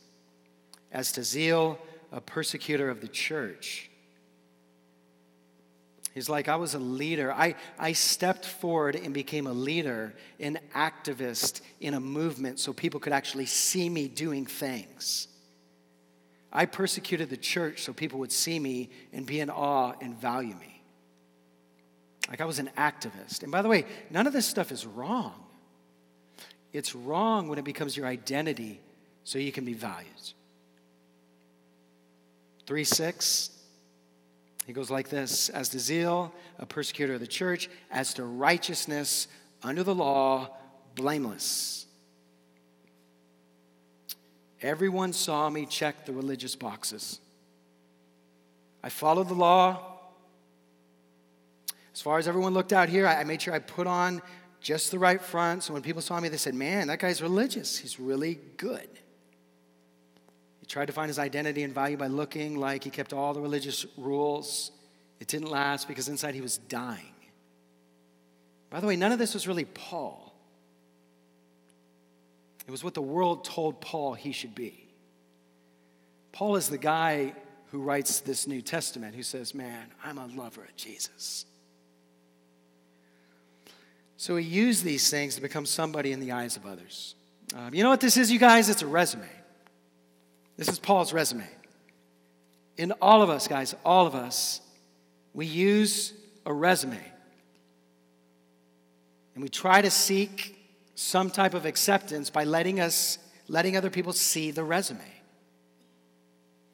As 0.93 1.13
to 1.13 1.25
zeal, 1.25 1.79
a 2.13 2.21
persecutor 2.21 2.91
of 2.91 3.01
the 3.01 3.09
church 3.09 3.91
He's 6.15 6.29
like, 6.29 6.49
I 6.49 6.55
was 6.55 6.75
a 6.75 6.79
leader. 6.79 7.33
I, 7.33 7.57
I 7.77 7.93
stepped 7.93 8.47
forward 8.47 8.95
and 8.95 9.13
became 9.13 9.49
a 9.49 9.53
leader, 9.53 10.15
an 10.39 10.61
activist 10.73 11.61
in 11.81 11.95
a 11.95 12.01
movement 12.01 12.61
so 12.61 12.73
people 12.73 13.01
could 13.01 13.13
actually 13.13 13.47
see 13.47 13.89
me 13.89 14.07
doing 14.07 14.47
things. 14.47 15.27
I 16.53 16.67
persecuted 16.67 17.31
the 17.31 17.37
church 17.37 17.83
so 17.83 17.93
people 17.93 18.21
would 18.21 18.31
see 18.31 18.61
me 18.61 18.91
and 19.13 19.27
be 19.27 19.41
in 19.41 19.51
awe 19.51 19.95
and 20.01 20.17
value 20.17 20.55
me. 20.55 20.83
Like 22.29 22.41
I 22.41 22.45
was 22.45 22.61
an 22.61 22.71
activist. 22.79 23.43
And 23.43 23.51
by 23.51 23.61
the 23.61 23.69
way, 23.69 23.85
none 24.09 24.29
of 24.29 24.33
this 24.33 24.47
stuff 24.47 24.71
is 24.71 24.87
wrong. 24.87 25.35
It's 26.73 26.95
wrong 26.95 27.49
when 27.49 27.59
it 27.59 27.65
becomes 27.65 27.97
your 27.97 28.07
identity 28.07 28.81
so 29.25 29.41
you 29.41 29.51
can 29.51 29.65
be 29.65 29.75
valued. 29.75 30.11
3 32.67 32.85
6, 32.85 33.51
he 34.67 34.73
goes 34.73 34.91
like 34.91 35.09
this 35.09 35.49
As 35.49 35.69
to 35.71 35.79
zeal, 35.79 36.33
a 36.59 36.67
persecutor 36.67 37.15
of 37.15 37.21
the 37.21 37.27
church, 37.27 37.69
as 37.91 38.15
to 38.15 38.25
righteousness 38.25 39.29
under 39.63 39.83
the 39.83 39.95
law, 39.95 40.51
blameless. 40.95 41.87
everyone 44.61 45.13
saw 45.13 45.51
me 45.51 45.67
check 45.67 46.07
the 46.07 46.13
religious 46.13 46.57
boxes. 46.57 47.21
I 48.83 48.89
followed 48.89 49.29
the 49.29 49.35
law. 49.35 49.99
As 51.93 52.01
far 52.01 52.19
as 52.19 52.27
everyone 52.27 52.55
looked 52.55 52.73
out 52.73 52.89
here, 52.89 53.07
I 53.07 53.23
made 53.25 53.43
sure 53.43 53.53
I 53.53 53.59
put 53.59 53.87
on 53.87 54.23
just 54.61 54.91
the 54.91 54.99
right 54.99 55.21
front. 55.21 55.63
So 55.63 55.75
when 55.75 55.83
people 55.83 56.01
saw 56.01 56.19
me, 56.19 56.29
they 56.29 56.39
said, 56.39 56.55
Man, 56.55 56.89
that 56.89 56.99
guy's 56.99 57.23
religious. 57.23 57.79
He's 57.79 58.01
really 58.01 58.41
good. 58.57 58.89
He 60.65 60.67
tried 60.67 60.87
to 60.87 60.95
find 60.95 61.09
his 61.09 61.19
identity 61.19 61.63
and 61.63 61.75
value 61.75 61.99
by 61.99 62.07
looking 62.07 62.57
like 62.57 62.85
he 62.85 62.89
kept 62.89 63.13
all 63.13 63.35
the 63.35 63.41
religious 63.43 63.85
rules. 63.99 64.71
It 65.21 65.29
didn't 65.29 65.51
last 65.51 65.87
because 65.87 66.09
inside 66.09 66.35
he 66.35 66.41
was 66.41 66.57
dying. 66.57 67.13
By 68.71 68.81
the 68.81 68.87
way, 68.87 68.97
none 68.97 69.13
of 69.13 69.19
this 69.19 69.35
was 69.35 69.47
really 69.47 69.67
Paul. 69.67 70.35
It 72.67 72.71
was 72.71 72.83
what 72.83 72.95
the 72.95 73.03
world 73.03 73.45
told 73.45 73.83
Paul 73.83 74.15
he 74.15 74.33
should 74.33 74.55
be. 74.55 74.89
Paul 76.33 76.57
is 76.57 76.71
the 76.71 76.79
guy 76.79 77.35
who 77.71 77.83
writes 77.83 78.21
this 78.21 78.47
New 78.47 78.63
Testament 78.63 79.15
who 79.15 79.23
says, 79.23 79.55
Man, 79.55 79.89
I'm 80.03 80.17
a 80.17 80.29
lover 80.29 80.63
of 80.63 80.75
Jesus. 80.77 81.45
So 84.17 84.37
he 84.37 84.47
used 84.47 84.83
these 84.83 85.11
things 85.11 85.35
to 85.35 85.43
become 85.43 85.67
somebody 85.67 86.11
in 86.11 86.21
the 86.21 86.33
eyes 86.33 86.57
of 86.57 86.65
others. 86.65 87.17
Um, 87.55 87.75
you 87.75 87.83
know 87.83 87.91
what 87.91 88.01
this 88.01 88.17
is, 88.17 88.33
you 88.33 88.39
guys? 88.39 88.71
It's 88.71 88.81
a 88.81 88.87
resume. 88.87 89.29
This 90.57 90.69
is 90.69 90.79
Paul's 90.79 91.13
resume. 91.13 91.49
In 92.77 92.93
all 93.01 93.23
of 93.23 93.31
us, 93.31 93.49
guys, 93.49 93.75
all 93.85 94.07
of 94.07 94.15
us, 94.15 94.61
we 95.33 95.47
use 95.47 96.13
a 96.47 96.53
resume. 96.53 97.01
And 99.35 99.43
we 99.43 99.49
try 99.49 99.83
to 99.83 99.91
seek 99.91 100.57
some 100.95 101.31
type 101.31 101.55
of 101.55 101.67
acceptance 101.67 102.31
by 102.31 102.45
letting 102.45 102.81
us 102.81 103.19
letting 103.49 103.77
other 103.77 103.91
people 103.91 104.13
see 104.13 104.51
the 104.51 104.65
resume. 104.65 105.01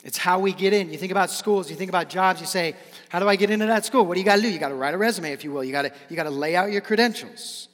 It's 0.05 0.17
how 0.17 0.39
we 0.39 0.53
get 0.53 0.73
in. 0.73 0.91
You 0.91 0.99
think 0.99 1.13
about 1.13 1.31
schools, 1.31 1.69
you 1.71 1.77
think 1.77 1.91
about 1.91 2.09
jobs, 2.09 2.41
you 2.41 2.47
say, 2.47 2.75
How 3.09 3.19
do 3.19 3.29
I 3.29 3.37
get 3.37 3.51
into 3.51 3.67
that 3.67 3.85
school? 3.85 4.07
What 4.07 4.15
do 4.15 4.21
you 4.21 4.25
got 4.25 4.37
to 4.37 4.43
do? 4.43 4.49
You 4.49 4.59
got 4.59 4.71
to 4.71 4.75
write 4.75 4.95
a 4.95 4.99
resume, 4.99 5.33
if 5.33 5.45
you 5.45 5.53
will. 5.53 5.65
You 5.65 5.73
got 5.73 5.83
to, 5.83 5.93
you 6.09 6.17
got 6.17 6.25
to 6.25 6.31
lay 6.31 6.57
out 6.57 6.71
your 6.71 6.81
credentials. 6.81 7.69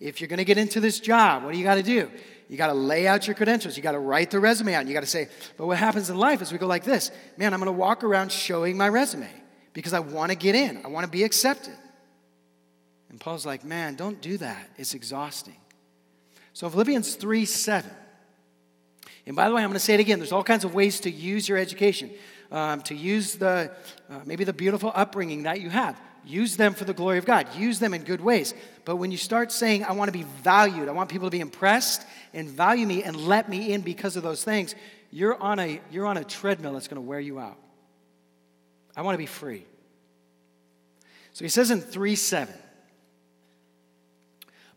If 0.00 0.20
you're 0.20 0.28
going 0.28 0.38
to 0.38 0.44
get 0.44 0.58
into 0.58 0.80
this 0.80 0.98
job, 0.98 1.44
what 1.44 1.52
do 1.52 1.58
you 1.58 1.64
got 1.64 1.76
to 1.76 1.82
do? 1.82 2.10
You 2.50 2.56
got 2.56 2.66
to 2.66 2.74
lay 2.74 3.06
out 3.06 3.28
your 3.28 3.36
credentials. 3.36 3.76
You 3.76 3.82
got 3.82 3.92
to 3.92 4.00
write 4.00 4.32
the 4.32 4.40
resume 4.40 4.74
out. 4.74 4.86
You 4.86 4.92
got 4.92 5.00
to 5.00 5.06
say, 5.06 5.28
But 5.56 5.66
what 5.66 5.78
happens 5.78 6.10
in 6.10 6.16
life 6.16 6.42
is 6.42 6.50
we 6.50 6.58
go 6.58 6.66
like 6.66 6.84
this 6.84 7.10
Man, 7.38 7.54
I'm 7.54 7.60
going 7.60 7.72
to 7.72 7.78
walk 7.78 8.04
around 8.04 8.32
showing 8.32 8.76
my 8.76 8.88
resume 8.88 9.30
because 9.72 9.94
I 9.94 10.00
want 10.00 10.32
to 10.32 10.36
get 10.36 10.54
in, 10.54 10.84
I 10.84 10.88
want 10.88 11.04
to 11.06 11.10
be 11.10 11.22
accepted. 11.22 11.74
And 13.08 13.20
Paul's 13.20 13.46
like, 13.46 13.64
Man, 13.64 13.94
don't 13.94 14.20
do 14.20 14.36
that. 14.38 14.68
It's 14.76 14.94
exhausting. 14.94 15.56
So, 16.52 16.68
Philippians 16.68 17.14
3 17.14 17.44
7 17.44 17.90
and 19.26 19.36
by 19.36 19.48
the 19.48 19.54
way, 19.54 19.62
I'm 19.62 19.68
going 19.68 19.74
to 19.74 19.80
say 19.80 19.94
it 19.94 20.00
again 20.00 20.18
there's 20.18 20.32
all 20.32 20.42
kinds 20.42 20.64
of 20.64 20.74
ways 20.74 21.00
to 21.00 21.10
use 21.10 21.48
your 21.48 21.58
education, 21.58 22.10
um, 22.50 22.82
to 22.82 22.94
use 22.94 23.36
the 23.36 23.70
uh, 24.10 24.20
maybe 24.24 24.44
the 24.44 24.52
beautiful 24.52 24.90
upbringing 24.94 25.44
that 25.44 25.60
you 25.60 25.70
have. 25.70 26.00
Use 26.24 26.56
them 26.56 26.74
for 26.74 26.84
the 26.84 26.92
glory 26.92 27.18
of 27.18 27.24
God. 27.24 27.54
Use 27.54 27.78
them 27.78 27.94
in 27.94 28.04
good 28.04 28.20
ways. 28.20 28.54
But 28.84 28.96
when 28.96 29.10
you 29.10 29.16
start 29.16 29.52
saying, 29.52 29.84
I 29.84 29.92
want 29.92 30.08
to 30.08 30.16
be 30.16 30.24
valued, 30.42 30.88
I 30.88 30.92
want 30.92 31.10
people 31.10 31.28
to 31.28 31.30
be 31.30 31.40
impressed 31.40 32.04
and 32.34 32.48
value 32.48 32.86
me 32.86 33.02
and 33.02 33.16
let 33.16 33.48
me 33.48 33.72
in 33.72 33.80
because 33.80 34.16
of 34.16 34.22
those 34.22 34.44
things, 34.44 34.74
you're 35.10 35.40
on 35.40 35.58
a, 35.58 35.80
you're 35.90 36.06
on 36.06 36.16
a 36.16 36.24
treadmill 36.24 36.74
that's 36.74 36.88
going 36.88 37.02
to 37.02 37.08
wear 37.08 37.20
you 37.20 37.38
out. 37.38 37.56
I 38.96 39.02
want 39.02 39.14
to 39.14 39.18
be 39.18 39.26
free. 39.26 39.64
So 41.32 41.44
he 41.44 41.48
says 41.48 41.70
in 41.70 41.80
3 41.80 42.14
7, 42.16 42.54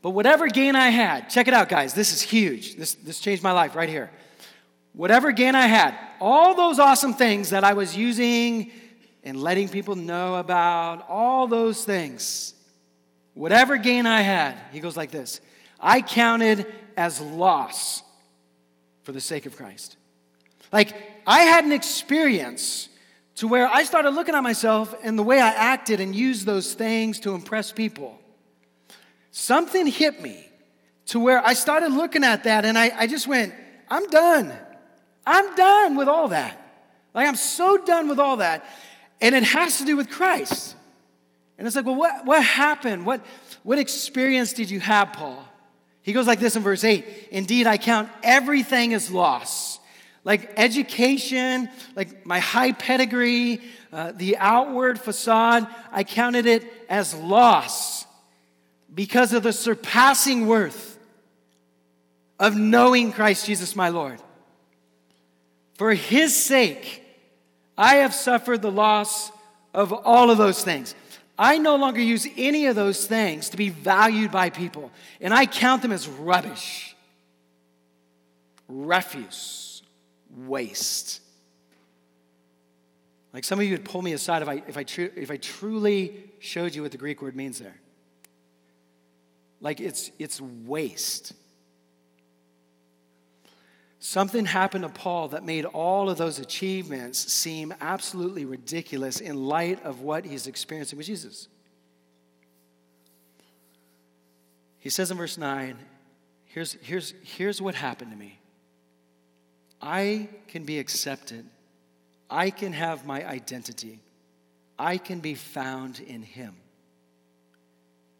but 0.01 0.11
whatever 0.11 0.47
gain 0.47 0.75
I 0.75 0.89
had, 0.89 1.29
check 1.29 1.47
it 1.47 1.53
out, 1.53 1.69
guys. 1.69 1.93
This 1.93 2.13
is 2.13 2.21
huge. 2.21 2.75
This, 2.75 2.95
this 2.95 3.19
changed 3.19 3.43
my 3.43 3.51
life 3.51 3.75
right 3.75 3.89
here 3.89 4.11
whatever 4.93 5.31
gain 5.31 5.55
I 5.55 5.67
had, 5.67 5.95
all 6.21 6.55
those 6.55 6.79
awesome 6.79 7.13
things 7.13 7.49
that 7.49 7.63
I 7.63 7.73
was 7.73 7.97
using 7.97 8.71
and 9.23 9.41
letting 9.41 9.69
people 9.69 9.95
know 9.95 10.35
about, 10.35 11.05
all 11.07 11.47
those 11.47 11.85
things, 11.85 12.53
whatever 13.33 13.77
gain 13.77 14.05
I 14.05 14.21
had, 14.21 14.57
he 14.71 14.79
goes 14.79 14.97
like 14.97 15.11
this 15.11 15.39
I 15.79 16.01
counted 16.01 16.65
as 16.95 17.19
loss 17.19 18.03
for 19.03 19.11
the 19.11 19.21
sake 19.21 19.45
of 19.45 19.55
Christ. 19.55 19.97
Like, 20.71 20.95
I 21.27 21.41
had 21.41 21.65
an 21.65 21.71
experience 21.71 22.89
to 23.35 23.47
where 23.47 23.67
I 23.67 23.83
started 23.83 24.11
looking 24.11 24.35
at 24.35 24.41
myself 24.41 24.95
and 25.03 25.17
the 25.17 25.23
way 25.23 25.39
I 25.39 25.49
acted 25.49 25.99
and 25.99 26.15
used 26.15 26.45
those 26.45 26.73
things 26.73 27.19
to 27.21 27.33
impress 27.35 27.71
people. 27.71 28.19
Something 29.31 29.87
hit 29.87 30.21
me 30.21 30.47
to 31.07 31.19
where 31.19 31.45
I 31.45 31.53
started 31.53 31.91
looking 31.91 32.23
at 32.23 32.43
that 32.45 32.65
and 32.65 32.77
I, 32.77 32.91
I 32.95 33.07
just 33.07 33.27
went, 33.27 33.53
I'm 33.89 34.07
done. 34.07 34.53
I'm 35.25 35.55
done 35.55 35.95
with 35.95 36.07
all 36.07 36.29
that. 36.29 36.59
Like, 37.13 37.27
I'm 37.27 37.35
so 37.35 37.77
done 37.77 38.07
with 38.07 38.19
all 38.19 38.37
that. 38.37 38.65
And 39.23 39.33
it 39.33 39.43
has 39.43 39.77
to 39.77 39.85
do 39.85 39.95
with 39.95 40.09
Christ. 40.09 40.75
And 41.57 41.65
it's 41.65 41.77
like, 41.77 41.85
well, 41.85 41.95
what, 41.95 42.25
what 42.25 42.43
happened? 42.43 43.05
What, 43.05 43.25
what 43.63 43.79
experience 43.79 44.51
did 44.51 44.69
you 44.69 44.81
have, 44.81 45.13
Paul? 45.13 45.41
He 46.01 46.11
goes 46.11 46.27
like 46.27 46.41
this 46.41 46.57
in 46.57 46.61
verse 46.61 46.83
8 46.83 47.29
Indeed, 47.31 47.65
I 47.65 47.77
count 47.77 48.09
everything 48.21 48.93
as 48.93 49.09
loss. 49.09 49.79
Like 50.25 50.51
education, 50.57 51.69
like 51.95 52.25
my 52.25 52.39
high 52.39 52.73
pedigree, 52.73 53.61
uh, 53.93 54.11
the 54.13 54.35
outward 54.37 54.99
facade, 54.99 55.67
I 55.89 56.03
counted 56.03 56.45
it 56.45 56.65
as 56.89 57.15
loss 57.15 58.05
because 58.93 59.31
of 59.31 59.43
the 59.43 59.53
surpassing 59.53 60.47
worth 60.47 60.99
of 62.39 62.57
knowing 62.57 63.13
Christ 63.13 63.45
Jesus 63.45 63.73
my 63.73 63.87
Lord. 63.87 64.21
For 65.75 65.93
his 65.93 66.35
sake, 66.35 67.02
I 67.77 67.95
have 67.95 68.13
suffered 68.13 68.61
the 68.61 68.71
loss 68.71 69.31
of 69.73 69.91
all 69.91 70.29
of 70.29 70.37
those 70.37 70.63
things. 70.63 70.95
I 71.37 71.57
no 71.57 71.75
longer 71.75 72.01
use 72.01 72.27
any 72.37 72.67
of 72.67 72.75
those 72.75 73.07
things 73.07 73.49
to 73.49 73.57
be 73.57 73.69
valued 73.69 74.31
by 74.31 74.49
people, 74.49 74.91
and 75.19 75.33
I 75.33 75.45
count 75.45 75.81
them 75.81 75.91
as 75.91 76.07
rubbish, 76.07 76.95
refuse, 78.67 79.81
waste. 80.35 81.21
Like 83.33 83.43
some 83.43 83.59
of 83.59 83.65
you 83.65 83.71
would 83.71 83.85
pull 83.85 84.03
me 84.03 84.13
aside 84.13 84.43
if 84.43 84.47
I, 84.47 84.63
if 84.67 84.77
I, 84.77 84.85
if 85.15 85.31
I 85.31 85.37
truly 85.37 86.29
showed 86.39 86.75
you 86.75 86.83
what 86.83 86.91
the 86.91 86.99
Greek 86.99 87.21
word 87.21 87.35
means 87.35 87.57
there. 87.57 87.75
Like 89.59 89.79
it's, 89.79 90.11
it's 90.19 90.39
waste. 90.39 91.33
Something 94.05 94.43
happened 94.43 94.83
to 94.83 94.89
Paul 94.89 95.29
that 95.29 95.45
made 95.45 95.63
all 95.63 96.09
of 96.09 96.17
those 96.17 96.37
achievements 96.37 97.17
seem 97.31 97.73
absolutely 97.79 98.43
ridiculous 98.43 99.21
in 99.21 99.45
light 99.45 99.81
of 99.85 100.01
what 100.01 100.25
he's 100.25 100.45
experiencing 100.45 100.97
with 100.97 101.07
Jesus. 101.07 101.47
He 104.79 104.89
says 104.89 105.09
in 105.09 105.15
verse 105.15 105.37
9, 105.37 105.77
here's, 106.43 106.73
here's, 106.81 107.13
here's 107.23 107.61
what 107.61 107.75
happened 107.75 108.11
to 108.11 108.17
me. 108.17 108.39
I 109.81 110.27
can 110.49 110.65
be 110.65 110.79
accepted. 110.79 111.45
I 112.29 112.49
can 112.49 112.73
have 112.73 113.05
my 113.05 113.25
identity. 113.25 114.01
I 114.77 114.97
can 114.97 115.21
be 115.21 115.33
found 115.33 116.01
in 116.01 116.23
Him. 116.23 116.57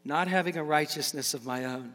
Not 0.06 0.30
having 0.30 0.56
a 0.56 0.64
righteousness 0.64 1.34
of 1.34 1.46
my 1.46 1.66
own 1.66 1.94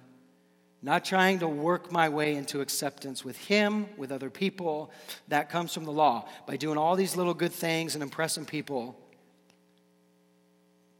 not 0.83 1.05
trying 1.05 1.41
to 1.41 1.49
work 1.49 1.91
my 1.91 2.09
way 2.09 2.35
into 2.37 2.61
acceptance 2.61 3.25
with 3.25 3.37
Him, 3.37 3.89
with 3.97 4.13
other 4.13 4.31
people. 4.31 4.91
That 5.29 5.51
comes 5.51 5.75
from 5.75 5.85
the 5.85 5.93
law 5.93 6.29
by 6.47 6.57
doing 6.57 6.79
all 6.79 6.97
these 6.97 7.17
little 7.17 7.35
good 7.35 7.53
things 7.53 7.95
and 7.95 8.03
impressing 8.03 8.45
people. 8.45 8.99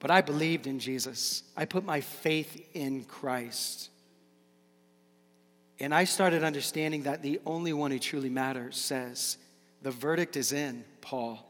But 0.01 0.11
I 0.11 0.21
believed 0.21 0.67
in 0.67 0.79
Jesus, 0.79 1.43
I 1.57 1.65
put 1.65 1.85
my 1.85 2.01
faith 2.01 2.69
in 2.75 3.05
Christ. 3.05 3.91
And 5.81 5.95
I 5.95 6.05
started 6.05 6.43
understanding 6.43 7.05
that 7.05 7.23
the 7.23 7.41
only 7.47 7.73
one 7.73 7.91
who 7.91 7.99
truly 7.99 8.31
matters 8.31 8.77
says, 8.77 9.39
The 9.83 9.93
verdict 9.93 10.37
is 10.37 10.53
in, 10.53 10.85
Paul 11.01 11.49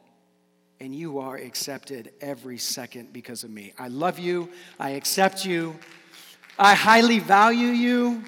and 0.81 0.95
you 0.95 1.19
are 1.19 1.37
accepted 1.37 2.13
every 2.21 2.59
second 2.59 3.13
because 3.13 3.45
of 3.45 3.51
me. 3.51 3.73
I 3.79 3.89
love 3.89 4.19
you. 4.19 4.51
I 4.79 4.91
accept 4.91 5.45
you. 5.45 5.79
I 6.59 6.75
highly 6.75 7.21
value 7.21 7.69
you. 7.69 8.25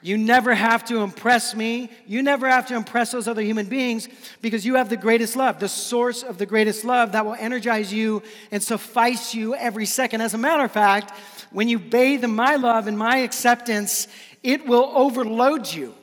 You 0.00 0.16
never 0.16 0.54
have 0.54 0.84
to 0.86 0.98
impress 0.98 1.56
me. 1.56 1.90
You 2.06 2.22
never 2.22 2.48
have 2.48 2.68
to 2.68 2.76
impress 2.76 3.10
those 3.10 3.26
other 3.26 3.42
human 3.42 3.66
beings 3.66 4.08
because 4.40 4.64
you 4.64 4.76
have 4.76 4.88
the 4.88 4.96
greatest 4.96 5.34
love, 5.34 5.58
the 5.58 5.68
source 5.68 6.22
of 6.22 6.38
the 6.38 6.46
greatest 6.46 6.84
love 6.84 7.12
that 7.12 7.26
will 7.26 7.34
energize 7.34 7.92
you 7.92 8.22
and 8.52 8.62
suffice 8.62 9.34
you 9.34 9.56
every 9.56 9.86
second. 9.86 10.20
As 10.20 10.34
a 10.34 10.38
matter 10.38 10.62
of 10.62 10.70
fact, 10.70 11.12
when 11.50 11.68
you 11.68 11.80
bathe 11.80 12.22
in 12.22 12.34
my 12.34 12.56
love 12.56 12.86
and 12.86 12.96
my 12.96 13.18
acceptance, 13.18 14.06
it 14.44 14.66
will 14.66 14.92
overload 14.94 15.66
you. 15.66 15.94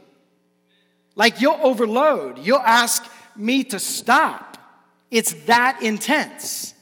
Like 1.15 1.39
you'll 1.39 1.59
overload. 1.63 2.37
You'll 2.39 2.59
ask 2.59 3.09
me 3.35 3.63
to 3.65 3.79
stop. 3.79 4.57
It's 5.09 5.33
that 5.45 5.81
intense. 5.81 6.74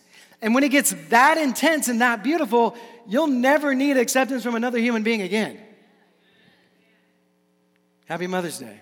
And 0.43 0.53
when 0.53 0.65
it 0.65 0.69
gets 0.69 0.93
that 1.07 1.37
intense 1.37 1.87
and 1.87 2.01
that 2.01 2.21
beautiful, 2.21 2.75
you'll 3.07 3.27
never 3.27 3.73
need 3.73 3.95
acceptance 3.95 4.43
from 4.43 4.55
another 4.55 4.77
human 4.77 5.01
being 5.01 5.21
again. 5.21 5.57
Happy 8.07 8.27
Mother's 8.27 8.59
Day. 8.59 8.81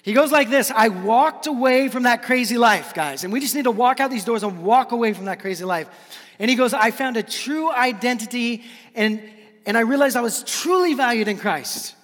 He 0.00 0.14
goes 0.14 0.32
like 0.32 0.48
this 0.48 0.70
I 0.70 0.88
walked 0.88 1.46
away 1.46 1.90
from 1.90 2.04
that 2.04 2.22
crazy 2.22 2.56
life, 2.56 2.94
guys. 2.94 3.22
And 3.22 3.34
we 3.34 3.40
just 3.40 3.54
need 3.54 3.64
to 3.64 3.70
walk 3.70 4.00
out 4.00 4.10
these 4.10 4.24
doors 4.24 4.44
and 4.44 4.62
walk 4.62 4.92
away 4.92 5.12
from 5.12 5.26
that 5.26 5.40
crazy 5.40 5.66
life. 5.66 5.90
And 6.38 6.50
he 6.50 6.56
goes, 6.56 6.72
I 6.72 6.90
found 6.90 7.18
a 7.18 7.22
true 7.22 7.70
identity 7.70 8.64
and, 8.94 9.22
and 9.66 9.76
I 9.76 9.80
realized 9.80 10.16
I 10.16 10.22
was 10.22 10.42
truly 10.42 10.94
valued 10.94 11.28
in 11.28 11.36
Christ. 11.36 11.94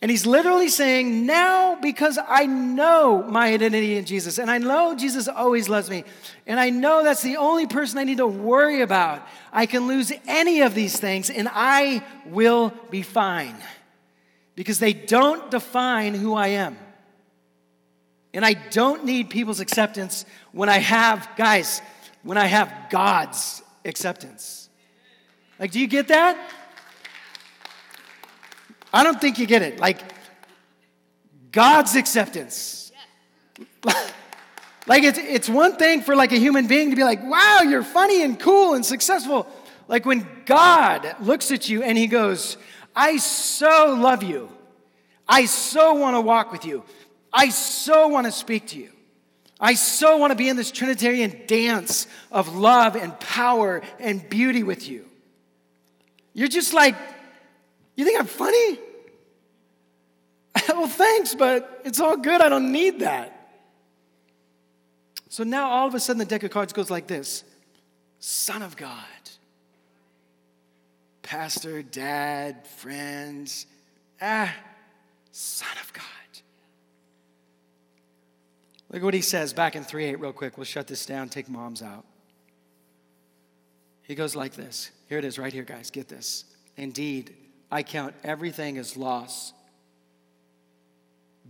And 0.00 0.10
he's 0.12 0.26
literally 0.26 0.68
saying, 0.68 1.26
now 1.26 1.74
because 1.74 2.18
I 2.28 2.46
know 2.46 3.24
my 3.24 3.52
identity 3.52 3.96
in 3.96 4.04
Jesus, 4.04 4.38
and 4.38 4.48
I 4.48 4.58
know 4.58 4.94
Jesus 4.94 5.26
always 5.26 5.68
loves 5.68 5.90
me, 5.90 6.04
and 6.46 6.60
I 6.60 6.70
know 6.70 7.02
that's 7.02 7.22
the 7.22 7.36
only 7.36 7.66
person 7.66 7.98
I 7.98 8.04
need 8.04 8.18
to 8.18 8.26
worry 8.26 8.82
about, 8.82 9.26
I 9.52 9.66
can 9.66 9.88
lose 9.88 10.12
any 10.28 10.60
of 10.60 10.74
these 10.74 11.00
things 11.00 11.30
and 11.30 11.48
I 11.50 12.04
will 12.26 12.72
be 12.90 13.02
fine. 13.02 13.56
Because 14.54 14.78
they 14.78 14.92
don't 14.92 15.50
define 15.50 16.14
who 16.14 16.34
I 16.34 16.48
am. 16.48 16.76
And 18.34 18.44
I 18.44 18.54
don't 18.54 19.04
need 19.04 19.30
people's 19.30 19.60
acceptance 19.60 20.24
when 20.52 20.68
I 20.68 20.78
have, 20.78 21.28
guys, 21.36 21.80
when 22.22 22.36
I 22.36 22.46
have 22.46 22.72
God's 22.90 23.62
acceptance. 23.84 24.68
Like, 25.58 25.72
do 25.72 25.80
you 25.80 25.86
get 25.86 26.08
that? 26.08 26.36
I 28.92 29.02
don't 29.02 29.20
think 29.20 29.38
you 29.38 29.46
get 29.46 29.62
it. 29.62 29.78
Like, 29.78 30.00
God's 31.52 31.94
acceptance. 31.96 32.92
like, 34.86 35.02
it's, 35.02 35.18
it's 35.18 35.48
one 35.48 35.76
thing 35.76 36.02
for 36.02 36.16
like 36.16 36.32
a 36.32 36.38
human 36.38 36.66
being 36.66 36.90
to 36.90 36.96
be 36.96 37.04
like, 37.04 37.22
wow, 37.22 37.60
you're 37.62 37.82
funny 37.82 38.22
and 38.22 38.38
cool 38.38 38.74
and 38.74 38.84
successful. 38.84 39.46
Like, 39.88 40.04
when 40.04 40.26
God 40.46 41.16
looks 41.20 41.50
at 41.50 41.68
you 41.68 41.82
and 41.82 41.96
he 41.96 42.06
goes, 42.06 42.56
I 42.94 43.16
so 43.16 43.96
love 43.98 44.22
you. 44.22 44.50
I 45.28 45.44
so 45.44 45.94
want 45.94 46.16
to 46.16 46.20
walk 46.20 46.52
with 46.52 46.64
you. 46.64 46.84
I 47.32 47.50
so 47.50 48.08
want 48.08 48.26
to 48.26 48.32
speak 48.32 48.68
to 48.68 48.78
you. 48.78 48.90
I 49.60 49.74
so 49.74 50.16
want 50.16 50.30
to 50.30 50.36
be 50.36 50.48
in 50.48 50.56
this 50.56 50.70
Trinitarian 50.70 51.42
dance 51.46 52.06
of 52.30 52.54
love 52.54 52.96
and 52.96 53.18
power 53.18 53.82
and 53.98 54.26
beauty 54.28 54.62
with 54.62 54.88
you. 54.88 55.04
You're 56.32 56.48
just 56.48 56.72
like, 56.72 56.94
you 57.98 58.04
think 58.04 58.20
I'm 58.20 58.26
funny? 58.26 58.78
well, 60.68 60.86
thanks, 60.86 61.34
but 61.34 61.82
it's 61.84 61.98
all 61.98 62.16
good. 62.16 62.40
I 62.40 62.48
don't 62.48 62.70
need 62.70 63.00
that. 63.00 63.34
So 65.28 65.42
now 65.42 65.68
all 65.68 65.88
of 65.88 65.94
a 65.94 66.00
sudden 66.00 66.18
the 66.18 66.24
deck 66.24 66.44
of 66.44 66.52
cards 66.52 66.72
goes 66.72 66.90
like 66.90 67.08
this 67.08 67.42
Son 68.20 68.62
of 68.62 68.76
God, 68.76 69.04
pastor, 71.22 71.82
dad, 71.82 72.68
friends, 72.68 73.66
ah, 74.22 74.54
Son 75.32 75.76
of 75.82 75.92
God. 75.92 76.04
Look 78.92 79.02
what 79.02 79.12
he 79.12 79.22
says 79.22 79.52
back 79.52 79.74
in 79.74 79.82
3 79.82 80.04
8, 80.04 80.20
real 80.20 80.32
quick. 80.32 80.56
We'll 80.56 80.64
shut 80.64 80.86
this 80.86 81.04
down, 81.04 81.28
take 81.28 81.48
moms 81.48 81.82
out. 81.82 82.04
He 84.02 84.14
goes 84.14 84.36
like 84.36 84.54
this. 84.54 84.92
Here 85.08 85.18
it 85.18 85.24
is, 85.24 85.36
right 85.36 85.52
here, 85.52 85.64
guys. 85.64 85.90
Get 85.90 86.08
this. 86.08 86.44
Indeed, 86.76 87.34
I 87.70 87.82
count 87.82 88.14
everything 88.24 88.78
as 88.78 88.96
loss 88.96 89.52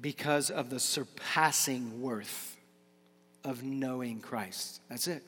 because 0.01 0.51
of 0.51 0.71
the 0.71 0.81
surpassing 0.81 2.03
worth 2.03 2.57
of 3.45 3.62
knowing 3.62 4.21
Christ. 4.21 4.81
That's 4.89 5.07
it. 5.07 5.23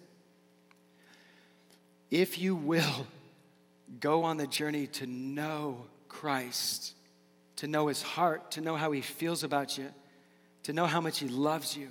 If 2.10 2.38
you 2.38 2.56
will 2.56 3.06
go 4.00 4.24
on 4.24 4.36
the 4.36 4.46
journey 4.46 4.86
to 4.88 5.06
know 5.06 5.86
Christ, 6.08 6.94
to 7.56 7.66
know 7.66 7.86
his 7.86 8.02
heart, 8.02 8.52
to 8.52 8.60
know 8.60 8.76
how 8.76 8.92
he 8.92 9.00
feels 9.00 9.44
about 9.44 9.78
you, 9.78 9.88
to 10.64 10.72
know 10.72 10.86
how 10.86 11.00
much 11.00 11.18
he 11.18 11.28
loves 11.28 11.76
you, 11.76 11.88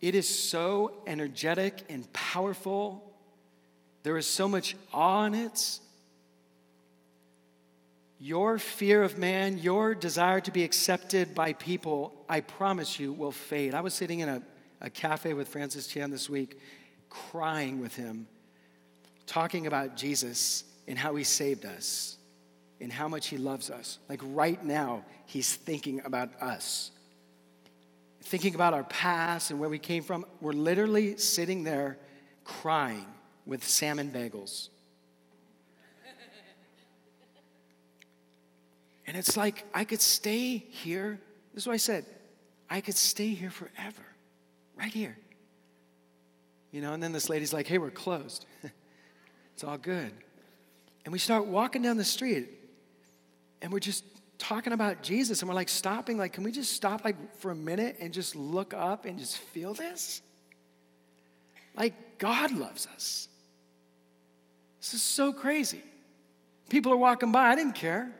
it 0.00 0.14
is 0.14 0.28
so 0.28 0.92
energetic 1.06 1.84
and 1.90 2.10
powerful. 2.12 3.12
There 4.02 4.16
is 4.16 4.26
so 4.26 4.48
much 4.48 4.74
awe 4.92 5.24
in 5.26 5.34
it 5.34 5.80
your 8.22 8.58
fear 8.58 9.02
of 9.02 9.16
man, 9.16 9.56
your 9.56 9.94
desire 9.94 10.40
to 10.42 10.50
be 10.50 10.62
accepted 10.62 11.34
by 11.34 11.54
people, 11.54 12.12
I 12.28 12.40
promise 12.40 13.00
you, 13.00 13.14
will 13.14 13.32
fade. 13.32 13.74
I 13.74 13.80
was 13.80 13.94
sitting 13.94 14.20
in 14.20 14.28
a, 14.28 14.42
a 14.82 14.90
cafe 14.90 15.32
with 15.32 15.48
Francis 15.48 15.86
Chan 15.86 16.10
this 16.10 16.28
week, 16.28 16.60
crying 17.08 17.80
with 17.80 17.96
him, 17.96 18.28
talking 19.26 19.66
about 19.66 19.96
Jesus 19.96 20.64
and 20.86 20.98
how 20.98 21.16
he 21.16 21.24
saved 21.24 21.64
us 21.64 22.18
and 22.78 22.92
how 22.92 23.08
much 23.08 23.28
he 23.28 23.38
loves 23.38 23.70
us. 23.70 23.98
Like 24.06 24.20
right 24.22 24.62
now, 24.62 25.02
he's 25.24 25.54
thinking 25.54 26.02
about 26.04 26.28
us, 26.42 26.90
thinking 28.22 28.54
about 28.54 28.74
our 28.74 28.84
past 28.84 29.50
and 29.50 29.58
where 29.58 29.70
we 29.70 29.78
came 29.78 30.02
from. 30.02 30.26
We're 30.42 30.52
literally 30.52 31.16
sitting 31.16 31.64
there 31.64 31.96
crying 32.44 33.06
with 33.46 33.64
salmon 33.66 34.10
bagels 34.10 34.68
And 39.10 39.18
it's 39.18 39.36
like 39.36 39.64
I 39.74 39.82
could 39.82 40.00
stay 40.00 40.56
here. 40.56 41.18
This 41.52 41.64
is 41.64 41.66
what 41.66 41.72
I 41.72 41.78
said. 41.78 42.06
I 42.70 42.80
could 42.80 42.94
stay 42.94 43.30
here 43.30 43.50
forever, 43.50 44.04
right 44.76 44.92
here. 44.92 45.18
You 46.70 46.80
know, 46.80 46.92
and 46.92 47.02
then 47.02 47.10
this 47.10 47.28
lady's 47.28 47.52
like, 47.52 47.66
hey, 47.66 47.78
we're 47.78 47.90
closed. 47.90 48.46
it's 49.52 49.64
all 49.64 49.78
good. 49.78 50.12
And 51.04 51.10
we 51.10 51.18
start 51.18 51.46
walking 51.46 51.82
down 51.82 51.96
the 51.96 52.04
street 52.04 52.50
and 53.60 53.72
we're 53.72 53.80
just 53.80 54.04
talking 54.38 54.72
about 54.72 55.02
Jesus 55.02 55.42
and 55.42 55.48
we're 55.48 55.56
like 55.56 55.70
stopping, 55.70 56.16
like, 56.16 56.32
can 56.32 56.44
we 56.44 56.52
just 56.52 56.72
stop 56.72 57.04
like 57.04 57.16
for 57.40 57.50
a 57.50 57.56
minute 57.56 57.96
and 57.98 58.14
just 58.14 58.36
look 58.36 58.74
up 58.74 59.06
and 59.06 59.18
just 59.18 59.38
feel 59.38 59.74
this? 59.74 60.22
Like, 61.76 62.18
God 62.18 62.52
loves 62.52 62.86
us. 62.94 63.26
This 64.78 64.94
is 64.94 65.02
so 65.02 65.32
crazy. 65.32 65.82
People 66.68 66.92
are 66.92 66.96
walking 66.96 67.32
by, 67.32 67.48
I 67.48 67.56
didn't 67.56 67.74
care. 67.74 68.14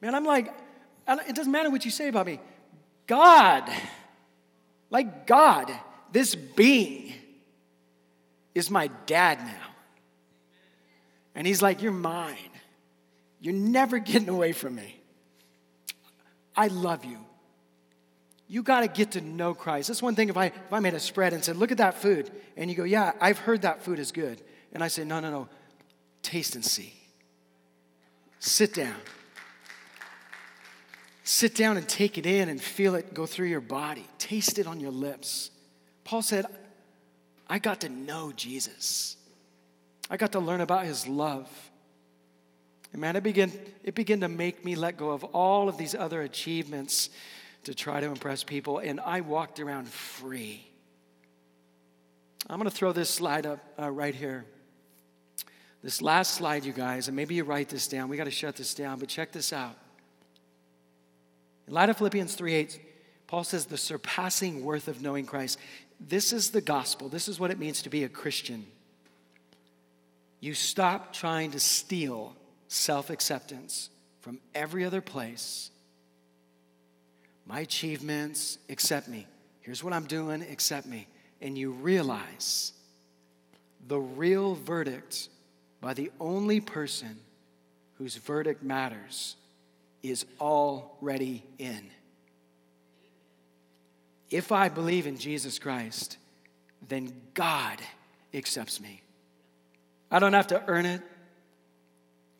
Man, 0.00 0.14
I'm 0.14 0.24
like, 0.24 0.52
it 1.08 1.34
doesn't 1.34 1.52
matter 1.52 1.70
what 1.70 1.84
you 1.84 1.90
say 1.90 2.08
about 2.08 2.26
me. 2.26 2.40
God, 3.06 3.70
like 4.90 5.26
God, 5.26 5.70
this 6.12 6.34
being 6.34 7.12
is 8.54 8.70
my 8.70 8.88
dad 9.06 9.38
now. 9.38 9.66
And 11.34 11.46
he's 11.46 11.62
like, 11.62 11.82
You're 11.82 11.92
mine. 11.92 12.36
You're 13.40 13.54
never 13.54 13.98
getting 13.98 14.28
away 14.28 14.52
from 14.52 14.74
me. 14.74 15.00
I 16.56 16.68
love 16.68 17.04
you. 17.04 17.18
You 18.48 18.62
got 18.62 18.80
to 18.80 18.88
get 18.88 19.12
to 19.12 19.20
know 19.20 19.54
Christ. 19.54 19.88
That's 19.88 20.02
one 20.02 20.14
thing 20.14 20.30
if 20.30 20.36
I, 20.36 20.46
if 20.46 20.72
I 20.72 20.80
made 20.80 20.94
a 20.94 21.00
spread 21.00 21.32
and 21.32 21.44
said, 21.44 21.56
Look 21.56 21.70
at 21.70 21.78
that 21.78 21.94
food. 21.94 22.30
And 22.56 22.70
you 22.70 22.76
go, 22.76 22.84
Yeah, 22.84 23.12
I've 23.20 23.38
heard 23.38 23.62
that 23.62 23.82
food 23.82 23.98
is 23.98 24.10
good. 24.10 24.40
And 24.72 24.82
I 24.82 24.88
say, 24.88 25.04
No, 25.04 25.20
no, 25.20 25.30
no. 25.30 25.48
Taste 26.22 26.54
and 26.54 26.64
see. 26.64 26.94
Sit 28.40 28.74
down. 28.74 28.96
Sit 31.28 31.56
down 31.56 31.76
and 31.76 31.88
take 31.88 32.18
it 32.18 32.24
in 32.24 32.48
and 32.48 32.62
feel 32.62 32.94
it 32.94 33.12
go 33.12 33.26
through 33.26 33.48
your 33.48 33.60
body. 33.60 34.06
Taste 34.16 34.60
it 34.60 34.68
on 34.68 34.78
your 34.78 34.92
lips. 34.92 35.50
Paul 36.04 36.22
said, 36.22 36.46
I 37.48 37.58
got 37.58 37.80
to 37.80 37.88
know 37.88 38.30
Jesus. 38.30 39.16
I 40.08 40.18
got 40.18 40.30
to 40.32 40.38
learn 40.38 40.60
about 40.60 40.84
his 40.84 41.08
love. 41.08 41.50
And 42.92 43.00
man, 43.00 43.16
it 43.16 43.24
began, 43.24 43.50
it 43.82 43.96
began 43.96 44.20
to 44.20 44.28
make 44.28 44.64
me 44.64 44.76
let 44.76 44.96
go 44.96 45.10
of 45.10 45.24
all 45.24 45.68
of 45.68 45.76
these 45.76 45.96
other 45.96 46.22
achievements 46.22 47.10
to 47.64 47.74
try 47.74 47.98
to 47.98 48.06
impress 48.06 48.44
people, 48.44 48.78
and 48.78 49.00
I 49.00 49.20
walked 49.20 49.58
around 49.58 49.88
free. 49.88 50.64
I'm 52.48 52.60
going 52.60 52.70
to 52.70 52.76
throw 52.76 52.92
this 52.92 53.10
slide 53.10 53.46
up 53.46 53.58
uh, 53.76 53.90
right 53.90 54.14
here. 54.14 54.44
This 55.82 56.00
last 56.00 56.34
slide, 56.34 56.64
you 56.64 56.72
guys, 56.72 57.08
and 57.08 57.16
maybe 57.16 57.34
you 57.34 57.42
write 57.42 57.68
this 57.68 57.88
down. 57.88 58.08
We 58.08 58.16
got 58.16 58.24
to 58.24 58.30
shut 58.30 58.54
this 58.54 58.74
down, 58.74 59.00
but 59.00 59.08
check 59.08 59.32
this 59.32 59.52
out. 59.52 59.76
In 61.66 61.74
light 61.74 61.90
of 61.90 61.98
Philippians 61.98 62.34
3 62.34 62.54
8, 62.54 62.80
Paul 63.26 63.44
says 63.44 63.66
the 63.66 63.76
surpassing 63.76 64.64
worth 64.64 64.88
of 64.88 65.02
knowing 65.02 65.26
Christ. 65.26 65.58
This 66.00 66.32
is 66.32 66.50
the 66.50 66.60
gospel. 66.60 67.08
This 67.08 67.28
is 67.28 67.40
what 67.40 67.50
it 67.50 67.58
means 67.58 67.82
to 67.82 67.90
be 67.90 68.04
a 68.04 68.08
Christian. 68.08 68.66
You 70.40 70.54
stop 70.54 71.12
trying 71.12 71.50
to 71.52 71.60
steal 71.60 72.36
self 72.68 73.10
acceptance 73.10 73.90
from 74.20 74.38
every 74.54 74.84
other 74.84 75.00
place. 75.00 75.70
My 77.46 77.60
achievements, 77.60 78.58
accept 78.68 79.08
me. 79.08 79.26
Here's 79.60 79.82
what 79.82 79.92
I'm 79.92 80.06
doing, 80.06 80.42
accept 80.42 80.86
me. 80.86 81.06
And 81.40 81.56
you 81.56 81.70
realize 81.70 82.72
the 83.86 83.98
real 83.98 84.54
verdict 84.54 85.28
by 85.80 85.94
the 85.94 86.10
only 86.18 86.60
person 86.60 87.16
whose 87.98 88.16
verdict 88.16 88.62
matters 88.62 89.36
is 90.10 90.26
already 90.40 91.44
in. 91.58 91.90
If 94.30 94.52
I 94.52 94.68
believe 94.68 95.06
in 95.06 95.18
Jesus 95.18 95.58
Christ, 95.58 96.18
then 96.88 97.12
God 97.34 97.80
accepts 98.34 98.80
me. 98.80 99.02
I 100.10 100.18
don't 100.18 100.32
have 100.32 100.48
to 100.48 100.62
earn 100.66 100.86
it. 100.86 101.02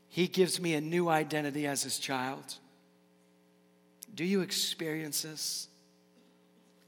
He 0.08 0.26
gives 0.28 0.60
me 0.60 0.74
a 0.74 0.80
new 0.80 1.08
identity 1.08 1.66
as 1.66 1.82
his 1.82 1.98
child. 1.98 2.54
Do 4.14 4.24
you 4.24 4.40
experience 4.40 5.22
this? 5.22 5.68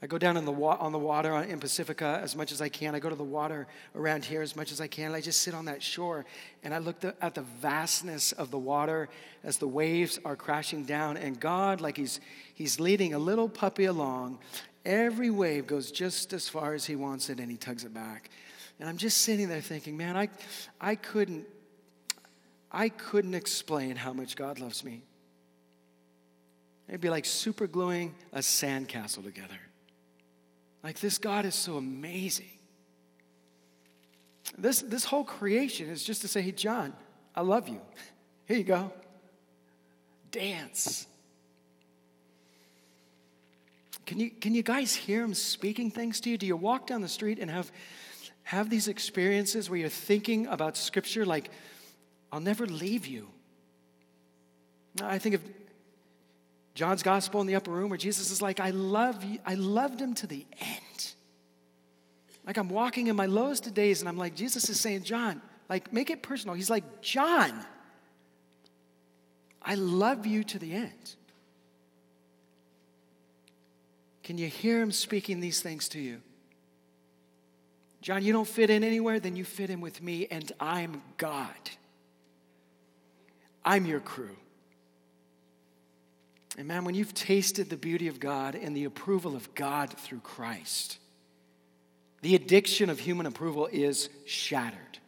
I 0.01 0.07
go 0.07 0.16
down 0.16 0.36
in 0.36 0.44
the 0.44 0.53
wa- 0.53 0.76
on 0.78 0.92
the 0.92 0.99
water 0.99 1.34
in 1.36 1.59
Pacifica 1.59 2.20
as 2.22 2.36
much 2.36 2.53
as 2.53 2.62
I 2.62 2.68
can. 2.68 2.94
I 2.94 3.01
go 3.01 3.09
to 3.09 3.16
the 3.16 3.24
water 3.24 3.66
around 3.96 4.24
here 4.24 4.42
as 4.42 4.55
much 4.55 4.70
as 4.70 4.80
I 4.80 4.86
can. 4.86 5.12
I 5.12 5.20
just 5.20 5.42
sit 5.42 5.55
on 5.55 5.64
that 5.64 5.82
shore 5.82 6.24
and 6.62 6.72
I 6.72 6.78
look 6.78 7.01
the, 7.01 7.16
at 7.20 7.34
the 7.34 7.42
vastness 7.42 8.30
of 8.30 8.53
the 8.53 8.59
water 8.59 9.09
as 9.42 9.59
the 9.59 9.66
waves 9.66 10.20
are 10.24 10.36
crashing 10.36 10.84
down. 10.84 11.16
And 11.16 11.40
God, 11.40 11.80
like 11.80 11.96
He's, 11.96 12.20
he's 12.55 12.78
leading 12.78 13.12
a 13.12 13.18
little 13.18 13.49
puppy 13.49 13.86
along, 13.86 14.38
every 14.84 15.30
wave 15.30 15.66
goes 15.66 15.90
just 15.90 16.32
as 16.32 16.49
far 16.49 16.74
as 16.74 16.84
He 16.84 16.94
wants 16.94 17.28
it 17.28 17.40
and 17.40 17.51
He 17.51 17.57
tugs 17.57 17.84
it 17.84 17.92
back. 17.92 18.30
And 18.78 18.88
I'm 18.88 18.99
just 18.99 19.22
sitting 19.22 19.49
there 19.49 19.61
thinking, 19.61 19.96
man, 19.96 20.16
I, 20.16 20.28
I 20.80 20.94
couldn't. 20.94 21.44
I 22.70 22.90
couldn't 22.90 23.34
explain 23.34 23.96
how 23.96 24.12
much 24.12 24.36
God 24.36 24.59
loves 24.59 24.84
me. 24.84 25.01
It'd 26.86 27.01
be 27.01 27.09
like 27.09 27.24
super 27.24 27.66
gluing 27.66 28.14
a 28.30 28.40
sandcastle 28.40 29.24
together. 29.24 29.59
Like, 30.83 31.01
this 31.01 31.18
God 31.18 31.45
is 31.45 31.55
so 31.55 31.76
amazing. 31.76 32.51
This, 34.57 34.81
this 34.81 35.05
whole 35.05 35.24
creation 35.24 35.89
is 35.89 36.03
just 36.05 36.22
to 36.22 36.29
say, 36.29 36.41
hey, 36.43 36.53
John, 36.53 36.93
I 37.35 37.43
love 37.43 37.68
you. 37.68 37.81
Here 38.47 38.57
you 38.57 38.64
go. 38.64 38.93
Dance. 40.31 41.07
Can 44.07 44.18
you, 44.18 44.31
can 44.31 44.55
you 44.55 44.62
guys 44.62 44.95
hear 44.95 45.22
him 45.22 45.35
speaking 45.35 45.91
things 45.91 46.20
to 46.20 46.31
you? 46.31 46.39
Do 46.39 46.47
you 46.47 46.57
walk 46.57 46.87
down 46.87 47.03
the 47.03 47.09
street 47.09 47.39
and 47.39 47.51
have, 47.51 47.70
have 48.43 48.70
these 48.70 48.89
experiences 48.89 49.68
where 49.68 49.79
you're 49.79 49.91
thinking 49.91 50.47
about 50.47 50.79
Scripture 50.79 51.26
like, 51.26 51.51
I'll 52.33 52.41
never 52.41 52.66
leave 52.66 53.07
you? 53.07 53.29
I 55.03 55.18
think 55.18 55.35
of 55.35 55.43
John's 56.79 57.03
gospel 57.03 57.41
in 57.41 57.49
the 57.49 57.57
upper 57.57 57.72
room 57.72 57.89
where 57.89 57.99
Jesus 57.99 58.31
is 58.31 58.41
like, 58.41 58.61
I 58.61 58.70
love 58.70 59.24
you. 59.24 59.41
I 59.45 59.55
loved 59.55 60.01
him 60.01 60.14
to 60.14 60.29
the 60.29 60.47
end. 60.61 61.12
Like 62.47 62.57
I'm 62.57 62.68
walking 62.68 63.09
in 63.09 63.16
my 63.16 63.26
lowest 63.26 63.66
of 63.66 63.74
days 63.74 63.99
and 63.99 64.09
I'm 64.09 64.16
like, 64.16 64.37
Jesus 64.37 64.70
is 64.70 64.79
saying, 64.79 65.03
John, 65.03 65.43
like 65.68 65.93
make 65.93 66.09
it 66.09 66.22
personal. 66.22 66.55
He's 66.55 66.70
like, 66.70 67.03
John, 67.03 67.53
I 69.61 69.74
love 69.74 70.24
you 70.24 70.45
to 70.45 70.59
the 70.61 70.72
end. 70.72 71.16
Can 74.22 74.39
you 74.39 74.47
hear 74.47 74.81
him 74.81 74.93
speaking 74.93 75.41
these 75.41 75.61
things 75.61 75.89
to 75.89 75.99
you? 75.99 76.20
John, 78.03 78.22
you 78.22 78.33
don't 78.33 78.47
fit 78.47 78.70
in 78.70 78.85
anywhere, 78.85 79.18
then 79.18 79.35
you 79.35 79.45
fit 79.45 79.68
in 79.68 79.81
with 79.81 80.01
me, 80.01 80.29
and 80.31 80.53
I'm 80.61 81.03
God. 81.16 81.49
I'm 83.64 83.85
your 83.85 83.99
crew. 83.99 84.37
And 86.59 86.66
man, 86.66 86.84
when 86.84 86.96
you've 86.96 87.14
tasted 87.14 87.70
the 87.70 87.76
beauty 87.76 88.09
of 88.09 88.18
God 88.18 88.56
and 88.56 88.76
the 88.76 88.84
approval 88.84 89.36
of 89.36 89.54
God 89.54 89.96
through 89.96 90.18
Christ, 90.18 90.98
the 92.20 92.34
addiction 92.34 92.90
of 92.90 92.98
human 92.98 93.26
approval 93.26 93.68
is 93.70 94.09
shattered. 94.26 94.98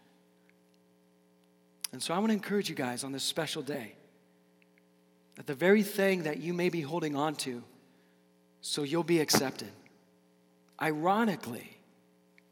And 1.93 2.01
so 2.01 2.15
I 2.15 2.19
want 2.19 2.31
to 2.31 2.35
encourage 2.35 2.69
you 2.69 2.77
guys 2.77 3.03
on 3.03 3.11
this 3.11 3.25
special 3.25 3.63
day 3.63 3.95
that 5.35 5.49
the 5.49 5.57
very 5.57 5.83
thing 5.83 6.23
that 6.23 6.39
you 6.39 6.55
may 6.55 6.69
be 6.69 6.83
holding 6.83 7.17
on 7.17 7.35
to 7.37 7.65
so 8.61 8.85
you'll 8.85 9.03
be 9.03 9.19
accepted, 9.19 9.73
ironically, 10.81 11.77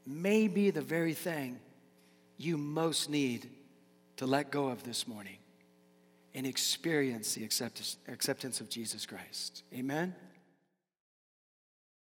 may 0.05 0.49
be 0.49 0.71
the 0.71 0.83
very 0.83 1.15
thing 1.15 1.61
you 2.37 2.59
most 2.59 3.09
need 3.09 3.49
to 4.17 4.27
let 4.27 4.51
go 4.51 4.69
of 4.69 4.83
this 4.83 5.07
morning 5.07 5.38
and 6.35 6.47
experience 6.47 7.35
the 7.35 7.45
acceptance 7.45 8.61
of 8.61 8.69
Jesus 8.69 9.07
Christ. 9.07 9.63
Amen? 9.75 10.15